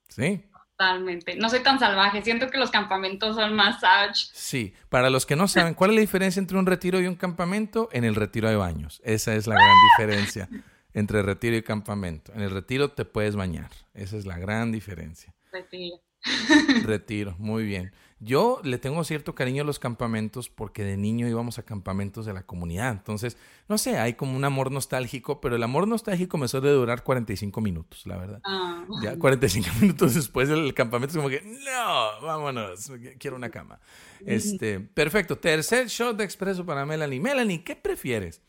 ¿Sí? 0.10 0.44
Totalmente. 0.78 1.36
No 1.36 1.50
soy 1.50 1.62
tan 1.62 1.80
salvaje. 1.80 2.22
Siento 2.24 2.50
que 2.50 2.58
los 2.58 2.72
campamentos 2.72 3.36
son 3.36 3.56
más 3.56 3.80
savage. 3.80 4.28
Sí. 4.34 4.74
Para 4.90 5.10
los 5.10 5.26
que 5.26 5.36
no 5.36 5.48
saben, 5.48 5.76
¿cuál 5.76 5.92
es 5.92 5.96
la 5.96 6.02
diferencia 6.02 6.40
entre 6.40 6.58
un 6.58 6.66
retiro 6.66 7.00
y 7.00 7.08
un 7.08 7.16
campamento? 7.16 7.88
En 7.92 8.04
el 8.04 8.16
retiro 8.16 8.50
hay 8.50 8.56
baños. 8.56 9.00
Esa 9.06 9.36
es 9.36 9.46
la 9.48 9.56
gran 9.56 9.76
diferencia 9.98 10.50
entre 10.96 11.22
retiro 11.22 11.56
y 11.58 11.62
campamento. 11.62 12.32
En 12.34 12.42
el 12.42 12.50
retiro 12.50 12.90
te 12.90 13.06
puedes 13.06 13.36
bañar. 13.36 13.70
Esa 13.94 14.18
es 14.18 14.26
la 14.26 14.40
gran 14.40 14.72
diferencia. 14.72 15.36
Retiro. 15.52 15.98
Retiro, 16.84 17.36
muy 17.38 17.66
bien. 17.66 17.92
Yo 18.20 18.62
le 18.64 18.78
tengo 18.80 19.04
cierto 19.04 19.36
cariño 19.36 19.62
a 19.62 19.66
los 19.66 19.78
campamentos 19.78 20.50
porque 20.50 20.84
de 20.84 20.96
niño 20.96 21.28
íbamos 21.28 21.60
a 21.60 21.64
campamentos 21.64 22.26
de 22.26 22.34
la 22.34 22.44
comunidad. 22.44 22.92
Entonces, 22.92 23.38
no 23.68 23.78
sé, 23.78 24.00
hay 24.00 24.14
como 24.14 24.36
un 24.36 24.46
amor 24.46 24.72
nostálgico, 24.72 25.42
pero 25.42 25.58
el 25.58 25.64
amor 25.64 25.86
nostálgico 25.88 26.38
me 26.38 26.48
suele 26.48 26.70
durar 26.70 27.04
45 27.04 27.60
minutos, 27.60 28.08
la 28.08 28.18
verdad. 28.18 28.42
Ah. 28.46 28.86
Ya 29.04 29.20
45 29.20 29.68
minutos 29.82 30.16
después 30.16 30.48
del 30.48 30.74
campamento 30.74 31.12
es 31.12 31.18
como 31.18 31.30
que, 31.30 31.42
no, 31.42 32.26
vámonos, 32.26 32.90
quiero 33.20 33.36
una 33.36 33.50
cama. 33.50 33.80
Este, 34.26 34.80
perfecto. 34.80 35.38
Tercer 35.38 35.88
shot 35.88 36.16
de 36.16 36.24
expreso 36.24 36.66
para 36.66 36.86
Melanie. 36.86 37.20
Melanie, 37.20 37.64
¿qué 37.64 37.76
prefieres? 37.76 38.42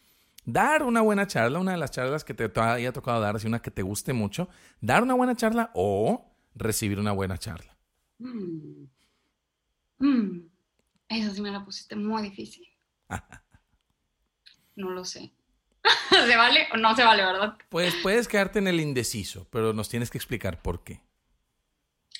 Dar 0.46 0.84
una 0.84 1.02
buena 1.02 1.26
charla, 1.26 1.58
una 1.58 1.72
de 1.72 1.78
las 1.78 1.90
charlas 1.90 2.24
que 2.24 2.32
te 2.32 2.50
haya 2.60 2.92
tocado 2.92 3.20
dar, 3.20 3.36
así 3.36 3.46
una 3.46 3.60
que 3.60 3.70
te 3.70 3.82
guste 3.82 4.14
mucho, 4.14 4.48
dar 4.80 5.02
una 5.02 5.14
buena 5.14 5.36
charla 5.36 5.70
o 5.74 6.32
recibir 6.54 6.98
una 6.98 7.12
buena 7.12 7.36
charla. 7.36 7.76
Mm. 8.18 8.86
Mm. 9.98 10.48
Eso 11.08 11.34
sí 11.34 11.42
me 11.42 11.50
la 11.50 11.64
pusiste 11.64 11.94
muy 11.96 12.22
difícil. 12.22 12.66
no 14.76 14.90
lo 14.90 15.04
sé. 15.04 15.32
¿Se 16.10 16.36
vale 16.36 16.68
o 16.72 16.76
no 16.76 16.96
se 16.96 17.04
vale, 17.04 17.24
verdad? 17.24 17.58
Pues 17.68 17.94
puedes 18.02 18.26
quedarte 18.28 18.58
en 18.60 18.68
el 18.68 18.80
indeciso, 18.80 19.46
pero 19.50 19.72
nos 19.72 19.88
tienes 19.88 20.10
que 20.10 20.18
explicar 20.18 20.62
por 20.62 20.82
qué. 20.82 21.02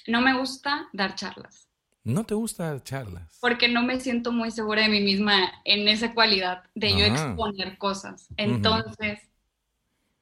No 0.07 0.21
me 0.21 0.39
gusta 0.39 0.89
dar 0.93 1.15
charlas. 1.15 1.66
¿No 2.07 2.23
te 2.23 2.35
gusta 2.35 2.81
charlas? 2.85 3.37
Porque 3.41 3.67
no 3.67 3.83
me 3.83 3.99
siento 3.99 4.31
muy 4.31 4.53
segura 4.53 4.83
de 4.83 4.89
mí 4.89 5.01
misma 5.01 5.53
en 5.65 5.89
esa 5.89 6.15
cualidad 6.15 6.63
de 6.77 6.93
yo 6.93 7.05
exponer 7.05 7.79
cosas. 7.79 8.29
Entonces, 8.37 9.29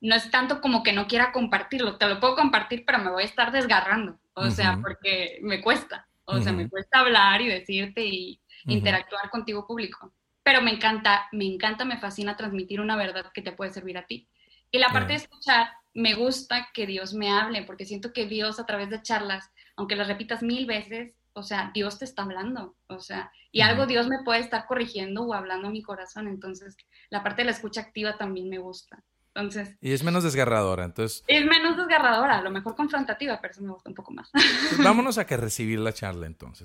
no 0.00 0.14
es 0.14 0.30
tanto 0.30 0.62
como 0.62 0.82
que 0.82 0.94
no 0.94 1.06
quiera 1.06 1.30
compartirlo. 1.30 1.98
Te 1.98 2.08
lo 2.08 2.20
puedo 2.20 2.36
compartir, 2.36 2.84
pero 2.86 3.00
me 3.00 3.10
voy 3.10 3.24
a 3.24 3.26
estar 3.26 3.52
desgarrando. 3.52 4.18
O 4.32 4.50
sea, 4.50 4.78
porque 4.80 5.38
me 5.42 5.60
cuesta. 5.60 6.08
O 6.24 6.40
sea, 6.40 6.54
me 6.54 6.70
cuesta 6.70 7.00
hablar 7.00 7.42
y 7.42 7.48
decirte 7.48 8.02
y 8.02 8.40
interactuar 8.64 9.28
contigo 9.28 9.66
público. 9.66 10.10
Pero 10.42 10.62
me 10.62 10.70
encanta, 10.70 11.26
me 11.32 11.44
encanta, 11.44 11.84
me 11.84 11.98
fascina 11.98 12.34
transmitir 12.34 12.80
una 12.80 12.96
verdad 12.96 13.30
que 13.34 13.42
te 13.42 13.52
puede 13.52 13.74
servir 13.74 13.98
a 13.98 14.06
ti. 14.06 14.26
Y 14.70 14.78
la 14.78 14.88
parte 14.88 15.12
de 15.12 15.18
escuchar, 15.18 15.68
me 15.92 16.14
gusta 16.14 16.70
que 16.72 16.86
Dios 16.86 17.12
me 17.12 17.30
hable, 17.30 17.62
porque 17.64 17.84
siento 17.84 18.14
que 18.14 18.24
Dios 18.24 18.58
a 18.58 18.64
través 18.64 18.88
de 18.88 19.02
charlas, 19.02 19.50
aunque 19.76 19.96
las 19.96 20.08
repitas 20.08 20.42
mil 20.42 20.64
veces, 20.64 21.12
o 21.34 21.42
sea, 21.42 21.70
Dios 21.74 21.98
te 21.98 22.04
está 22.04 22.22
hablando, 22.22 22.76
o 22.86 23.00
sea, 23.00 23.30
y 23.50 23.60
algo 23.60 23.86
Dios 23.86 24.08
me 24.08 24.22
puede 24.24 24.40
estar 24.40 24.66
corrigiendo 24.66 25.24
o 25.24 25.34
hablando 25.34 25.68
a 25.68 25.70
mi 25.70 25.82
corazón, 25.82 26.28
entonces 26.28 26.76
la 27.10 27.22
parte 27.22 27.42
de 27.42 27.46
la 27.46 27.50
escucha 27.50 27.80
activa 27.80 28.16
también 28.16 28.48
me 28.48 28.58
gusta. 28.58 29.02
Entonces, 29.36 29.76
y 29.80 29.90
es 29.90 30.04
menos 30.04 30.22
desgarradora, 30.22 30.84
entonces. 30.84 31.24
Es 31.26 31.44
menos 31.44 31.76
desgarradora, 31.76 32.38
a 32.38 32.42
lo 32.42 32.50
mejor 32.50 32.76
confrontativa, 32.76 33.40
pero 33.40 33.50
eso 33.50 33.62
me 33.62 33.72
gusta 33.72 33.90
un 33.90 33.96
poco 33.96 34.12
más. 34.12 34.30
Pues 34.30 34.78
vámonos 34.84 35.18
a 35.18 35.26
que 35.26 35.36
recibir 35.36 35.80
la 35.80 35.92
charla 35.92 36.26
entonces. 36.26 36.64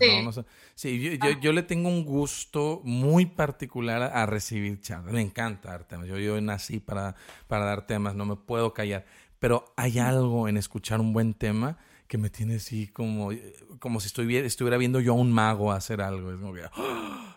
Sí, 0.76 1.02
yo, 1.02 1.14
yo, 1.14 1.40
yo, 1.40 1.52
le 1.52 1.64
tengo 1.64 1.90
un 1.90 2.06
gusto 2.06 2.82
muy 2.84 3.26
particular 3.26 4.04
a, 4.04 4.26
recibir 4.28 4.82
charlas. 4.82 5.14
Me 5.14 5.22
encanta 5.22 5.72
dar 5.72 5.86
temas. 5.86 6.08
Yo, 6.08 6.20
yo 6.20 6.40
nací 6.42 6.80
para, 6.80 7.16
para 7.48 7.66
dar 7.66 7.88
temas, 7.88 8.14
no 8.14 8.26
me 8.26 8.36
puedo 8.36 8.72
callar. 8.72 9.04
Pero 9.40 9.74
hay 9.76 9.98
algo 9.98 10.48
en 10.48 10.56
escuchar 10.56 11.00
un 11.00 11.12
buen 11.12 11.34
tema 11.34 11.80
que 12.10 12.18
me 12.18 12.32
tiene 12.32 12.56
así 12.56 12.88
como, 12.88 13.30
como 13.78 14.00
si 14.00 14.08
estuviera 14.08 14.78
viendo 14.78 15.00
yo 15.00 15.14
a 15.14 15.16
un 15.16 15.32
mago 15.32 15.72
hacer 15.72 16.02
algo. 16.02 16.32
Es 16.32 16.40
como 16.40 16.54
que, 16.56 16.64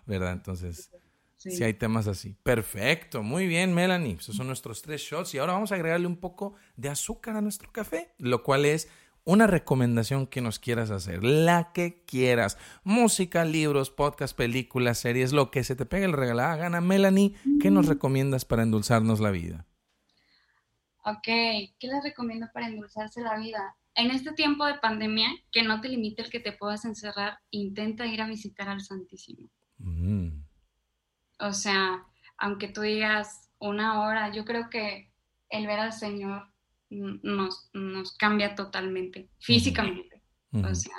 ¿verdad? 0.07 0.33
Entonces, 0.33 0.91
sí. 1.37 1.63
hay 1.63 1.75
temas 1.75 2.09
así. 2.09 2.35
Perfecto, 2.43 3.23
muy 3.23 3.47
bien, 3.47 3.75
Melanie. 3.75 4.15
Esos 4.15 4.35
son 4.35 4.47
nuestros 4.47 4.81
tres 4.81 5.03
shots. 5.03 5.35
Y 5.35 5.39
ahora 5.39 5.53
vamos 5.53 5.73
a 5.73 5.75
agregarle 5.75 6.07
un 6.07 6.17
poco 6.17 6.55
de 6.75 6.89
azúcar 6.89 7.37
a 7.37 7.43
nuestro 7.43 7.71
café, 7.71 8.15
lo 8.17 8.43
cual 8.43 8.65
es 8.65 8.89
una 9.25 9.47
recomendación 9.47 10.27
que 10.27 10.41
nos 10.41 10.59
quieras 10.59 10.91
hacer, 10.91 11.23
la 11.23 11.73
que 11.75 12.03
quieras. 12.07 12.57
Música, 12.83 13.45
libros, 13.45 13.91
podcast, 13.91 14.35
películas, 14.35 14.97
series, 14.97 15.35
lo 15.35 15.51
que 15.51 15.65
se 15.65 15.77
te 15.77 15.85
pegue 15.85 16.07
el 16.07 16.15
regalada 16.15 16.57
gana. 16.57 16.81
Melanie, 16.81 17.35
¿qué 17.61 17.71
nos 17.71 17.89
recomiendas 17.89 18.47
para 18.47 18.63
endulzarnos 18.63 19.21
la 19.21 19.33
vida? 19.33 19.67
Ok, 21.05 21.25
¿qué 21.25 21.89
les 21.89 22.03
recomiendo 22.03 22.47
para 22.55 22.69
endulzarse 22.69 23.21
la 23.21 23.37
vida? 23.37 23.77
En 23.95 24.11
este 24.11 24.33
tiempo 24.33 24.65
de 24.67 24.75
pandemia, 24.75 25.29
que 25.51 25.63
no 25.63 25.81
te 25.81 25.89
limite 25.89 26.23
el 26.23 26.31
que 26.31 26.41
te 26.41 26.53
puedas 26.53 26.85
encerrar, 26.85 27.39
intenta 27.51 28.07
ir 28.07 28.23
a 28.23 28.27
visitar 28.27 28.69
al 28.69 28.81
Santísimo. 28.81 29.51
Mm. 29.79 30.43
O 31.41 31.53
sea, 31.53 32.05
aunque 32.39 32.69
tú 32.69 32.81
digas 32.81 33.51
una 33.59 34.01
hora, 34.01 34.33
yo 34.33 34.45
creo 34.45 34.71
que 34.71 35.11
el 35.51 35.67
ver 35.67 35.79
al 35.79 35.93
Señor 35.93 36.49
nos, 36.91 37.71
nos 37.73 38.17
cambia 38.17 38.55
totalmente, 38.55 39.29
físicamente. 39.39 40.23
O 40.53 40.75
sea, 40.75 40.95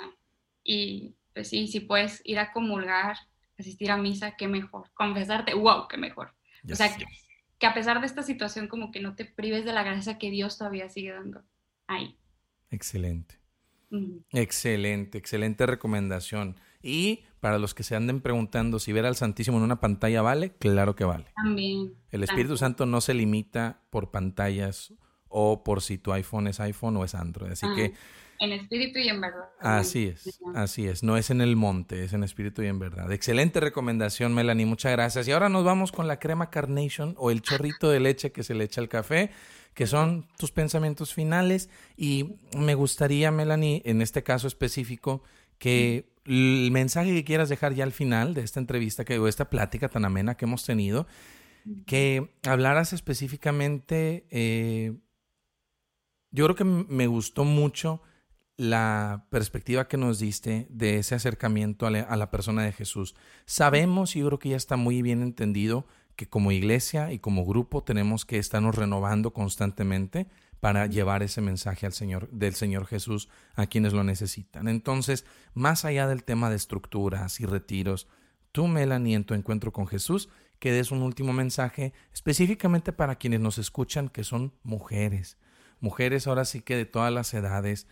y 0.64 1.14
pues 1.32 1.48
sí, 1.48 1.68
si 1.68 1.80
puedes 1.80 2.20
ir 2.24 2.38
a 2.38 2.52
comulgar, 2.52 3.16
asistir 3.58 3.90
a 3.90 3.96
misa, 3.96 4.36
qué 4.36 4.48
mejor. 4.48 4.90
Confesarte, 4.94 5.54
wow, 5.54 5.86
qué 5.88 5.96
mejor. 5.96 6.34
O 6.70 6.74
sea, 6.74 6.96
que, 6.96 7.04
que 7.58 7.66
a 7.66 7.74
pesar 7.74 8.00
de 8.00 8.06
esta 8.06 8.22
situación, 8.22 8.66
como 8.66 8.90
que 8.90 9.00
no 9.00 9.14
te 9.14 9.24
prives 9.24 9.64
de 9.64 9.72
la 9.72 9.84
gracia 9.84 10.18
que 10.18 10.30
Dios 10.30 10.58
todavía 10.58 10.88
sigue 10.88 11.12
dando 11.12 11.44
ahí. 11.86 12.16
Excelente. 12.74 13.38
Excelente, 14.32 15.18
excelente 15.18 15.66
recomendación. 15.66 16.56
Y 16.82 17.24
para 17.38 17.58
los 17.58 17.72
que 17.72 17.84
se 17.84 17.94
anden 17.94 18.20
preguntando 18.20 18.80
si 18.80 18.92
ver 18.92 19.06
al 19.06 19.14
Santísimo 19.14 19.58
en 19.58 19.62
una 19.62 19.80
pantalla 19.80 20.20
vale, 20.22 20.50
claro 20.58 20.96
que 20.96 21.04
vale. 21.04 21.26
También. 21.36 21.94
El 22.10 22.24
Espíritu 22.24 22.56
Santo 22.56 22.84
no 22.84 23.00
se 23.00 23.14
limita 23.14 23.82
por 23.90 24.10
pantallas 24.10 24.92
o 25.28 25.62
por 25.62 25.82
si 25.82 25.98
tu 25.98 26.12
iPhone 26.12 26.48
es 26.48 26.58
iPhone 26.58 26.96
o 26.96 27.04
es 27.04 27.14
Android. 27.14 27.52
Así 27.52 27.66
que... 27.76 27.94
En 28.40 28.50
espíritu 28.50 28.98
y 28.98 29.08
en 29.08 29.20
verdad. 29.20 29.48
Así 29.60 30.08
es, 30.08 30.40
así 30.56 30.86
es. 30.88 31.04
No 31.04 31.16
es 31.16 31.30
en 31.30 31.40
el 31.40 31.54
monte, 31.54 32.02
es 32.02 32.12
en 32.12 32.24
espíritu 32.24 32.62
y 32.62 32.66
en 32.66 32.80
verdad. 32.80 33.10
Excelente 33.12 33.60
recomendación, 33.60 34.34
Melanie. 34.34 34.66
Muchas 34.66 34.90
gracias. 34.90 35.28
Y 35.28 35.32
ahora 35.32 35.48
nos 35.48 35.64
vamos 35.64 35.92
con 35.92 36.08
la 36.08 36.18
crema 36.18 36.50
Carnation 36.50 37.14
o 37.16 37.30
el 37.30 37.42
chorrito 37.42 37.88
de 37.90 38.00
leche 38.00 38.32
que 38.32 38.42
se 38.42 38.54
le 38.54 38.64
echa 38.64 38.80
al 38.80 38.88
café 38.88 39.30
que 39.74 39.86
son 39.86 40.26
tus 40.38 40.52
pensamientos 40.52 41.12
finales. 41.12 41.68
Y 41.96 42.36
me 42.56 42.74
gustaría, 42.74 43.30
Melanie, 43.30 43.82
en 43.84 44.00
este 44.00 44.22
caso 44.22 44.46
específico, 44.46 45.22
que 45.58 46.14
el 46.24 46.70
mensaje 46.70 47.12
que 47.12 47.24
quieras 47.24 47.48
dejar 47.48 47.74
ya 47.74 47.84
al 47.84 47.92
final 47.92 48.34
de 48.34 48.42
esta 48.42 48.60
entrevista, 48.60 49.04
que, 49.04 49.18
o 49.18 49.28
esta 49.28 49.50
plática 49.50 49.88
tan 49.88 50.04
amena 50.04 50.36
que 50.36 50.46
hemos 50.46 50.64
tenido, 50.64 51.06
que 51.86 52.30
hablaras 52.46 52.92
específicamente, 52.92 54.26
eh, 54.30 54.96
yo 56.30 56.44
creo 56.44 56.56
que 56.56 56.64
me 56.64 57.06
gustó 57.06 57.44
mucho 57.44 58.02
la 58.56 59.26
perspectiva 59.30 59.88
que 59.88 59.96
nos 59.96 60.18
diste 60.18 60.66
de 60.70 60.98
ese 60.98 61.14
acercamiento 61.14 61.86
a 61.86 61.90
la, 61.90 62.00
a 62.00 62.16
la 62.16 62.30
persona 62.30 62.62
de 62.62 62.72
Jesús. 62.72 63.14
Sabemos, 63.46 64.14
y 64.14 64.20
yo 64.20 64.26
creo 64.26 64.38
que 64.38 64.50
ya 64.50 64.56
está 64.56 64.76
muy 64.76 65.02
bien 65.02 65.22
entendido, 65.22 65.86
que 66.16 66.28
como 66.28 66.52
iglesia 66.52 67.12
y 67.12 67.18
como 67.18 67.44
grupo 67.44 67.82
tenemos 67.82 68.24
que 68.24 68.38
estarnos 68.38 68.74
renovando 68.74 69.32
constantemente 69.32 70.26
para 70.60 70.86
llevar 70.86 71.22
ese 71.22 71.40
mensaje 71.40 71.84
al 71.84 71.92
Señor, 71.92 72.30
del 72.30 72.54
Señor 72.54 72.86
Jesús 72.86 73.28
a 73.54 73.66
quienes 73.66 73.92
lo 73.92 74.02
necesitan. 74.02 74.66
Entonces, 74.68 75.26
más 75.52 75.84
allá 75.84 76.08
del 76.08 76.24
tema 76.24 76.48
de 76.48 76.56
estructuras 76.56 77.40
y 77.40 77.46
retiros, 77.46 78.08
tú, 78.52 78.66
Melanie, 78.66 79.16
en 79.16 79.24
tu 79.24 79.34
encuentro 79.34 79.72
con 79.72 79.86
Jesús, 79.86 80.30
que 80.58 80.72
des 80.72 80.90
un 80.90 81.02
último 81.02 81.32
mensaje 81.32 81.92
específicamente 82.14 82.92
para 82.92 83.16
quienes 83.16 83.40
nos 83.40 83.58
escuchan, 83.58 84.08
que 84.08 84.24
son 84.24 84.54
mujeres. 84.62 85.36
Mujeres 85.80 86.26
ahora 86.26 86.46
sí 86.46 86.62
que 86.62 86.76
de 86.76 86.86
todas 86.86 87.12
las 87.12 87.34
edades, 87.34 87.86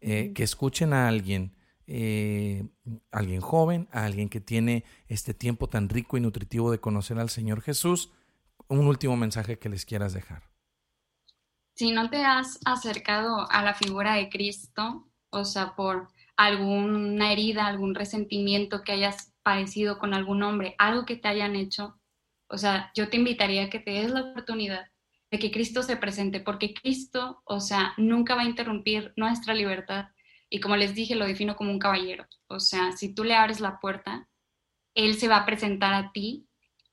eh, 0.00 0.32
que 0.32 0.44
escuchen 0.44 0.92
a 0.92 1.08
alguien 1.08 1.56
eh, 1.86 2.64
alguien 3.10 3.40
joven, 3.40 3.88
a 3.92 4.04
alguien 4.04 4.28
que 4.28 4.40
tiene 4.40 4.84
este 5.08 5.34
tiempo 5.34 5.68
tan 5.68 5.88
rico 5.88 6.16
y 6.16 6.20
nutritivo 6.20 6.70
de 6.70 6.80
conocer 6.80 7.18
al 7.18 7.30
Señor 7.30 7.60
Jesús, 7.60 8.10
un 8.68 8.86
último 8.86 9.16
mensaje 9.16 9.58
que 9.58 9.68
les 9.68 9.84
quieras 9.84 10.12
dejar. 10.12 10.42
Si 11.74 11.90
no 11.92 12.10
te 12.10 12.24
has 12.24 12.60
acercado 12.64 13.50
a 13.50 13.62
la 13.62 13.74
figura 13.74 14.14
de 14.14 14.28
Cristo, 14.28 15.08
o 15.30 15.44
sea, 15.44 15.74
por 15.74 16.08
alguna 16.36 17.32
herida, 17.32 17.66
algún 17.66 17.94
resentimiento 17.94 18.82
que 18.82 18.92
hayas 18.92 19.32
padecido 19.42 19.98
con 19.98 20.14
algún 20.14 20.42
hombre, 20.42 20.74
algo 20.78 21.04
que 21.04 21.16
te 21.16 21.28
hayan 21.28 21.56
hecho, 21.56 21.98
o 22.48 22.58
sea, 22.58 22.92
yo 22.94 23.08
te 23.08 23.16
invitaría 23.16 23.64
a 23.64 23.70
que 23.70 23.78
te 23.78 23.92
des 23.92 24.10
la 24.10 24.22
oportunidad 24.22 24.86
de 25.30 25.38
que 25.38 25.50
Cristo 25.50 25.82
se 25.82 25.96
presente, 25.96 26.40
porque 26.40 26.74
Cristo, 26.74 27.42
o 27.44 27.60
sea, 27.60 27.94
nunca 27.96 28.34
va 28.34 28.42
a 28.42 28.46
interrumpir 28.46 29.14
nuestra 29.16 29.54
libertad 29.54 30.08
y 30.52 30.60
como 30.60 30.76
les 30.76 30.94
dije, 30.94 31.14
lo 31.14 31.24
defino 31.24 31.56
como 31.56 31.70
un 31.70 31.78
caballero. 31.78 32.26
O 32.46 32.60
sea, 32.60 32.92
si 32.92 33.14
tú 33.14 33.24
le 33.24 33.34
abres 33.34 33.58
la 33.58 33.80
puerta, 33.80 34.28
él 34.94 35.18
se 35.18 35.26
va 35.26 35.38
a 35.38 35.46
presentar 35.46 35.94
a 35.94 36.12
ti 36.12 36.46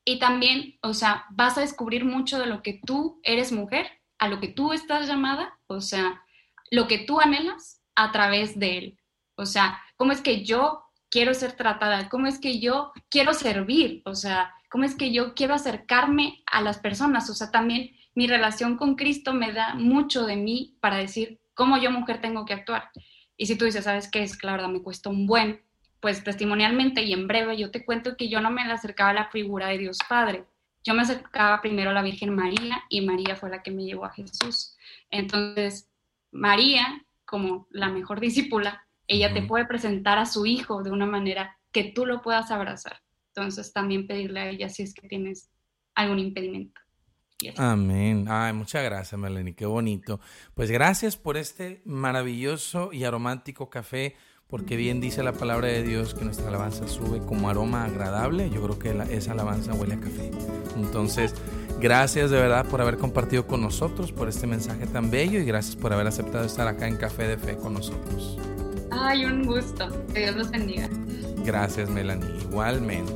y 0.05 0.17
también, 0.17 0.79
o 0.81 0.93
sea, 0.93 1.25
vas 1.31 1.57
a 1.57 1.61
descubrir 1.61 2.05
mucho 2.05 2.39
de 2.39 2.45
lo 2.45 2.61
que 2.61 2.79
tú 2.85 3.19
eres 3.21 3.51
mujer, 3.51 3.85
a 4.17 4.29
lo 4.29 4.39
que 4.39 4.47
tú 4.47 4.71
estás 4.71 5.09
llamada, 5.09 5.59
o 5.67 5.81
sea, 5.81 6.23
lo 6.71 6.87
que 6.87 6.99
tú 6.99 7.19
anhelas 7.19 7.83
a 7.95 8.13
través 8.13 8.57
de 8.57 8.77
él. 8.77 8.99
O 9.35 9.45
sea, 9.45 9.81
cómo 9.97 10.13
es 10.13 10.21
que 10.21 10.45
yo 10.45 10.85
quiero 11.09 11.33
ser 11.33 11.51
tratada, 11.51 12.07
cómo 12.07 12.27
es 12.27 12.39
que 12.39 12.61
yo 12.61 12.93
quiero 13.09 13.33
servir, 13.33 14.01
o 14.05 14.15
sea, 14.15 14.53
cómo 14.69 14.85
es 14.85 14.95
que 14.95 15.11
yo 15.11 15.33
quiero 15.35 15.53
acercarme 15.53 16.43
a 16.45 16.61
las 16.61 16.79
personas, 16.79 17.29
o 17.29 17.33
sea, 17.33 17.51
también 17.51 17.91
mi 18.15 18.25
relación 18.25 18.77
con 18.77 18.95
Cristo 18.95 19.33
me 19.33 19.51
da 19.51 19.75
mucho 19.75 20.25
de 20.25 20.37
mí 20.37 20.77
para 20.79 20.95
decir 20.95 21.41
cómo 21.55 21.77
yo 21.77 21.91
mujer 21.91 22.21
tengo 22.21 22.45
que 22.45 22.53
actuar. 22.53 22.89
Y 23.39 23.45
si 23.45 23.57
tú 23.57 23.63
dices, 23.63 23.85
¿sabes 23.85 24.11
qué? 24.11 24.21
Es 24.21 24.37
que 24.37 24.45
la 24.45 24.51
verdad 24.51 24.67
me 24.67 24.81
cuesta 24.81 25.09
un 25.09 25.25
buen, 25.25 25.61
pues 26.01 26.25
testimonialmente 26.25 27.03
y 27.03 27.13
en 27.13 27.25
breve 27.25 27.57
yo 27.57 27.71
te 27.71 27.85
cuento 27.85 28.17
que 28.17 28.27
yo 28.27 28.41
no 28.41 28.51
me 28.51 28.61
acercaba 28.63 29.11
a 29.11 29.13
la 29.13 29.29
figura 29.29 29.69
de 29.69 29.77
Dios 29.77 29.97
Padre. 30.09 30.43
Yo 30.83 30.93
me 30.93 31.03
acercaba 31.03 31.61
primero 31.61 31.91
a 31.91 31.93
la 31.93 32.01
Virgen 32.01 32.35
María 32.35 32.83
y 32.89 32.99
María 32.99 33.37
fue 33.37 33.49
la 33.49 33.63
que 33.63 33.71
me 33.71 33.85
llevó 33.85 34.03
a 34.03 34.11
Jesús. 34.11 34.75
Entonces, 35.09 35.89
María, 36.31 37.05
como 37.23 37.65
la 37.69 37.87
mejor 37.87 38.19
discípula, 38.19 38.85
ella 39.07 39.33
te 39.33 39.41
puede 39.41 39.65
presentar 39.65 40.17
a 40.17 40.25
su 40.25 40.45
hijo 40.45 40.83
de 40.83 40.91
una 40.91 41.05
manera 41.05 41.57
que 41.71 41.85
tú 41.85 42.05
lo 42.05 42.21
puedas 42.21 42.51
abrazar. 42.51 43.01
Entonces, 43.33 43.71
también 43.71 44.05
pedirle 44.05 44.41
a 44.41 44.49
ella 44.49 44.67
si 44.67 44.83
es 44.83 44.93
que 44.93 45.07
tienes 45.07 45.49
algún 45.95 46.19
impedimento. 46.19 46.81
Amén. 47.57 48.25
Ay, 48.29 48.53
muchas 48.53 48.83
gracias, 48.83 49.19
Melanie. 49.19 49.53
Qué 49.53 49.65
bonito. 49.65 50.19
Pues 50.55 50.71
gracias 50.71 51.17
por 51.17 51.37
este 51.37 51.81
maravilloso 51.85 52.91
y 52.91 53.03
aromático 53.03 53.69
café, 53.69 54.15
porque 54.47 54.75
bien 54.75 54.99
dice 54.99 55.23
la 55.23 55.33
palabra 55.33 55.67
de 55.67 55.83
Dios 55.83 56.13
que 56.13 56.25
nuestra 56.25 56.49
alabanza 56.49 56.87
sube 56.87 57.19
como 57.19 57.49
aroma 57.49 57.85
agradable. 57.85 58.49
Yo 58.49 58.61
creo 58.63 58.79
que 58.79 59.15
esa 59.15 59.31
alabanza 59.31 59.73
huele 59.73 59.95
a 59.95 59.99
café. 59.99 60.31
Entonces, 60.75 61.35
gracias 61.79 62.31
de 62.31 62.39
verdad 62.39 62.65
por 62.65 62.81
haber 62.81 62.97
compartido 62.97 63.47
con 63.47 63.61
nosotros, 63.61 64.11
por 64.11 64.27
este 64.27 64.47
mensaje 64.47 64.87
tan 64.87 65.11
bello 65.11 65.39
y 65.39 65.45
gracias 65.45 65.75
por 65.75 65.93
haber 65.93 66.07
aceptado 66.07 66.45
estar 66.45 66.67
acá 66.67 66.87
en 66.87 66.97
Café 66.97 67.27
de 67.27 67.37
Fe 67.37 67.55
con 67.55 67.73
nosotros. 67.73 68.37
Ay, 68.91 69.25
un 69.25 69.45
gusto. 69.45 69.87
Que 70.13 70.21
Dios 70.21 70.35
los 70.35 70.51
bendiga. 70.51 70.89
Gracias, 71.45 71.89
Melanie. 71.89 72.29
Igualmente. 72.41 73.13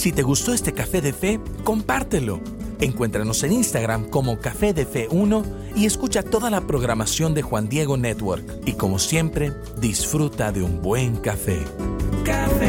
Si 0.00 0.12
te 0.12 0.22
gustó 0.22 0.54
este 0.54 0.72
café 0.72 1.02
de 1.02 1.12
fe, 1.12 1.38
compártelo. 1.62 2.40
Encuéntranos 2.80 3.42
en 3.42 3.52
Instagram 3.52 4.08
como 4.08 4.38
Café 4.38 4.72
de 4.72 4.86
Fe 4.86 5.08
1 5.10 5.42
y 5.76 5.84
escucha 5.84 6.22
toda 6.22 6.48
la 6.48 6.62
programación 6.62 7.34
de 7.34 7.42
Juan 7.42 7.68
Diego 7.68 7.98
Network. 7.98 8.62
Y 8.64 8.72
como 8.72 8.98
siempre, 8.98 9.52
disfruta 9.78 10.52
de 10.52 10.62
un 10.62 10.80
buen 10.80 11.16
café. 11.16 11.58
Café 12.24 12.59